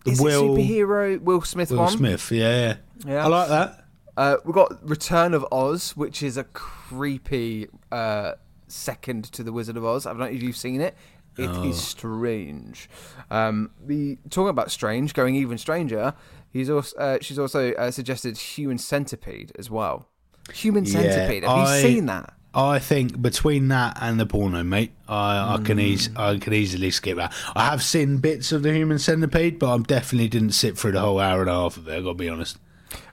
is 0.06 0.22
Will- 0.22 0.56
superhero 0.56 1.20
Will 1.22 1.42
Smith 1.42 1.72
Will 1.72 1.80
one. 1.80 1.92
Smith. 1.98 2.32
Yeah, 2.32 2.78
Yeah. 3.06 3.24
I 3.26 3.28
like 3.28 3.48
that. 3.50 3.84
Uh, 4.16 4.38
we've 4.46 4.54
got 4.56 4.88
Return 4.88 5.34
of 5.36 5.46
Oz, 5.52 5.96
which 5.96 6.22
is 6.24 6.38
a 6.38 6.44
creepy 6.44 7.68
uh, 7.92 8.34
second 8.68 9.26
to 9.34 9.44
The 9.44 9.52
Wizard 9.54 9.78
of 9.78 9.86
Oz. 9.86 10.06
I 10.06 10.12
don't 10.12 10.20
know 10.20 10.26
if 10.26 10.42
you've 10.44 10.58
seen 10.58 10.82
it. 10.82 10.96
It 11.38 11.50
is 11.52 11.58
Oh. 11.58 11.72
strange. 11.74 12.90
Um, 13.30 13.70
the 13.86 14.18
talking 14.30 14.50
about 14.50 14.72
strange, 14.72 15.14
going 15.14 15.36
even 15.36 15.58
stranger. 15.58 16.14
He's 16.52 16.70
also 16.70 16.98
uh, 16.98 17.18
she's 17.22 17.38
also 17.38 17.74
uh, 17.74 17.92
suggested 17.92 18.38
Human 18.38 18.78
Centipede 18.80 19.52
as 19.60 19.70
well. 19.70 20.08
Human 20.54 20.86
Centipede. 20.86 21.44
Have 21.44 21.52
I- 21.58 21.76
you 21.78 21.82
seen 21.82 22.06
that? 22.08 22.34
I 22.56 22.80
think 22.80 23.22
between 23.22 23.68
that 23.68 24.00
and 24.02 24.20
the 24.20 24.26
porno, 24.26 24.64
mate, 24.64 24.92
I, 25.08 25.56
I 25.56 25.58
can 25.64 25.78
Hmm. 25.78 25.84
eas- 25.84 26.10
I 26.16 26.38
can 26.40 26.54
easily 26.54 26.90
skip 26.90 27.18
that. 27.18 27.32
I 27.56 27.66
have 27.66 27.84
seen 27.84 28.18
bits 28.18 28.52
of 28.52 28.64
the 28.64 28.74
Human 28.74 28.98
Centipede, 28.98 29.60
but 29.60 29.72
I 29.72 29.78
definitely 29.78 30.30
didn't 30.30 30.52
sit 30.54 30.76
through 30.76 30.94
the 30.94 31.02
whole 31.02 31.20
hour 31.20 31.42
and 31.42 31.50
a 31.52 31.54
half 31.54 31.78
of 31.78 31.88
it. 31.88 31.94
I 31.96 32.02
got 32.02 32.08
to 32.10 32.14
be 32.16 32.30
honest. 32.30 32.58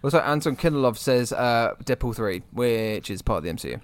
Also, 0.03 0.21
Anton 0.21 0.57
Kindelov 0.57 0.97
says 0.97 1.31
uh, 1.31 1.75
Deadpool 1.85 2.15
three, 2.17 2.43
which 2.53 3.11
is 3.11 3.21
part 3.21 3.39
of 3.39 3.45
the 3.45 3.51
MCU. 3.51 3.81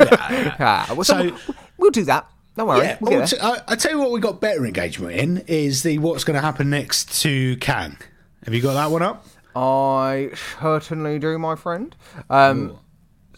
Ah, 0.00 0.86
well, 0.94 1.04
so, 1.04 1.28
So- 1.28 1.54
we'll, 1.76 1.90
do 1.90 2.04
that. 2.04 2.30
Don't 2.56 2.66
worry. 2.68 2.80
Yeah, 2.86 2.98
we'll 3.00 3.10
get 3.10 3.18
well, 3.18 3.50
there. 3.50 3.56
t- 3.56 3.62
I, 3.68 3.72
I 3.72 3.76
tell 3.76 3.92
you 3.92 3.98
what, 3.98 4.10
we 4.10 4.20
got 4.20 4.40
better 4.40 4.64
engagement 4.66 5.14
in 5.16 5.38
is 5.46 5.82
the 5.82 5.98
what's 5.98 6.24
going 6.24 6.34
to 6.34 6.40
happen 6.40 6.70
next 6.70 7.20
to 7.22 7.56
Kang. 7.58 7.96
Have 8.44 8.54
you 8.54 8.60
got 8.62 8.74
that 8.74 8.90
one 8.90 9.02
up? 9.02 9.24
I 9.54 10.30
certainly 10.60 11.18
do, 11.18 11.38
my 11.38 11.56
friend. 11.56 11.94
Um, 12.30 12.78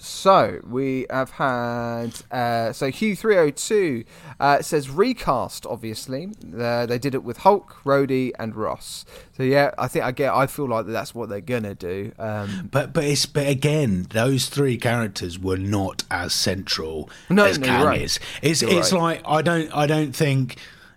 so 0.02 0.60
we 0.66 1.06
have 1.10 1.30
had 1.30 2.10
uh, 2.30 2.72
so 2.72 2.90
Hugh 2.90 3.14
three 3.14 3.36
hundred 3.36 3.56
two 3.56 4.04
uh, 4.40 4.62
says 4.62 4.88
recast. 4.88 5.66
Obviously, 5.66 6.28
uh, 6.58 6.86
they 6.86 6.98
did 6.98 7.14
it 7.14 7.22
with 7.22 7.38
Hulk, 7.38 7.76
Rhodey, 7.84 8.32
and 8.38 8.56
Ross. 8.56 9.04
So 9.36 9.42
yeah, 9.42 9.72
I 9.78 9.88
think 9.88 10.04
I 10.04 10.12
get. 10.12 10.32
I 10.32 10.46
feel 10.46 10.66
like 10.68 10.86
that's 10.86 11.14
what 11.14 11.28
they're 11.28 11.40
gonna 11.40 11.74
do. 11.74 12.12
Um, 12.18 12.68
But 12.72 12.92
but 12.92 13.04
it's 13.04 13.26
but 13.26 13.46
again, 13.46 14.06
those 14.10 14.46
three 14.46 14.76
characters 14.78 15.38
were 15.38 15.58
not 15.58 16.04
as 16.10 16.32
central 16.32 17.10
No, 17.28 17.44
as 17.44 17.58
no, 17.58 17.66
Kang 17.66 17.84
right. 17.86 18.00
is. 18.00 18.18
It's 18.42 18.62
You're 18.62 18.72
it's 18.78 18.92
right. 18.92 19.00
like 19.00 19.22
I 19.26 19.42
don't 19.42 19.70
I 19.76 19.86
don't 19.86 20.16
think 20.16 20.56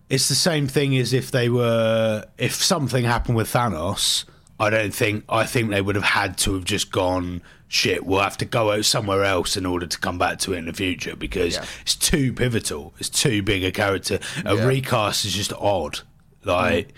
it's 0.10 0.30
the 0.30 0.36
same 0.36 0.68
thing 0.68 0.96
as 0.98 1.12
if 1.12 1.30
they 1.32 1.50
were 1.50 2.26
if 2.38 2.54
something 2.56 3.04
happened 3.04 3.36
with 3.36 3.52
Thanos. 3.52 4.26
I 4.60 4.70
don't 4.70 4.94
think 4.94 5.26
I 5.30 5.46
think 5.46 5.70
they 5.72 5.82
would 5.82 5.96
have 5.96 6.04
had 6.06 6.38
to 6.40 6.54
have 6.54 6.64
just 6.66 6.92
gone 6.92 7.42
shit. 7.68 8.06
We'll 8.06 8.22
have 8.22 8.38
to 8.38 8.46
go 8.46 8.72
out 8.72 8.86
somewhere 8.86 9.24
else 9.24 9.58
in 9.58 9.66
order 9.66 9.88
to 9.88 9.98
come 10.00 10.18
back 10.20 10.38
to 10.40 10.54
it 10.54 10.58
in 10.58 10.66
the 10.66 10.74
future 10.74 11.16
because 11.16 11.56
Yeah. 11.56 11.66
it's 11.82 11.96
too 11.96 12.32
pivotal. 12.34 12.94
It's 13.00 13.10
too 13.10 13.42
big 13.42 13.64
a 13.64 13.72
character. 13.72 14.20
A 14.46 14.56
Yeah. 14.56 14.62
Mm. 14.62 14.68
recast 14.68 15.26
is 15.26 15.34
just 15.34 15.52
odd. 15.54 16.02
Like 16.44 16.94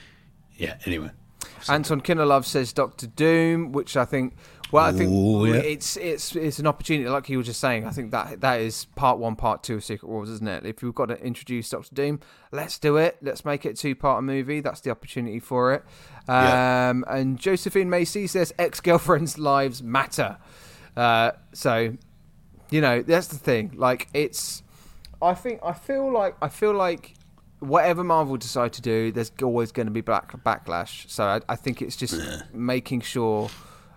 yeah. 0.58 0.76
Anyway. 0.86 1.12
Anton 1.68 2.02
Kinnerlove 2.02 2.46
says 2.46 2.72
Doctor 2.74 3.08
Doom, 3.08 3.72
which 3.72 3.98
I 3.98 4.06
think. 4.06 4.34
Well, 4.72 4.84
I 4.84 4.92
think 4.92 5.12
Ooh, 5.12 5.46
yeah. 5.46 5.56
it's 5.56 5.96
it's 5.96 6.36
it's 6.36 6.60
an 6.60 6.68
opportunity, 6.68 7.08
like 7.08 7.30
you 7.30 7.38
were 7.38 7.44
just 7.44 7.60
saying. 7.60 7.86
I 7.86 7.92
think 7.92 8.12
that 8.12 8.42
that 8.42 8.62
is 8.62 8.86
part 8.96 9.20
one, 9.20 9.36
part 9.36 9.64
two 9.64 9.76
of 9.76 9.84
Secret 9.84 10.10
Wars, 10.10 10.30
isn't 10.30 10.48
it? 10.48 10.66
If 10.66 10.82
we've 10.82 10.94
got 10.94 11.10
to 11.10 11.22
introduce 11.22 11.70
Doctor 11.70 11.94
Doom, 11.94 12.20
let's 12.52 12.80
do 12.80 12.98
it. 12.98 13.18
Let's 13.22 13.46
make 13.46 13.66
it 13.66 13.78
two 13.78 13.96
part 13.96 14.24
movie. 14.24 14.62
That's 14.62 14.82
the 14.82 14.90
opportunity 14.90 15.40
for 15.40 15.74
it. 15.74 15.84
Yeah. 16.28 16.90
Um, 16.90 17.06
and 17.08 17.38
Josephine 17.38 17.90
Macy 17.90 18.28
says 18.28 18.54
ex 18.58 18.82
girlfriends' 18.82 19.38
lives 19.38 19.84
matter. 19.84 20.38
Uh, 20.98 21.32
so, 21.54 21.96
you 22.72 22.82
know, 22.82 23.02
that's 23.04 23.28
the 23.28 23.38
thing. 23.38 23.74
Like, 23.76 24.08
it's. 24.14 24.64
I 25.22 25.36
think 25.36 25.60
I 25.64 25.74
feel 25.74 26.12
like 26.12 26.36
I 26.42 26.50
feel 26.50 26.74
like 26.74 27.14
whatever 27.60 28.04
Marvel 28.04 28.38
decide 28.38 28.74
to 28.74 28.82
do, 28.82 29.12
there's 29.12 29.32
always 29.42 29.72
going 29.72 29.88
to 29.88 29.92
be 29.92 30.02
back 30.02 30.32
backlash. 30.44 31.10
So 31.10 31.24
I, 31.24 31.42
I 31.48 31.56
think 31.56 31.82
it's 31.82 31.96
just 31.96 32.20
making 32.54 33.02
sure 33.02 33.50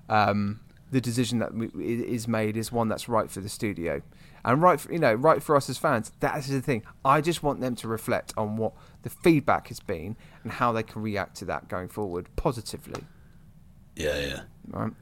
um, 0.08 0.60
the 0.90 1.00
decision 1.00 1.38
that 1.38 1.54
we, 1.54 1.68
is 1.74 2.26
made 2.26 2.56
is 2.56 2.72
one 2.72 2.88
that's 2.88 3.08
right 3.08 3.30
for 3.30 3.40
the 3.40 3.48
studio 3.48 4.02
and 4.44 4.62
right 4.62 4.80
for 4.80 4.92
you 4.92 4.98
know 4.98 5.14
right 5.14 5.42
for 5.42 5.56
us 5.56 5.68
as 5.68 5.78
fans. 5.78 6.12
That 6.20 6.38
is 6.38 6.48
the 6.48 6.62
thing. 6.62 6.82
I 7.04 7.20
just 7.20 7.42
want 7.42 7.60
them 7.60 7.74
to 7.76 7.88
reflect 7.88 8.32
on 8.36 8.56
what 8.56 8.72
the 9.02 9.10
feedback 9.10 9.68
has 9.68 9.80
been 9.80 10.16
and 10.42 10.52
how 10.52 10.72
they 10.72 10.82
can 10.82 11.02
react 11.02 11.36
to 11.36 11.44
that 11.46 11.68
going 11.68 11.88
forward 11.88 12.28
positively. 12.36 13.04
Yeah. 13.96 14.18
Yeah. 14.18 14.40
Right. 14.70 14.92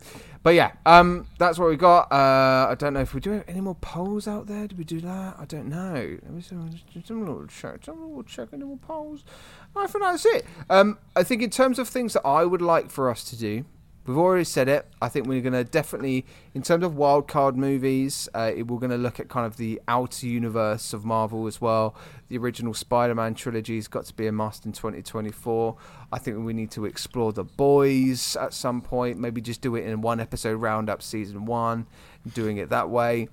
But 0.42 0.54
yeah, 0.54 0.72
um, 0.86 1.26
that's 1.38 1.58
what 1.58 1.68
we 1.68 1.76
got. 1.76 2.10
Uh, 2.12 2.68
I 2.70 2.76
don't 2.78 2.94
know 2.94 3.00
if 3.00 3.14
we 3.14 3.20
do 3.20 3.42
any 3.48 3.60
more 3.60 3.74
polls 3.74 4.28
out 4.28 4.46
there. 4.46 4.68
Did 4.68 4.78
we 4.78 4.84
do 4.84 5.00
that? 5.00 5.36
I 5.38 5.44
don't 5.44 5.68
know. 5.68 6.18
Let 6.22 6.30
me 6.30 6.40
see. 6.40 6.54
A 6.54 7.12
little 7.12 7.46
check. 7.46 7.86
A 7.88 7.92
little 7.92 8.22
check. 8.22 8.48
Any 8.52 8.64
more 8.64 8.78
polls? 8.78 9.24
I 9.74 9.86
think 9.88 10.04
that's 10.04 10.24
it. 10.24 10.46
Um, 10.70 10.98
I 11.16 11.24
think 11.24 11.42
in 11.42 11.50
terms 11.50 11.78
of 11.78 11.88
things 11.88 12.12
that 12.12 12.24
I 12.24 12.44
would 12.44 12.62
like 12.62 12.90
for 12.90 13.10
us 13.10 13.24
to 13.24 13.36
do, 13.36 13.64
we've 14.06 14.16
already 14.16 14.44
said 14.44 14.68
it. 14.68 14.86
I 15.00 15.08
think 15.08 15.26
we're 15.26 15.40
going 15.40 15.52
to 15.52 15.64
definitely, 15.64 16.26
in 16.54 16.62
terms 16.62 16.84
of 16.84 16.96
wild 16.96 17.28
card 17.28 17.56
movies, 17.56 18.28
uh, 18.34 18.52
we're 18.56 18.78
going 18.78 18.90
to 18.90 18.96
look 18.96 19.20
at 19.20 19.28
kind 19.28 19.46
of 19.46 19.56
the 19.56 19.80
outer 19.88 20.26
universe 20.26 20.92
of 20.92 21.04
Marvel 21.04 21.46
as 21.46 21.60
well. 21.60 21.94
The 22.28 22.38
original 22.38 22.74
Spider-Man 22.74 23.34
trilogy 23.34 23.76
has 23.76 23.88
got 23.88 24.04
to 24.06 24.14
be 24.14 24.26
a 24.26 24.32
must 24.32 24.66
in 24.66 24.72
2024. 24.72 25.76
I 26.12 26.18
think 26.18 26.44
we 26.44 26.52
need 26.52 26.70
to 26.72 26.84
explore 26.84 27.32
the 27.32 27.44
boys 27.44 28.36
at 28.36 28.52
some 28.52 28.80
point. 28.80 29.18
Maybe 29.18 29.40
just 29.40 29.60
do 29.60 29.74
it 29.76 29.84
in 29.84 30.00
one 30.00 30.20
episode 30.20 30.56
roundup 30.56 31.02
season 31.02 31.46
one, 31.46 31.86
doing 32.34 32.56
it 32.58 32.70
that 32.70 32.90
way. 32.90 33.28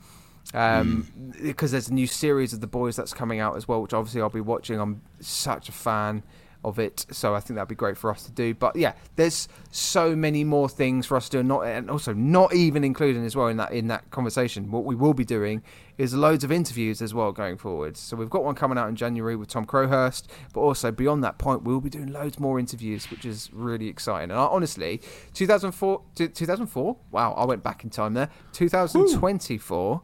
Um, 0.53 1.33
because 1.41 1.71
there's 1.71 1.87
a 1.87 1.93
new 1.93 2.05
series 2.05 2.53
of 2.53 2.61
the 2.61 2.67
boys 2.67 2.95
that's 2.95 3.13
coming 3.13 3.39
out 3.39 3.55
as 3.55 3.67
well, 3.67 3.81
which 3.81 3.93
obviously 3.93 4.21
I'll 4.21 4.29
be 4.29 4.41
watching. 4.41 4.79
I'm 4.79 5.01
such 5.19 5.69
a 5.69 5.71
fan 5.71 6.21
of 6.63 6.79
it, 6.79 7.05
so 7.11 7.35
I 7.35 7.39
think 7.39 7.55
that'd 7.55 7.67
be 7.67 7.75
great 7.75 7.97
for 7.97 8.09
us 8.11 8.23
to 8.23 8.31
do. 8.31 8.53
But 8.53 8.75
yeah, 8.75 8.93
there's 9.15 9.47
so 9.71 10.15
many 10.15 10.43
more 10.43 10.69
things 10.69 11.05
for 11.05 11.17
us 11.17 11.29
to 11.29 11.37
do, 11.37 11.39
and 11.39 11.47
not 11.47 11.61
and 11.61 11.89
also 11.89 12.13
not 12.13 12.53
even 12.53 12.83
including 12.83 13.25
as 13.25 13.35
well 13.35 13.47
in 13.47 13.57
that 13.57 13.71
in 13.71 13.87
that 13.87 14.09
conversation. 14.11 14.71
What 14.71 14.85
we 14.85 14.95
will 14.95 15.13
be 15.13 15.25
doing 15.25 15.63
is 15.97 16.13
loads 16.13 16.43
of 16.43 16.51
interviews 16.51 17.01
as 17.01 17.13
well 17.13 17.31
going 17.31 17.57
forward. 17.57 17.97
So 17.97 18.17
we've 18.17 18.29
got 18.29 18.43
one 18.43 18.55
coming 18.55 18.77
out 18.77 18.89
in 18.89 18.95
January 18.95 19.35
with 19.35 19.49
Tom 19.49 19.65
Crowhurst, 19.65 20.27
but 20.53 20.61
also 20.61 20.91
beyond 20.91 21.23
that 21.23 21.37
point, 21.37 21.63
we'll 21.63 21.81
be 21.81 21.89
doing 21.89 22.11
loads 22.11 22.39
more 22.39 22.59
interviews, 22.59 23.09
which 23.11 23.25
is 23.25 23.49
really 23.53 23.87
exciting. 23.87 24.31
And 24.31 24.39
I, 24.39 24.45
honestly, 24.45 25.01
2004, 25.33 26.01
2004, 26.15 26.97
wow, 27.11 27.33
I 27.33 27.45
went 27.45 27.63
back 27.63 27.83
in 27.83 27.89
time 27.89 28.13
there. 28.13 28.29
2024 28.53 30.01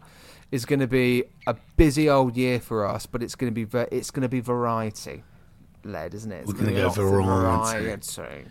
is 0.51 0.65
going 0.65 0.79
to 0.79 0.87
be 0.87 1.23
a 1.47 1.55
busy 1.77 2.09
old 2.09 2.35
year 2.35 2.59
for 2.59 2.85
us, 2.85 3.05
but 3.05 3.21
it's 3.21 3.35
going 3.35 3.53
to 3.53 3.65
be 3.65 3.79
it's 3.91 4.11
going 4.11 4.23
to 4.23 4.29
be 4.29 4.39
variety. 4.39 5.23
Led, 5.83 6.13
isn't 6.13 6.31
it? 6.31 6.39
It's 6.41 6.47
We're 6.47 6.53
gonna 6.59 6.69
be 6.71 6.75
go 6.75 6.89
variety. 6.89 7.83
variety. 7.85 8.45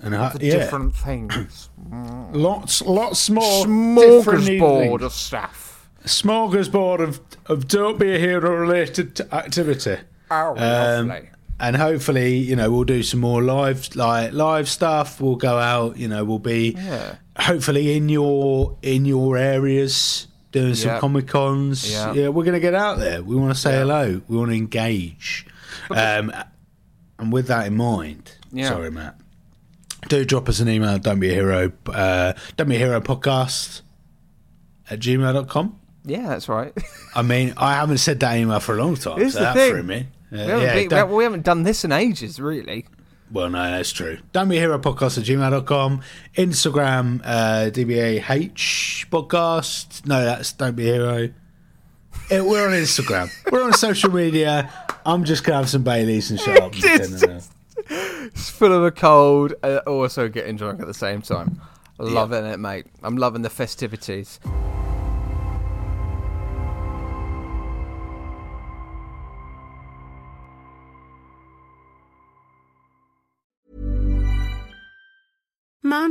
And 0.00 0.14
uh, 0.16 0.30
The 0.30 0.46
yeah, 0.46 0.52
different 0.58 0.94
things. 0.96 1.68
lots, 2.32 2.82
lots 2.82 3.30
more 3.30 3.64
Smorgasbord 3.66 5.02
of 5.02 5.12
stuff. 5.12 5.88
smorgasbord 6.04 7.00
of 7.00 7.20
of 7.46 7.68
don't 7.68 7.98
be 7.98 8.14
a 8.14 8.18
hero 8.18 8.54
related 8.56 9.20
activity. 9.32 9.98
Oh, 10.30 10.50
Um, 10.56 11.08
lovely. 11.08 11.28
and 11.60 11.76
hopefully, 11.76 12.36
you 12.36 12.56
know, 12.56 12.70
we'll 12.72 12.84
do 12.84 13.02
some 13.02 13.20
more 13.20 13.42
live 13.42 13.94
like 13.94 14.32
live 14.32 14.68
stuff. 14.68 15.20
We'll 15.20 15.36
go 15.36 15.58
out. 15.58 15.96
You 15.98 16.08
know, 16.08 16.24
we'll 16.24 16.38
be 16.40 16.74
Yeah. 16.76 17.16
hopefully 17.38 17.96
in 17.96 18.08
your 18.08 18.76
in 18.82 19.04
your 19.04 19.36
areas 19.36 20.26
doing 20.50 20.74
some 20.74 20.98
comic 21.00 21.28
cons. 21.28 21.90
Yep. 21.90 22.14
Yeah, 22.16 22.28
we're 22.28 22.44
gonna 22.44 22.60
get 22.60 22.74
out 22.74 22.98
there. 22.98 23.22
We 23.22 23.36
want 23.36 23.54
to 23.54 23.60
say 23.60 23.72
Yeah. 23.72 23.78
hello. 23.80 24.20
We 24.28 24.36
want 24.36 24.50
to 24.50 24.56
engage. 24.56 25.46
Um, 25.90 26.32
and 27.22 27.32
with 27.32 27.46
that 27.46 27.66
in 27.66 27.76
mind, 27.76 28.32
Yeah. 28.52 28.68
sorry, 28.68 28.90
Matt. 28.90 29.16
Do 30.08 30.24
drop 30.24 30.48
us 30.48 30.58
an 30.60 30.68
email. 30.68 30.98
Don't 30.98 31.20
be 31.20 31.30
a 31.30 31.34
hero. 31.34 31.72
Uh, 31.86 32.32
don't 32.56 32.68
be 32.68 32.74
a 32.76 32.78
hero 32.78 33.00
podcast 33.00 33.82
at 34.90 34.98
gmail.com. 34.98 35.78
Yeah, 36.04 36.26
that's 36.28 36.48
right. 36.48 36.72
I 37.14 37.22
mean, 37.22 37.54
I 37.56 37.74
haven't 37.74 37.98
said 37.98 38.18
that 38.20 38.36
email 38.36 38.58
for 38.60 38.76
a 38.76 38.82
long 38.82 38.96
time. 38.96 39.18
Here's 39.18 39.34
so 39.34 39.38
the 39.38 39.44
that 39.46 39.54
thing. 39.54 39.70
threw 39.72 39.82
me. 39.84 39.96
Uh, 40.00 40.04
we, 40.32 40.38
haven't 40.38 40.90
yeah, 40.90 41.04
been- 41.04 41.12
we 41.14 41.24
haven't 41.24 41.44
done 41.44 41.62
this 41.62 41.84
in 41.84 41.92
ages, 41.92 42.40
really. 42.40 42.86
well, 43.30 43.48
no, 43.48 43.62
that's 43.70 43.92
true. 43.92 44.18
Don't 44.32 44.48
be 44.48 44.56
a 44.56 44.60
hero 44.60 44.78
podcast 44.78 45.18
at 45.18 45.24
gmail.com. 45.24 46.00
Instagram, 46.36 47.20
uh, 47.24 47.70
DBAH 47.70 49.08
podcast. 49.10 50.04
No, 50.06 50.24
that's 50.24 50.52
don't 50.52 50.74
be 50.74 50.90
a 50.90 50.94
hero. 50.94 51.28
Eh, 52.32 52.40
we're 52.40 52.66
on 52.66 52.72
Instagram. 52.72 53.30
we're 53.52 53.62
on 53.62 53.74
social 53.74 54.10
media. 54.10 54.72
I'm 55.04 55.24
just 55.24 55.44
going 55.44 55.52
to 55.52 55.58
have 55.58 55.68
some 55.68 55.84
Baileys 55.84 56.30
and 56.30 56.40
shut 56.40 56.62
up. 56.62 56.72
and 56.72 56.82
pretend 56.82 57.42
It's 57.90 58.48
full 58.48 58.72
of 58.72 58.84
a 58.84 58.90
cold, 58.90 59.52
uh, 59.62 59.80
also 59.86 60.30
getting 60.30 60.56
drunk 60.56 60.80
at 60.80 60.86
the 60.86 60.94
same 60.94 61.20
time. 61.20 61.60
Loving 61.98 62.46
it, 62.46 62.58
mate. 62.58 62.86
I'm 63.02 63.18
loving 63.18 63.42
the 63.42 63.50
festivities. 63.50 64.40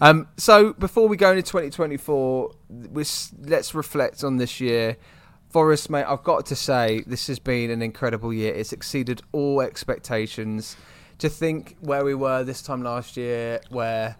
Um, 0.00 0.28
so 0.36 0.72
before 0.74 1.08
we 1.08 1.16
go 1.16 1.30
into 1.30 1.42
2024, 1.42 2.50
we 2.90 3.02
s- 3.02 3.32
let's 3.42 3.74
reflect 3.74 4.24
on 4.24 4.36
this 4.36 4.60
year. 4.60 4.96
Forest, 5.50 5.88
mate, 5.90 6.04
I've 6.04 6.24
got 6.24 6.46
to 6.46 6.56
say 6.56 7.04
this 7.06 7.28
has 7.28 7.38
been 7.38 7.70
an 7.70 7.80
incredible 7.80 8.32
year. 8.32 8.52
It's 8.54 8.72
exceeded 8.72 9.22
all 9.32 9.60
expectations. 9.60 10.76
To 11.18 11.28
think 11.28 11.76
where 11.80 12.04
we 12.04 12.14
were 12.14 12.42
this 12.42 12.60
time 12.60 12.82
last 12.82 13.16
year, 13.16 13.60
where 13.70 14.16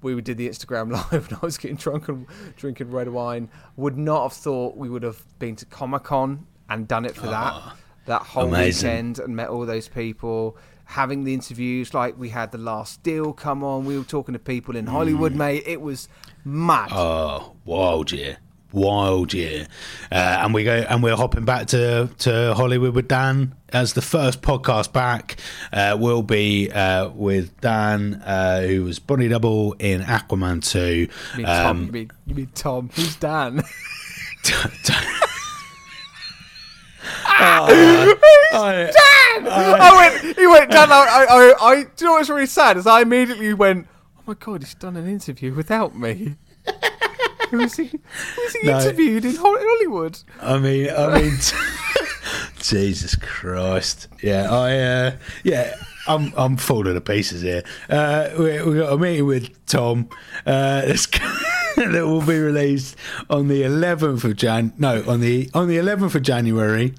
we 0.00 0.20
did 0.20 0.36
the 0.38 0.48
Instagram 0.48 0.92
live 1.12 1.28
and 1.28 1.38
I 1.42 1.44
was 1.44 1.58
getting 1.58 1.76
drunk 1.76 2.08
and 2.08 2.26
drinking 2.56 2.92
red 2.92 3.08
wine, 3.08 3.50
would 3.76 3.98
not 3.98 4.22
have 4.22 4.32
thought 4.32 4.76
we 4.76 4.88
would 4.88 5.02
have 5.02 5.20
been 5.40 5.56
to 5.56 5.66
Comic 5.66 6.04
Con 6.04 6.46
and 6.70 6.86
done 6.86 7.04
it 7.04 7.16
for 7.16 7.26
that 7.26 7.60
that 8.06 8.22
whole 8.22 8.44
amazing. 8.46 8.88
weekend 8.88 9.18
and 9.18 9.34
met 9.34 9.48
all 9.48 9.66
those 9.66 9.88
people. 9.88 10.56
Having 10.86 11.24
the 11.24 11.34
interviews, 11.34 11.92
like 11.92 12.16
we 12.18 12.28
had 12.30 12.52
the 12.52 12.58
last 12.58 13.02
deal 13.02 13.32
come 13.32 13.62
on, 13.64 13.84
we 13.84 13.98
were 13.98 14.04
talking 14.04 14.32
to 14.32 14.38
people 14.38 14.76
in 14.76 14.86
Hollywood, 14.86 15.34
mate. 15.34 15.64
It 15.66 15.80
was 15.80 16.08
mad. 16.44 16.88
Oh, 16.92 17.54
wild 17.64 18.12
year, 18.12 18.38
wild 18.72 19.34
year, 19.34 19.66
uh, 20.12 20.14
and 20.14 20.54
we 20.54 20.62
go 20.64 20.72
and 20.88 21.02
we're 21.02 21.16
hopping 21.16 21.44
back 21.44 21.66
to 21.68 22.08
to 22.18 22.54
Hollywood 22.54 22.94
with 22.94 23.08
Dan 23.08 23.54
as 23.70 23.92
the 23.94 24.00
first 24.02 24.42
podcast 24.42 24.92
back. 24.92 25.36
Uh, 25.72 25.96
will 25.98 26.22
be 26.22 26.70
uh, 26.70 27.08
with 27.08 27.60
Dan, 27.60 28.22
uh, 28.24 28.62
who 28.62 28.84
was 28.84 28.98
Bonnie 29.00 29.28
Double 29.28 29.72
in 29.74 30.00
Aquaman 30.02 30.62
two. 30.64 31.08
you, 31.08 31.08
mean 31.36 31.46
Tom, 31.46 31.66
Um, 31.66 31.86
you, 31.86 31.92
mean, 31.92 32.10
you 32.26 32.34
mean 32.36 32.50
Tom? 32.54 32.90
Who's 32.94 33.16
Dan? 33.16 33.62
I- 37.26 38.16
I 39.80 39.96
went. 39.96 40.36
He 40.38 40.46
went. 40.46 40.70
Dan. 40.70 40.90
I, 40.90 40.94
I, 40.94 41.26
I, 41.28 41.54
I. 41.72 41.82
Do 41.84 41.88
you 42.00 42.06
know 42.06 42.12
what's 42.12 42.28
really 42.28 42.46
sad? 42.46 42.76
Is 42.76 42.86
I 42.86 43.02
immediately 43.02 43.52
went. 43.54 43.86
Oh 44.18 44.22
my 44.26 44.34
god, 44.34 44.62
he's 44.62 44.74
done 44.74 44.96
an 44.96 45.06
interview 45.08 45.54
without 45.54 45.96
me. 45.96 46.36
Who 47.50 47.58
was 47.58 47.76
he? 47.76 47.86
Who 47.86 47.98
was 48.42 48.52
he 48.54 48.66
No. 48.68 48.78
interviewed 48.80 49.24
in 49.24 49.36
Hollywood? 49.36 50.18
I 50.40 50.58
mean, 50.58 50.90
I 50.90 51.20
mean, 51.22 51.36
Jesus 52.58 53.14
Christ! 53.16 54.08
Yeah, 54.22 54.50
I, 54.52 54.78
uh, 54.78 55.16
yeah, 55.44 55.74
I'm, 56.08 56.32
I'm 56.36 56.56
falling 56.56 56.94
to 56.94 57.00
pieces 57.00 57.42
here. 57.42 57.62
Uh, 57.90 58.30
we, 58.38 58.62
we 58.62 58.78
got 58.78 58.92
a 58.92 58.98
meeting 58.98 59.26
with 59.26 59.66
Tom. 59.66 60.08
Uh, 60.46 60.82
that's- 60.82 61.06
that 61.76 62.06
will 62.06 62.24
be 62.24 62.38
released 62.38 62.96
on 63.28 63.48
the 63.48 63.60
11th 63.62 64.24
of 64.24 64.34
Jan. 64.36 64.72
No, 64.78 65.04
on 65.06 65.20
the 65.20 65.50
on 65.52 65.68
the 65.68 65.76
11th 65.76 66.14
of 66.14 66.22
January, 66.22 66.94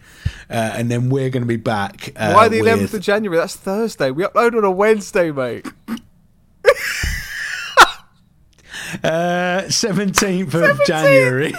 uh, 0.51 0.73
and 0.75 0.91
then 0.91 1.09
we're 1.09 1.29
going 1.31 1.41
to 1.41 1.47
be 1.47 1.55
back. 1.55 2.09
Uh, 2.15 2.33
Why 2.33 2.47
the 2.47 2.59
11th 2.59 2.93
of 2.93 3.01
January? 3.01 3.37
That's 3.39 3.55
Thursday. 3.55 4.11
We 4.11 4.23
upload 4.23 4.55
on 4.55 4.63
a 4.63 4.69
Wednesday, 4.71 5.31
mate. 5.31 5.65
Uh, 9.03 9.63
17th 9.67 10.53
of 10.69 10.79
January. 10.85 11.53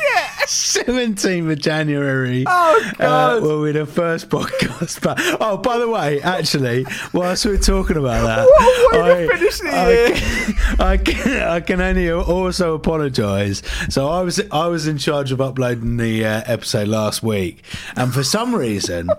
17th 0.47 1.53
of 1.53 1.59
January. 1.59 2.45
Oh, 2.47 2.91
Uh, 2.99 3.03
God. 3.39 3.43
will 3.43 3.65
be 3.65 3.73
the 3.73 3.87
first 3.87 4.29
podcast 4.31 5.01
back. 5.03 5.19
Oh, 5.41 5.57
by 5.59 5.79
the 5.79 5.89
way, 5.89 6.21
actually, 6.23 6.87
whilst 7.13 7.45
we're 7.45 7.59
talking 7.59 7.97
about 7.97 8.25
that, 8.25 8.47
What 8.47 8.97
a 8.97 9.03
way 9.03 9.27
to 9.27 9.37
finish 9.37 9.59
the 9.61 9.71
I, 9.71 9.91
year. 9.91 10.17
I, 10.79 10.97
can, 10.97 11.43
I 11.43 11.61
can 11.61 11.81
only 11.81 12.11
also 12.11 12.75
apologise. 12.75 13.63
So 13.89 14.09
I 14.09 14.23
was 14.23 14.41
I 14.51 14.67
was 14.69 14.87
in 14.87 14.99
charge 14.99 15.33
of 15.33 15.41
uploading 15.41 15.97
the 15.97 16.25
uh, 16.25 16.43
episode 16.47 16.89
last 16.89 17.23
week, 17.23 17.63
and 17.97 18.13
for 18.13 18.23
some 18.23 18.55
reason. 18.55 19.11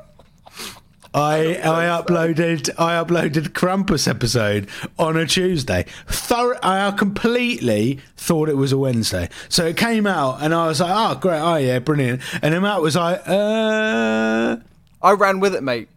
I 1.13 1.55
I 1.57 1.85
uploaded 2.01 2.69
I 2.77 3.03
uploaded 3.03 3.49
Krampus 3.49 4.07
episode 4.07 4.69
on 4.97 5.17
a 5.17 5.25
Tuesday. 5.25 5.85
Thorough, 6.07 6.57
I 6.61 6.91
completely 6.91 7.99
thought 8.15 8.47
it 8.47 8.57
was 8.57 8.71
a 8.71 8.77
Wednesday, 8.77 9.29
so 9.49 9.65
it 9.65 9.75
came 9.75 10.05
out, 10.05 10.37
and 10.41 10.53
I 10.53 10.67
was 10.67 10.79
like, 10.79 10.91
"Oh, 10.93 11.19
great! 11.19 11.39
Oh, 11.39 11.55
yeah, 11.55 11.79
brilliant!" 11.79 12.21
And 12.43 12.53
then 12.53 12.61
Matt 12.61 12.81
was 12.81 12.95
like, 12.95 13.21
"Uh." 13.27 14.57
I 15.01 15.11
ran 15.13 15.39
with 15.39 15.55
it, 15.55 15.63
mate. 15.63 15.89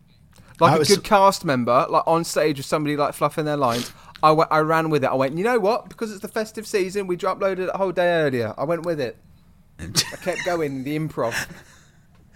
Like 0.61 0.73
I 0.73 0.77
a 0.77 0.79
was- 0.79 0.89
good 0.89 1.05
cast 1.05 1.45
member, 1.45 1.87
like 1.91 2.05
on 2.07 2.25
stage 2.25 2.57
with 2.57 2.67
somebody 2.67 2.97
like 2.97 3.15
fluffing 3.15 3.45
their 3.45 3.57
lines. 3.57 3.93
I 4.23 4.31
went, 4.31 4.53
I 4.53 4.61
ran 4.61 4.89
with 4.89 5.03
it. 5.03 5.09
I 5.09 5.15
went, 5.15 5.37
you 5.37 5.43
know 5.43 5.59
what? 5.59 5.89
Because 5.89 6.13
it's 6.13 6.21
the 6.21 6.29
festive 6.29 6.65
season, 6.67 7.09
we 7.09 7.17
uploaded 7.17 7.59
it 7.59 7.71
a 7.75 7.77
whole 7.77 7.91
day 7.91 8.09
earlier. 8.23 8.55
I 8.57 8.63
went 8.63 8.87
with 8.87 9.01
it. 9.01 9.17
I 9.81 9.87
kept 10.23 10.39
going, 10.47 10.85
the 10.85 10.97
improv. 10.97 11.35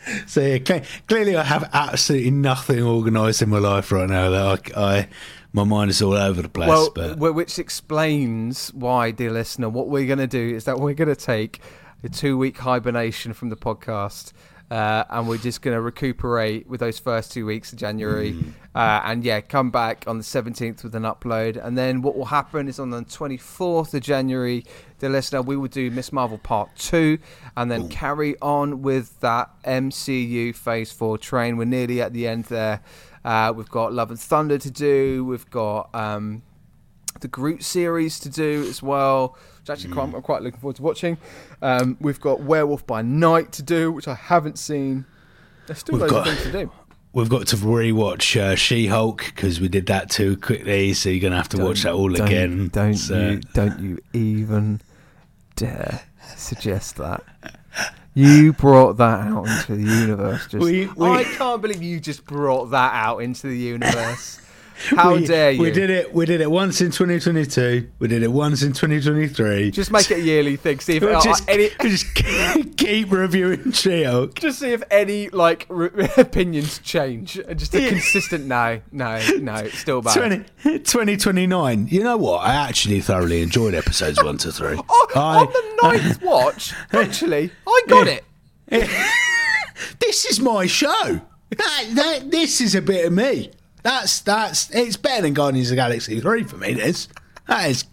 So 0.26 0.40
yeah, 0.40 0.58
cle- 0.58 0.82
clearly, 1.08 1.36
I 1.36 1.42
have 1.42 1.68
absolutely 1.72 2.30
nothing 2.30 2.82
organised 2.82 3.42
in 3.42 3.48
my 3.48 3.58
life 3.58 3.90
right 3.90 4.08
now. 4.08 4.30
That 4.30 4.76
I, 4.76 4.98
I 4.98 5.08
my 5.52 5.64
mind 5.64 5.90
is 5.90 6.02
all 6.02 6.12
over 6.12 6.42
the 6.42 6.48
place. 6.48 6.68
Well, 6.68 6.90
but 6.94 7.18
which 7.18 7.58
explains 7.58 8.72
why, 8.74 9.10
dear 9.10 9.32
listener, 9.32 9.68
what 9.68 9.88
we're 9.88 10.06
going 10.06 10.18
to 10.18 10.26
do 10.26 10.54
is 10.54 10.64
that 10.64 10.78
we're 10.78 10.94
going 10.94 11.08
to 11.08 11.16
take 11.16 11.60
a 12.04 12.08
two 12.08 12.36
week 12.36 12.58
hibernation 12.58 13.32
from 13.32 13.48
the 13.48 13.56
podcast. 13.56 14.32
Uh, 14.70 15.04
and 15.10 15.28
we're 15.28 15.38
just 15.38 15.62
going 15.62 15.76
to 15.76 15.80
recuperate 15.80 16.68
with 16.68 16.80
those 16.80 16.98
first 16.98 17.30
two 17.30 17.46
weeks 17.46 17.72
of 17.72 17.78
January. 17.78 18.32
Mm. 18.32 18.52
Uh, 18.74 19.00
and 19.04 19.24
yeah, 19.24 19.40
come 19.40 19.70
back 19.70 20.04
on 20.08 20.18
the 20.18 20.24
17th 20.24 20.82
with 20.82 20.94
an 20.94 21.04
upload. 21.04 21.62
And 21.64 21.78
then 21.78 22.02
what 22.02 22.16
will 22.16 22.26
happen 22.26 22.66
is 22.66 22.80
on 22.80 22.90
the 22.90 23.02
24th 23.02 23.94
of 23.94 24.02
January, 24.02 24.64
dear 24.98 25.10
listener, 25.10 25.40
we 25.40 25.56
will 25.56 25.68
do 25.68 25.90
Miss 25.90 26.12
Marvel 26.12 26.38
Part 26.38 26.74
2 26.76 27.16
and 27.56 27.70
then 27.70 27.88
carry 27.88 28.36
on 28.42 28.82
with 28.82 29.20
that 29.20 29.50
MCU 29.64 30.54
Phase 30.54 30.90
4 30.90 31.16
train. 31.18 31.56
We're 31.56 31.64
nearly 31.64 32.02
at 32.02 32.12
the 32.12 32.26
end 32.26 32.46
there. 32.46 32.80
Uh, 33.24 33.52
we've 33.54 33.70
got 33.70 33.92
Love 33.92 34.10
and 34.10 34.20
Thunder 34.20 34.58
to 34.58 34.70
do. 34.70 35.24
We've 35.24 35.48
got 35.50 35.94
um, 35.94 36.42
the 37.20 37.28
Groot 37.28 37.62
series 37.62 38.20
to 38.20 38.28
do 38.28 38.64
as 38.68 38.82
well, 38.82 39.36
which 39.68 39.76
actually 39.78 39.92
quite, 39.92 40.14
I'm 40.14 40.22
quite 40.22 40.42
looking 40.42 40.60
forward 40.60 40.76
to 40.76 40.82
watching. 40.82 41.18
Um, 41.60 41.96
we've 42.00 42.20
got 42.20 42.40
Werewolf 42.40 42.86
by 42.86 43.02
Night 43.02 43.52
to 43.52 43.62
do, 43.62 43.90
which 43.90 44.06
I 44.08 44.14
haven't 44.14 44.58
seen. 44.58 45.04
There's 45.66 45.80
still 45.80 45.98
We've 45.98 46.10
loads 46.10 46.28
of 46.28 46.34
things 46.38 46.42
to 46.52 46.52
do. 46.64 46.70
we've 47.12 47.28
got 47.28 47.48
to 47.48 47.56
rewatch 47.56 48.40
uh, 48.40 48.54
She 48.54 48.86
Hulk 48.86 49.24
because 49.34 49.60
we 49.60 49.68
did 49.68 49.86
that 49.86 50.10
too 50.10 50.36
quickly. 50.36 50.94
So 50.94 51.08
you're 51.08 51.20
gonna 51.20 51.36
have 51.36 51.48
to 51.50 51.62
watch 51.62 51.82
that 51.82 51.92
all 51.94 52.10
Don't- 52.10 52.26
again. 52.28 52.68
Don't 52.68 52.94
So- 52.94 53.18
you? 53.30 53.40
Don't 53.54 53.80
you 53.80 53.98
even 54.12 54.80
dare 55.56 56.02
suggest 56.36 56.96
that? 56.96 57.24
You 58.14 58.52
brought 58.54 58.96
that 58.96 59.26
out 59.26 59.46
into 59.46 59.76
the 59.76 59.82
universe. 59.92 60.46
Just, 60.46 60.64
We- 60.64 60.86
we- 60.96 61.08
I 61.10 61.24
can't 61.24 61.60
believe 61.60 61.82
you 61.82 62.00
just 62.00 62.24
brought 62.24 62.66
that 62.70 62.94
out 62.94 63.18
into 63.18 63.48
the 63.48 63.58
universe. 63.58 64.40
How 64.90 65.14
we, 65.14 65.24
dare 65.26 65.52
you? 65.52 65.62
We 65.62 65.70
did 65.70 65.88
it. 65.88 66.12
We 66.12 66.26
did 66.26 66.40
it 66.40 66.50
once 66.50 66.80
in 66.80 66.90
2022. 66.90 67.88
We 67.98 68.08
did 68.08 68.22
it 68.22 68.30
once 68.30 68.62
in 68.62 68.72
2023. 68.74 69.70
Just 69.70 69.90
make 69.90 70.10
it 70.10 70.18
a 70.18 70.20
yearly 70.20 70.56
thing. 70.56 70.80
See 70.80 70.96
if 70.96 71.02
We'll 71.02 71.16
uh, 71.16 71.22
just, 71.22 71.48
any, 71.48 71.70
just 71.82 72.14
keep 72.76 73.10
reviewing 73.10 73.72
She-Hulk. 73.72 74.34
just 74.40 74.58
see 74.58 74.72
if 74.72 74.82
any 74.90 75.30
like 75.30 75.64
re- 75.70 76.08
opinions 76.18 76.78
change. 76.80 77.40
Just 77.56 77.74
a 77.74 77.80
Yeah. 77.80 77.88
consistent 77.88 78.44
no, 78.46 78.80
no, 78.92 79.18
no. 79.38 79.54
It's 79.56 79.78
still 79.78 80.02
bad. 80.02 80.14
20, 80.14 80.78
2029. 80.80 81.88
You 81.88 82.02
know 82.04 82.16
what? 82.18 82.38
I 82.46 82.54
actually 82.54 83.00
thoroughly 83.00 83.40
enjoyed 83.42 83.74
episodes 83.74 84.22
one 84.22 84.36
to 84.38 84.52
three. 84.52 84.78
Oh, 84.88 85.06
I- 85.14 85.38
on 85.40 85.46
the 85.46 85.88
ninth 85.88 86.22
watch, 86.22 86.74
actually, 86.92 87.50
I 87.66 87.82
got 87.88 88.08
it. 88.08 88.24
this 90.00 90.24
is 90.26 90.40
my 90.40 90.66
show. 90.66 91.20
That, 91.50 91.84
that, 91.94 92.30
this 92.30 92.60
is 92.60 92.74
a 92.74 92.82
bit 92.82 93.06
of 93.06 93.12
me. 93.12 93.52
That's 93.86 94.18
that's 94.18 94.68
it's 94.74 94.96
better 94.96 95.22
than 95.22 95.32
Guardians 95.32 95.68
of 95.68 95.76
the 95.76 95.76
Galaxy 95.76 96.18
three 96.18 96.42
for 96.42 96.56
me. 96.56 96.74
This 96.74 97.06
that 97.46 97.70
is. 97.70 97.84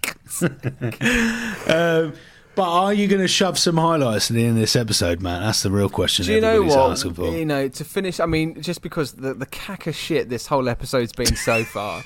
um, 1.69 2.13
but 2.55 2.67
are 2.67 2.91
you 2.91 3.07
going 3.07 3.21
to 3.21 3.27
shove 3.27 3.59
some 3.59 3.77
highlights 3.77 4.31
at 4.31 4.35
the 4.35 4.43
end 4.43 4.57
of 4.57 4.61
this 4.61 4.75
episode, 4.75 5.21
man? 5.21 5.43
That's 5.43 5.61
the 5.61 5.69
real 5.69 5.89
question. 5.89 6.25
Do 6.25 6.33
you 6.33 6.41
know 6.41 6.63
what? 6.63 7.03
You 7.19 7.45
know, 7.45 7.67
to 7.67 7.83
finish, 7.83 8.19
I 8.19 8.25
mean, 8.25 8.59
just 8.59 8.81
because 8.81 9.13
the 9.13 9.35
the 9.35 9.45
cack 9.45 9.85
of 9.85 9.95
shit 9.95 10.29
this 10.29 10.47
whole 10.47 10.67
episode's 10.67 11.11
been 11.11 11.35
so 11.35 11.63
far, 11.73 12.01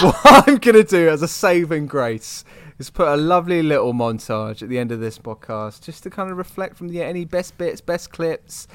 what 0.00 0.20
I'm 0.24 0.58
gonna 0.58 0.84
do 0.84 1.08
as 1.08 1.20
a 1.22 1.28
saving 1.28 1.88
grace 1.88 2.44
is 2.78 2.90
put 2.90 3.08
a 3.08 3.16
lovely 3.16 3.64
little 3.64 3.92
montage 3.92 4.62
at 4.62 4.68
the 4.68 4.78
end 4.78 4.92
of 4.92 5.00
this 5.00 5.18
podcast, 5.18 5.82
just 5.82 6.04
to 6.04 6.10
kind 6.10 6.30
of 6.30 6.36
reflect 6.36 6.76
from 6.76 6.90
the 6.90 7.02
any 7.02 7.24
best 7.24 7.58
bits, 7.58 7.80
best 7.80 8.12
clips. 8.12 8.68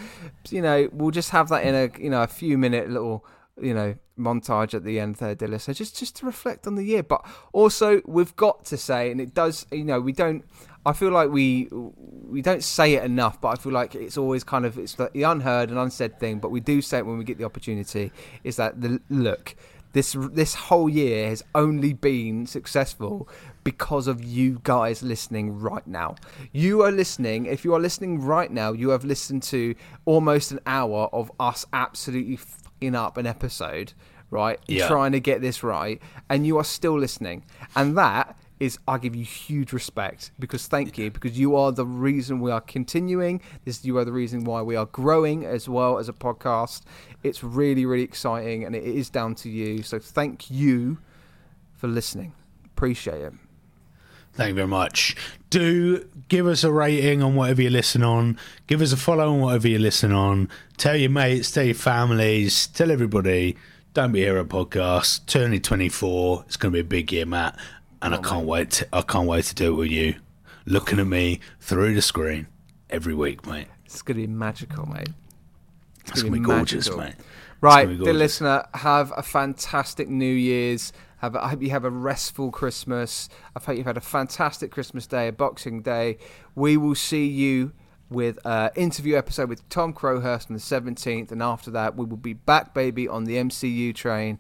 You 0.49 0.61
know, 0.61 0.89
we'll 0.91 1.11
just 1.11 1.29
have 1.29 1.47
that 1.47 1.63
in 1.63 1.73
a 1.73 1.89
you 1.97 2.09
know 2.09 2.21
a 2.21 2.27
few 2.27 2.57
minute 2.57 2.89
little 2.89 3.25
you 3.61 3.73
know 3.73 3.95
montage 4.17 4.73
at 4.73 4.83
the 4.83 4.99
end 4.99 5.15
there, 5.15 5.35
Dilla. 5.35 5.59
So 5.59 5.73
just 5.73 5.97
just 5.97 6.15
to 6.17 6.25
reflect 6.25 6.67
on 6.67 6.75
the 6.75 6.83
year, 6.83 7.03
but 7.03 7.25
also 7.53 8.01
we've 8.05 8.35
got 8.35 8.65
to 8.65 8.77
say, 8.77 9.11
and 9.11 9.21
it 9.21 9.33
does, 9.33 9.65
you 9.71 9.83
know, 9.83 9.99
we 9.99 10.11
don't. 10.11 10.43
I 10.85 10.93
feel 10.93 11.11
like 11.11 11.29
we 11.29 11.67
we 11.71 12.41
don't 12.41 12.63
say 12.63 12.93
it 12.93 13.03
enough, 13.03 13.41
but 13.41 13.49
I 13.49 13.55
feel 13.55 13.73
like 13.73 13.95
it's 13.95 14.17
always 14.17 14.43
kind 14.43 14.65
of 14.65 14.77
it's 14.77 14.95
the 14.95 15.23
unheard 15.23 15.69
and 15.69 15.77
unsaid 15.77 16.19
thing. 16.19 16.39
But 16.39 16.49
we 16.49 16.59
do 16.59 16.81
say 16.81 16.99
it 16.99 17.05
when 17.05 17.17
we 17.17 17.23
get 17.23 17.37
the 17.37 17.45
opportunity. 17.45 18.11
Is 18.43 18.55
that 18.55 18.81
the 18.81 19.01
look? 19.09 19.55
This 19.93 20.15
this 20.31 20.53
whole 20.53 20.89
year 20.89 21.29
has 21.29 21.43
only 21.55 21.93
been 21.93 22.45
successful 22.45 23.27
because 23.63 24.07
of 24.07 24.23
you 24.23 24.61
guys 24.63 25.03
listening 25.03 25.59
right 25.59 25.85
now. 25.85 26.15
You 26.51 26.83
are 26.83 26.91
listening. 26.91 27.47
If 27.47 27.65
you 27.65 27.73
are 27.73 27.79
listening 27.79 28.21
right 28.21 28.51
now, 28.51 28.71
you 28.71 28.89
have 28.89 29.03
listened 29.03 29.43
to 29.43 29.75
almost 30.05 30.51
an 30.51 30.59
hour 30.65 31.09
of 31.11 31.31
us 31.39 31.65
absolutely 31.73 32.37
fucking 32.77 32.95
up 32.95 33.17
an 33.17 33.25
episode, 33.25 33.93
right? 34.29 34.59
Yeah. 34.67 34.87
Trying 34.87 35.11
to 35.13 35.19
get 35.19 35.41
this 35.41 35.63
right, 35.63 36.01
and 36.29 36.45
you 36.45 36.57
are 36.57 36.63
still 36.63 36.97
listening, 36.97 37.43
and 37.75 37.97
that 37.97 38.37
is 38.59 38.79
I 38.87 38.97
give 38.97 39.15
you 39.15 39.23
huge 39.23 39.71
respect 39.71 40.31
because 40.39 40.65
thank 40.65 40.97
you 40.97 41.11
because 41.11 41.37
you 41.37 41.55
are 41.55 41.71
the 41.71 41.85
reason 41.85 42.39
we 42.39 42.49
are 42.49 42.61
continuing. 42.61 43.39
This 43.65 43.85
you 43.85 43.97
are 43.99 44.05
the 44.05 44.11
reason 44.11 44.45
why 44.45 44.63
we 44.63 44.75
are 44.75 44.87
growing 44.87 45.45
as 45.45 45.69
well 45.69 45.99
as 45.99 46.09
a 46.09 46.13
podcast. 46.13 46.81
It's 47.23 47.43
really 47.43 47.85
really 47.85 48.01
exciting 48.01 48.63
and 48.63 48.75
it 48.75 48.83
is 48.83 49.11
down 49.11 49.35
to 49.35 49.49
you. 49.49 49.83
So 49.83 49.99
thank 49.99 50.49
you 50.49 50.97
for 51.75 51.87
listening. 51.87 52.33
Appreciate 52.65 53.21
it. 53.21 53.33
Thank 54.37 54.49
you 54.49 54.53
very 54.53 54.67
much. 54.67 55.15
Do 55.49 56.07
give 56.27 56.45
us 56.45 56.63
a 56.63 56.71
rating 56.71 57.23
on 57.23 57.33
whatever 57.33 57.63
you 57.63 57.71
listen 57.71 58.03
on. 58.03 58.37
Give 58.67 58.83
us 58.83 58.91
a 58.91 58.97
follow 58.97 59.33
on 59.33 59.39
whatever 59.39 59.67
you 59.67 59.79
listen 59.79 60.11
on. 60.11 60.49
Tell 60.77 60.95
your 60.95 61.09
mates, 61.09 61.49
tell 61.49 61.63
your 61.63 61.73
families, 61.73 62.67
tell 62.67 62.91
everybody. 62.91 63.57
Don't 63.95 64.11
be 64.11 64.19
here 64.19 64.37
at 64.37 64.47
podcast. 64.47 65.25
2024. 65.25 66.43
It's 66.45 66.55
going 66.55 66.71
to 66.71 66.75
be 66.75 66.81
a 66.81 66.83
big 66.83 67.11
year, 67.11 67.25
Matt, 67.25 67.57
and 68.03 68.13
I 68.13 68.19
oh, 68.19 68.21
can't 68.21 68.45
wait. 68.45 68.69
To, 68.71 68.87
I 68.93 69.01
can't 69.01 69.27
wait 69.27 69.45
to 69.45 69.55
do 69.55 69.73
it 69.73 69.75
with 69.75 69.89
you, 69.89 70.13
looking 70.67 70.99
at 70.99 71.07
me 71.07 71.39
through 71.59 71.95
the 71.95 72.03
screen 72.03 72.45
every 72.91 73.15
week, 73.15 73.47
mate. 73.47 73.69
It's 73.85 74.03
gonna 74.03 74.19
be 74.19 74.27
magical, 74.27 74.85
mate. 74.85 75.09
It's 76.09 76.21
going 76.21 76.31
to 76.31 76.39
be 76.39 76.45
gorgeous, 76.45 76.89
magical. 76.89 77.05
mate. 77.05 77.15
Right, 77.59 77.85
dear 77.87 78.13
listener, 78.13 78.65
have 78.75 79.11
a 79.17 79.23
fantastic 79.23 80.07
New 80.07 80.31
Year's. 80.31 80.93
Have 81.17 81.35
hope 81.35 81.61
you 81.61 81.71
have 81.71 81.85
a 81.85 81.89
restful 81.89 82.51
Christmas. 82.51 83.27
I 83.55 83.59
hope 83.63 83.77
you've 83.77 83.85
had 83.85 83.97
a 83.97 84.01
fantastic 84.01 84.71
Christmas 84.71 85.07
Day, 85.07 85.27
a 85.27 85.31
Boxing 85.31 85.81
Day. 85.81 86.17
We 86.55 86.77
will 86.77 86.95
see 86.95 87.25
you 87.25 87.71
with 88.09 88.39
an 88.45 88.69
interview 88.75 89.17
episode 89.17 89.49
with 89.49 89.67
Tom 89.69 89.93
Crowhurst 89.93 90.49
on 90.49 90.55
the 90.55 90.61
17th, 90.61 91.31
and 91.31 91.41
after 91.41 91.71
that, 91.71 91.95
we 91.95 92.05
will 92.05 92.17
be 92.17 92.33
back, 92.33 92.73
baby, 92.73 93.07
on 93.07 93.25
the 93.25 93.35
MCU 93.35 93.93
train. 93.93 94.39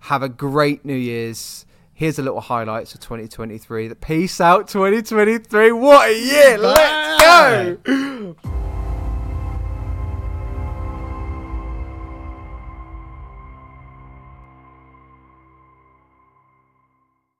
Have 0.00 0.22
a 0.22 0.28
great 0.28 0.84
New 0.84 0.94
Year's. 0.94 1.66
Here's 1.94 2.18
a 2.18 2.22
little 2.22 2.40
highlights 2.40 2.94
of 2.94 3.00
2023. 3.00 3.92
Peace 3.94 4.40
out, 4.40 4.68
2023. 4.68 5.72
What 5.72 6.10
a 6.10 6.18
year! 6.18 6.58
Let's 6.58 7.78
go. 7.80 8.36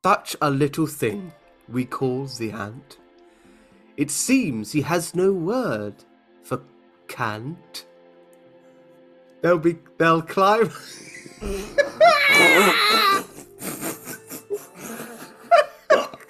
Such 0.09 0.37
a 0.41 0.49
little 0.51 0.87
thing 0.87 1.33
we 1.69 1.85
call 1.85 2.25
the 2.25 2.51
ant. 2.51 2.97
It 3.99 4.11
seems 4.11 4.73
he 4.73 4.81
has 4.81 5.15
no 5.15 5.35
word 5.35 5.97
for 6.43 6.63
can't. 7.09 7.85
They'll 9.43 9.59
be 9.59 9.77
they'll 9.99 10.23
climb 10.23 10.71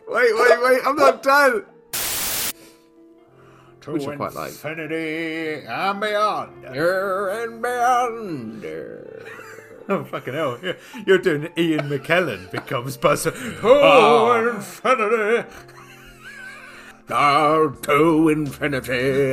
Wait, 0.08 0.32
wait, 0.40 0.58
wait, 0.64 0.80
I'm 0.84 0.96
not 0.96 1.22
done. 1.22 1.64
Which 3.86 4.08
I 4.08 4.16
quite 4.16 4.34
like. 4.34 4.50
Infinity 4.50 5.64
and 5.68 6.00
beyond. 6.00 6.64
and 6.64 7.62
beyond. 7.62 8.64
Oh, 9.90 10.04
fucking 10.04 10.34
hell. 10.34 10.58
You're- 11.06 11.22
doing 11.22 11.48
Ian 11.56 11.88
McKellen 11.88 12.50
becomes 12.50 12.96
Buzzer. 12.98 13.32
Oh, 13.62 14.50
infinity. 14.54 15.48
Down 17.08 17.80
to 17.82 18.28
infinity 18.28 19.32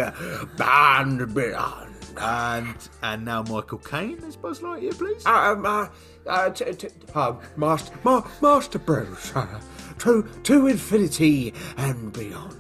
and 0.60 1.34
beyond. 1.36 1.92
And 2.18 2.90
and 3.04 3.26
now 3.26 3.44
Michael 3.44 3.80
Caine 3.80 4.24
as 4.26 4.38
Buzz 4.38 4.62
Lightyear, 4.62 4.98
please. 4.98 5.26
Um, 5.26 5.66
uh, 5.66 5.88
uh, 6.26 6.50
t- 6.52 6.72
t- 6.72 6.88
uh, 7.14 7.34
Master, 7.58 7.94
Ma- 8.06 8.26
Master 8.42 8.80
Bruce, 8.80 9.36
uh, 9.36 9.60
to, 10.00 10.24
to 10.44 10.68
infinity 10.68 11.54
and 11.76 12.14
beyond. 12.14 12.56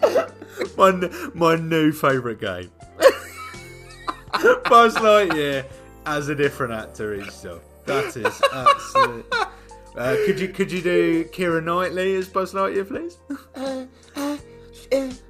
my, 0.78 1.10
my 1.34 1.56
new 1.56 1.92
favourite 1.92 2.40
game. 2.40 2.70
Buzz 4.68 4.94
Lightyear 4.96 5.64
as 6.06 6.28
a 6.28 6.34
different 6.34 6.72
actor 6.72 7.14
each 7.14 7.30
so. 7.30 7.60
That 7.84 8.16
is 8.16 8.42
absolute. 8.52 9.26
Uh, 9.96 10.16
could 10.24 10.40
you 10.40 10.48
could 10.48 10.72
you 10.72 10.80
do 10.80 11.24
Keira 11.24 11.62
Knightley 11.62 12.14
as 12.14 12.26
Buzz 12.28 12.54
Lightyear, 12.54 12.88
please? 12.88 13.18
Uh, 13.54 13.84
uh, 14.16 14.38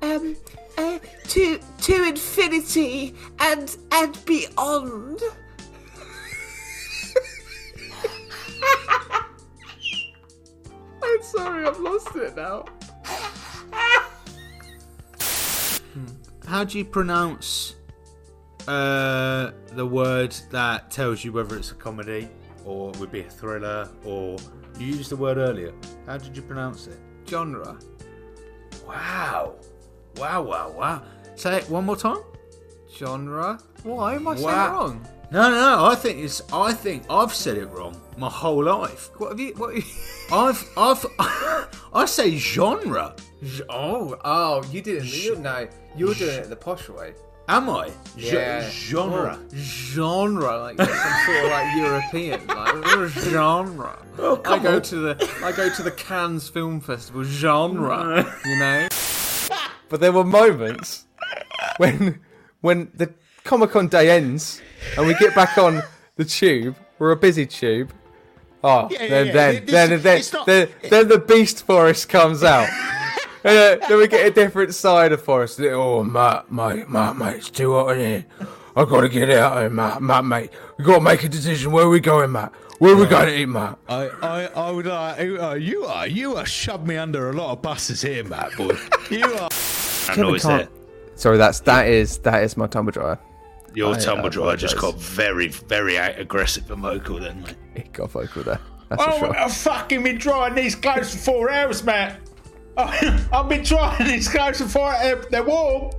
um, 0.02 0.36
uh, 0.78 1.00
to 1.28 1.58
to 1.80 2.04
infinity 2.04 3.16
and 3.40 3.76
and 3.90 4.24
beyond. 4.24 5.20
I'm 11.02 11.22
sorry, 11.22 11.66
I've 11.66 11.80
lost 11.80 12.14
it 12.14 12.36
now. 12.36 12.66
How 16.46 16.62
do 16.64 16.78
you 16.78 16.84
pronounce 16.84 17.74
uh, 18.68 19.50
the 19.74 19.86
word 19.86 20.34
that 20.50 20.90
tells 20.90 21.24
you 21.24 21.32
whether 21.32 21.56
it's 21.56 21.72
a 21.72 21.74
comedy 21.74 22.28
or 22.64 22.92
would 22.92 23.10
be 23.10 23.20
a 23.20 23.30
thriller 23.30 23.88
or 24.04 24.36
you 24.78 24.86
used 24.86 25.10
the 25.10 25.16
word 25.16 25.38
earlier? 25.38 25.72
How 26.06 26.16
did 26.18 26.36
you 26.36 26.42
pronounce 26.42 26.86
it? 26.86 26.98
Genre. 27.28 27.78
Wow. 28.86 29.54
Wow, 30.16 30.42
wow, 30.42 30.70
wow. 30.70 31.02
Say 31.36 31.58
it 31.58 31.68
one 31.70 31.84
more 31.86 31.96
time. 31.96 32.18
Genre. 32.94 33.58
Why 33.82 34.14
am 34.14 34.28
I 34.28 34.34
saying 34.34 34.46
Wow. 34.46 34.66
it 34.66 34.72
wrong? 34.72 35.08
No, 35.30 35.48
no, 35.50 35.54
no. 35.76 35.84
I 35.86 35.94
think 35.94 36.18
it's. 36.18 36.42
I 36.52 36.74
think 36.74 37.04
I've 37.08 37.32
said 37.32 37.56
it 37.56 37.66
wrong 37.70 37.98
my 38.18 38.28
whole 38.28 38.62
life. 38.64 39.10
What 39.16 39.30
have 39.30 39.40
you? 39.40 39.54
What? 39.54 39.74
Have 39.74 39.82
you 39.82 39.90
I've, 40.32 40.68
I've, 40.76 41.06
I 41.94 42.04
say 42.04 42.36
genre. 42.36 43.16
oh, 43.70 44.16
oh, 44.24 44.62
you 44.70 44.82
didn't. 44.82 45.06
You 45.06 45.36
no, 45.36 45.66
you're 45.96 46.14
doing 46.14 46.36
it 46.38 46.50
the 46.50 46.56
posh 46.56 46.88
way. 46.90 47.14
Am 47.48 47.68
I? 47.68 47.90
Yeah. 48.16 48.68
genre. 48.70 49.38
Oh, 49.40 49.56
genre, 49.56 50.58
like 50.60 50.76
some 50.78 50.86
sort 51.26 51.44
of 51.44 51.50
like 51.50 51.76
European, 51.76 52.46
like 52.46 53.08
genre. 53.10 53.98
Oh, 54.18 54.40
I 54.44 54.58
go 54.58 54.76
on. 54.76 54.82
to 54.82 54.96
the 54.96 55.30
I 55.44 55.52
go 55.52 55.68
to 55.68 55.82
the 55.82 55.90
Cannes 55.90 56.48
Film 56.48 56.80
Festival. 56.80 57.24
Genre, 57.24 58.24
you 58.46 58.58
know. 58.58 58.88
But 59.88 60.00
there 60.00 60.12
were 60.12 60.24
moments 60.24 61.06
when 61.78 62.20
when 62.60 62.90
the 62.94 63.12
Comic 63.44 63.70
Con 63.72 63.88
day 63.88 64.10
ends 64.10 64.60
and 64.96 65.06
we 65.06 65.14
get 65.14 65.34
back 65.34 65.58
on 65.58 65.82
the 66.16 66.24
tube. 66.24 66.76
We're 66.98 67.10
a 67.10 67.16
busy 67.16 67.46
tube. 67.46 67.92
Oh, 68.64 68.88
Yeah, 68.90 69.02
yeah, 69.02 69.08
then 69.08 69.26
yeah. 69.26 69.32
then 69.32 69.64
This- 69.66 69.70
then 69.72 70.02
then, 70.02 70.22
not- 70.32 70.46
then 70.46 70.68
then 70.90 71.08
the 71.08 71.18
Beast 71.18 71.66
Forest 71.66 72.08
comes 72.08 72.44
out. 72.44 72.68
And 73.44 73.82
uh, 73.82 73.86
then 73.88 73.98
we 73.98 74.08
get 74.08 74.26
a 74.26 74.30
different 74.30 74.74
side 74.74 75.12
of 75.12 75.22
Forest. 75.22 75.60
Oh, 75.60 76.04
Matt, 76.04 76.50
mate, 76.52 76.88
Matt, 76.88 77.16
mate, 77.16 77.36
it's 77.36 77.50
too 77.50 77.72
hot 77.74 77.96
in 77.96 77.98
here. 77.98 78.26
i 78.76 78.84
got 78.84 79.00
to 79.00 79.08
get 79.08 79.30
out 79.30 79.56
of 79.56 79.58
here, 79.62 79.70
mate, 79.70 80.00
mate, 80.00 80.24
mate. 80.24 80.50
we 80.78 80.84
got 80.84 80.96
to 80.96 81.00
make 81.00 81.24
a 81.24 81.28
decision. 81.28 81.72
Where 81.72 81.84
are 81.84 81.88
we 81.88 82.00
going, 82.00 82.32
Matt? 82.32 82.52
Where 82.78 82.94
are 82.94 82.96
we 82.96 83.06
going 83.06 83.26
to 83.26 83.38
eat, 83.38 83.46
Matt? 83.46 83.78
I, 83.88 84.08
I, 84.22 84.44
I 84.46 84.70
would 84.70 84.86
like. 84.86 85.18
Uh, 85.18 85.54
you 85.54 85.84
are, 85.84 86.06
you 86.06 86.32
uh, 86.32 86.38
are 86.38 86.40
uh, 86.40 86.44
shoved 86.44 86.86
me 86.86 86.96
under 86.96 87.30
a 87.30 87.32
lot 87.32 87.52
of 87.52 87.62
buses 87.62 88.02
here, 88.02 88.24
Matt 88.24 88.56
boy. 88.56 88.76
You 89.10 89.24
are. 89.24 89.48
I 90.08 90.16
know 90.16 90.34
it's 90.34 90.44
there. 90.44 90.68
Sorry, 91.16 91.36
that's 91.36 91.60
that 91.60 91.86
is 91.86 92.18
that 92.18 92.42
is 92.42 92.56
my 92.56 92.66
tumble 92.66 92.92
dryer. 92.92 93.18
Your 93.74 93.94
I 93.94 93.98
tumble 93.98 94.30
dryer 94.30 94.56
just 94.56 94.78
got 94.78 94.98
very, 94.98 95.48
very 95.48 95.96
aggressive 95.96 96.70
and 96.70 96.82
vocal 96.82 97.20
then, 97.20 97.42
mate. 97.42 97.56
It 97.74 97.92
got 97.92 98.10
vocal 98.10 98.42
there. 98.42 98.60
That's 98.88 99.02
Oh, 99.02 99.12
for 99.12 99.26
sure. 99.26 99.36
I've 99.38 99.52
fucking 99.52 100.02
been 100.02 100.18
drying 100.18 100.54
these 100.54 100.74
clothes 100.74 101.12
for 101.14 101.18
four 101.18 101.50
hours, 101.50 101.82
Matt. 101.82 102.20
I've 102.76 103.48
been 103.48 103.64
trying 103.64 104.06
these 104.06 104.28
clothes 104.28 104.58
for 104.60 104.68
four 104.68 104.92
hours. 104.92 105.26
They're 105.30 105.42
warm. 105.42 105.92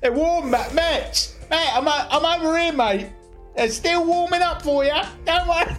They're 0.00 0.12
warm, 0.12 0.50
Matt. 0.50 0.74
Matt, 0.74 1.34
Matt, 1.50 1.76
I'm, 1.76 1.86
I'm 1.88 2.40
over 2.40 2.58
here, 2.58 2.72
mate. 2.72 3.08
They're 3.56 3.68
still 3.70 4.04
warming 4.06 4.42
up 4.42 4.62
for 4.62 4.84
you. 4.84 4.94
Don't 5.24 5.48
worry. 5.48 5.76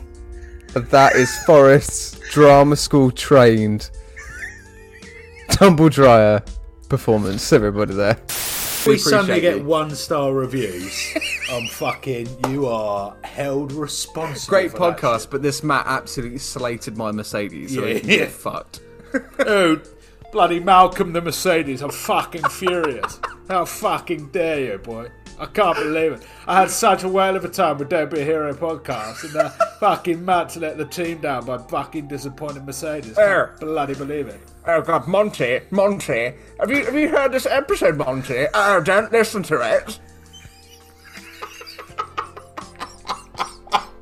That 0.73 1.15
is 1.15 1.35
Forest's 1.45 2.19
drama 2.29 2.75
school 2.75 3.11
trained 3.11 3.89
tumble 5.49 5.89
dryer 5.89 6.43
performance. 6.89 7.51
Everybody 7.51 7.93
there. 7.93 8.17
We 8.85 8.93
We 8.93 8.97
suddenly 8.97 9.33
appreciate 9.33 9.57
get 9.57 9.65
one 9.65 9.93
star 9.95 10.33
reviews. 10.33 11.13
I'm 11.51 11.67
fucking. 11.67 12.27
You 12.49 12.67
are 12.67 13.15
held 13.23 13.71
responsible. 13.73 14.49
Great 14.49 14.71
for 14.71 14.79
that 14.79 14.97
podcast, 14.97 15.29
but 15.29 15.41
this 15.41 15.63
Matt 15.63 15.85
absolutely 15.87 16.39
slated 16.39 16.97
my 16.97 17.11
Mercedes. 17.11 17.75
So 17.75 17.85
Yeah, 17.85 17.99
yeah. 18.03 18.25
fucked. 18.27 18.81
shit. 19.11 19.23
Oh, 19.39 19.81
bloody 20.31 20.59
Malcolm 20.59 21.13
the 21.13 21.21
Mercedes. 21.21 21.81
I'm 21.81 21.91
fucking 21.91 22.47
furious. 22.49 23.19
How 23.49 23.65
fucking 23.65 24.29
dare 24.29 24.59
you, 24.59 24.77
boy? 24.77 25.09
I 25.39 25.45
can't 25.47 25.75
believe 25.75 26.13
it. 26.13 26.27
I 26.47 26.61
had 26.61 26.69
such 26.69 27.03
a 27.03 27.09
whale 27.09 27.35
of 27.35 27.43
a 27.43 27.49
time 27.49 27.79
with 27.79 27.89
Don't 27.89 28.11
Be 28.11 28.21
a 28.21 28.23
Hero 28.23 28.53
podcast, 28.53 29.23
and 29.23 29.35
uh, 29.35 29.49
fucking 29.79 30.23
Matt's 30.23 30.55
let 30.55 30.77
the 30.77 30.85
team 30.85 31.19
down 31.19 31.45
by 31.45 31.57
fucking 31.57 32.07
disappointing 32.07 32.65
Mercedes. 32.65 33.15
Can't 33.15 33.59
bloody 33.59 33.95
believe 33.95 34.27
it. 34.27 34.39
Oh 34.67 34.81
God, 34.81 35.07
Monty, 35.07 35.61
Monty, 35.71 36.33
have 36.59 36.69
you 36.69 36.85
have 36.85 36.93
you 36.93 37.09
heard 37.09 37.31
this 37.31 37.47
episode, 37.47 37.97
Monty? 37.97 38.45
Oh, 38.53 38.81
don't 38.81 39.11
listen 39.11 39.41
to 39.43 39.59
it. 39.61 39.99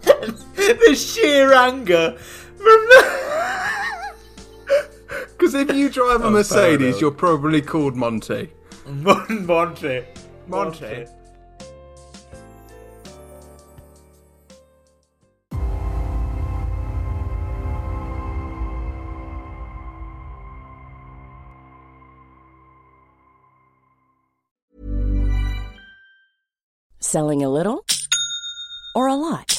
the 0.55 0.95
sheer 0.95 1.53
anger 1.53 2.17
from 2.17 2.65
the. 2.65 3.78
Because 5.39 5.53
if 5.55 5.73
you 5.73 5.89
drive 5.89 6.19
a 6.19 6.25
Oh, 6.27 6.31
Mercedes, 6.31 6.99
you're 6.99 7.11
probably 7.11 7.61
called 7.61 7.95
Monty. 7.95 8.49
Mon- 8.85 9.45
Monty. 9.45 10.03
Monty. 10.47 11.05
Selling 26.99 27.43
a 27.43 27.49
little 27.49 27.85
or 28.93 29.07
a 29.07 29.15
lot? 29.15 29.59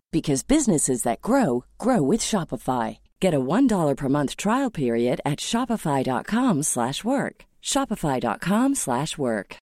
because 0.11 0.43
businesses 0.43 1.03
that 1.03 1.21
grow 1.21 1.65
grow 1.77 2.01
with 2.01 2.21
Shopify. 2.21 2.99
Get 3.19 3.33
a 3.33 3.39
$1 3.39 3.97
per 3.97 4.09
month 4.09 4.35
trial 4.35 4.69
period 4.69 5.21
at 5.25 5.39
Shopify.com 5.39 6.63
slash 6.63 7.03
work. 7.03 7.45
Shopify.com 7.63 8.75
slash 8.75 9.17
work. 9.17 9.57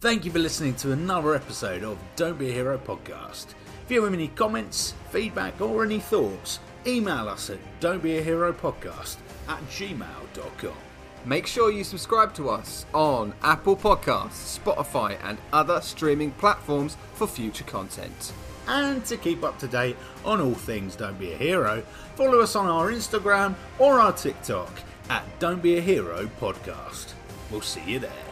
Thank 0.00 0.26
you 0.26 0.30
for 0.30 0.38
listening 0.38 0.74
to 0.76 0.92
another 0.92 1.34
episode 1.34 1.82
of 1.82 1.96
Don't 2.14 2.38
Be 2.38 2.50
a 2.50 2.52
Hero 2.52 2.76
podcast. 2.76 3.46
If 3.84 3.90
you 3.90 4.04
have 4.04 4.12
any 4.12 4.28
comments, 4.28 4.92
feedback, 5.10 5.58
or 5.60 5.84
any 5.84 6.00
thoughts, 6.00 6.58
email 6.86 7.28
us 7.28 7.48
at 7.48 7.58
don'tbeaheropodcast 7.80 9.16
at 9.48 9.62
gmail.com. 9.70 10.93
Make 11.26 11.46
sure 11.46 11.72
you 11.72 11.84
subscribe 11.84 12.34
to 12.34 12.50
us 12.50 12.84
on 12.92 13.32
Apple 13.42 13.76
Podcasts, 13.76 14.58
Spotify, 14.58 15.16
and 15.24 15.38
other 15.54 15.80
streaming 15.80 16.32
platforms 16.32 16.98
for 17.14 17.26
future 17.26 17.64
content. 17.64 18.32
And 18.68 19.04
to 19.06 19.16
keep 19.16 19.42
up 19.42 19.58
to 19.60 19.66
date 19.66 19.96
on 20.24 20.40
all 20.40 20.54
things 20.54 20.96
Don't 20.96 21.18
Be 21.18 21.32
a 21.32 21.36
Hero, 21.36 21.82
follow 22.16 22.40
us 22.40 22.56
on 22.56 22.66
our 22.66 22.90
Instagram 22.90 23.54
or 23.78 24.00
our 24.00 24.12
TikTok 24.12 24.70
at 25.08 25.24
Don't 25.38 25.62
Be 25.62 25.78
a 25.78 25.80
Hero 25.80 26.28
podcast. 26.40 27.12
We'll 27.50 27.62
see 27.62 27.82
you 27.86 27.98
there. 28.00 28.23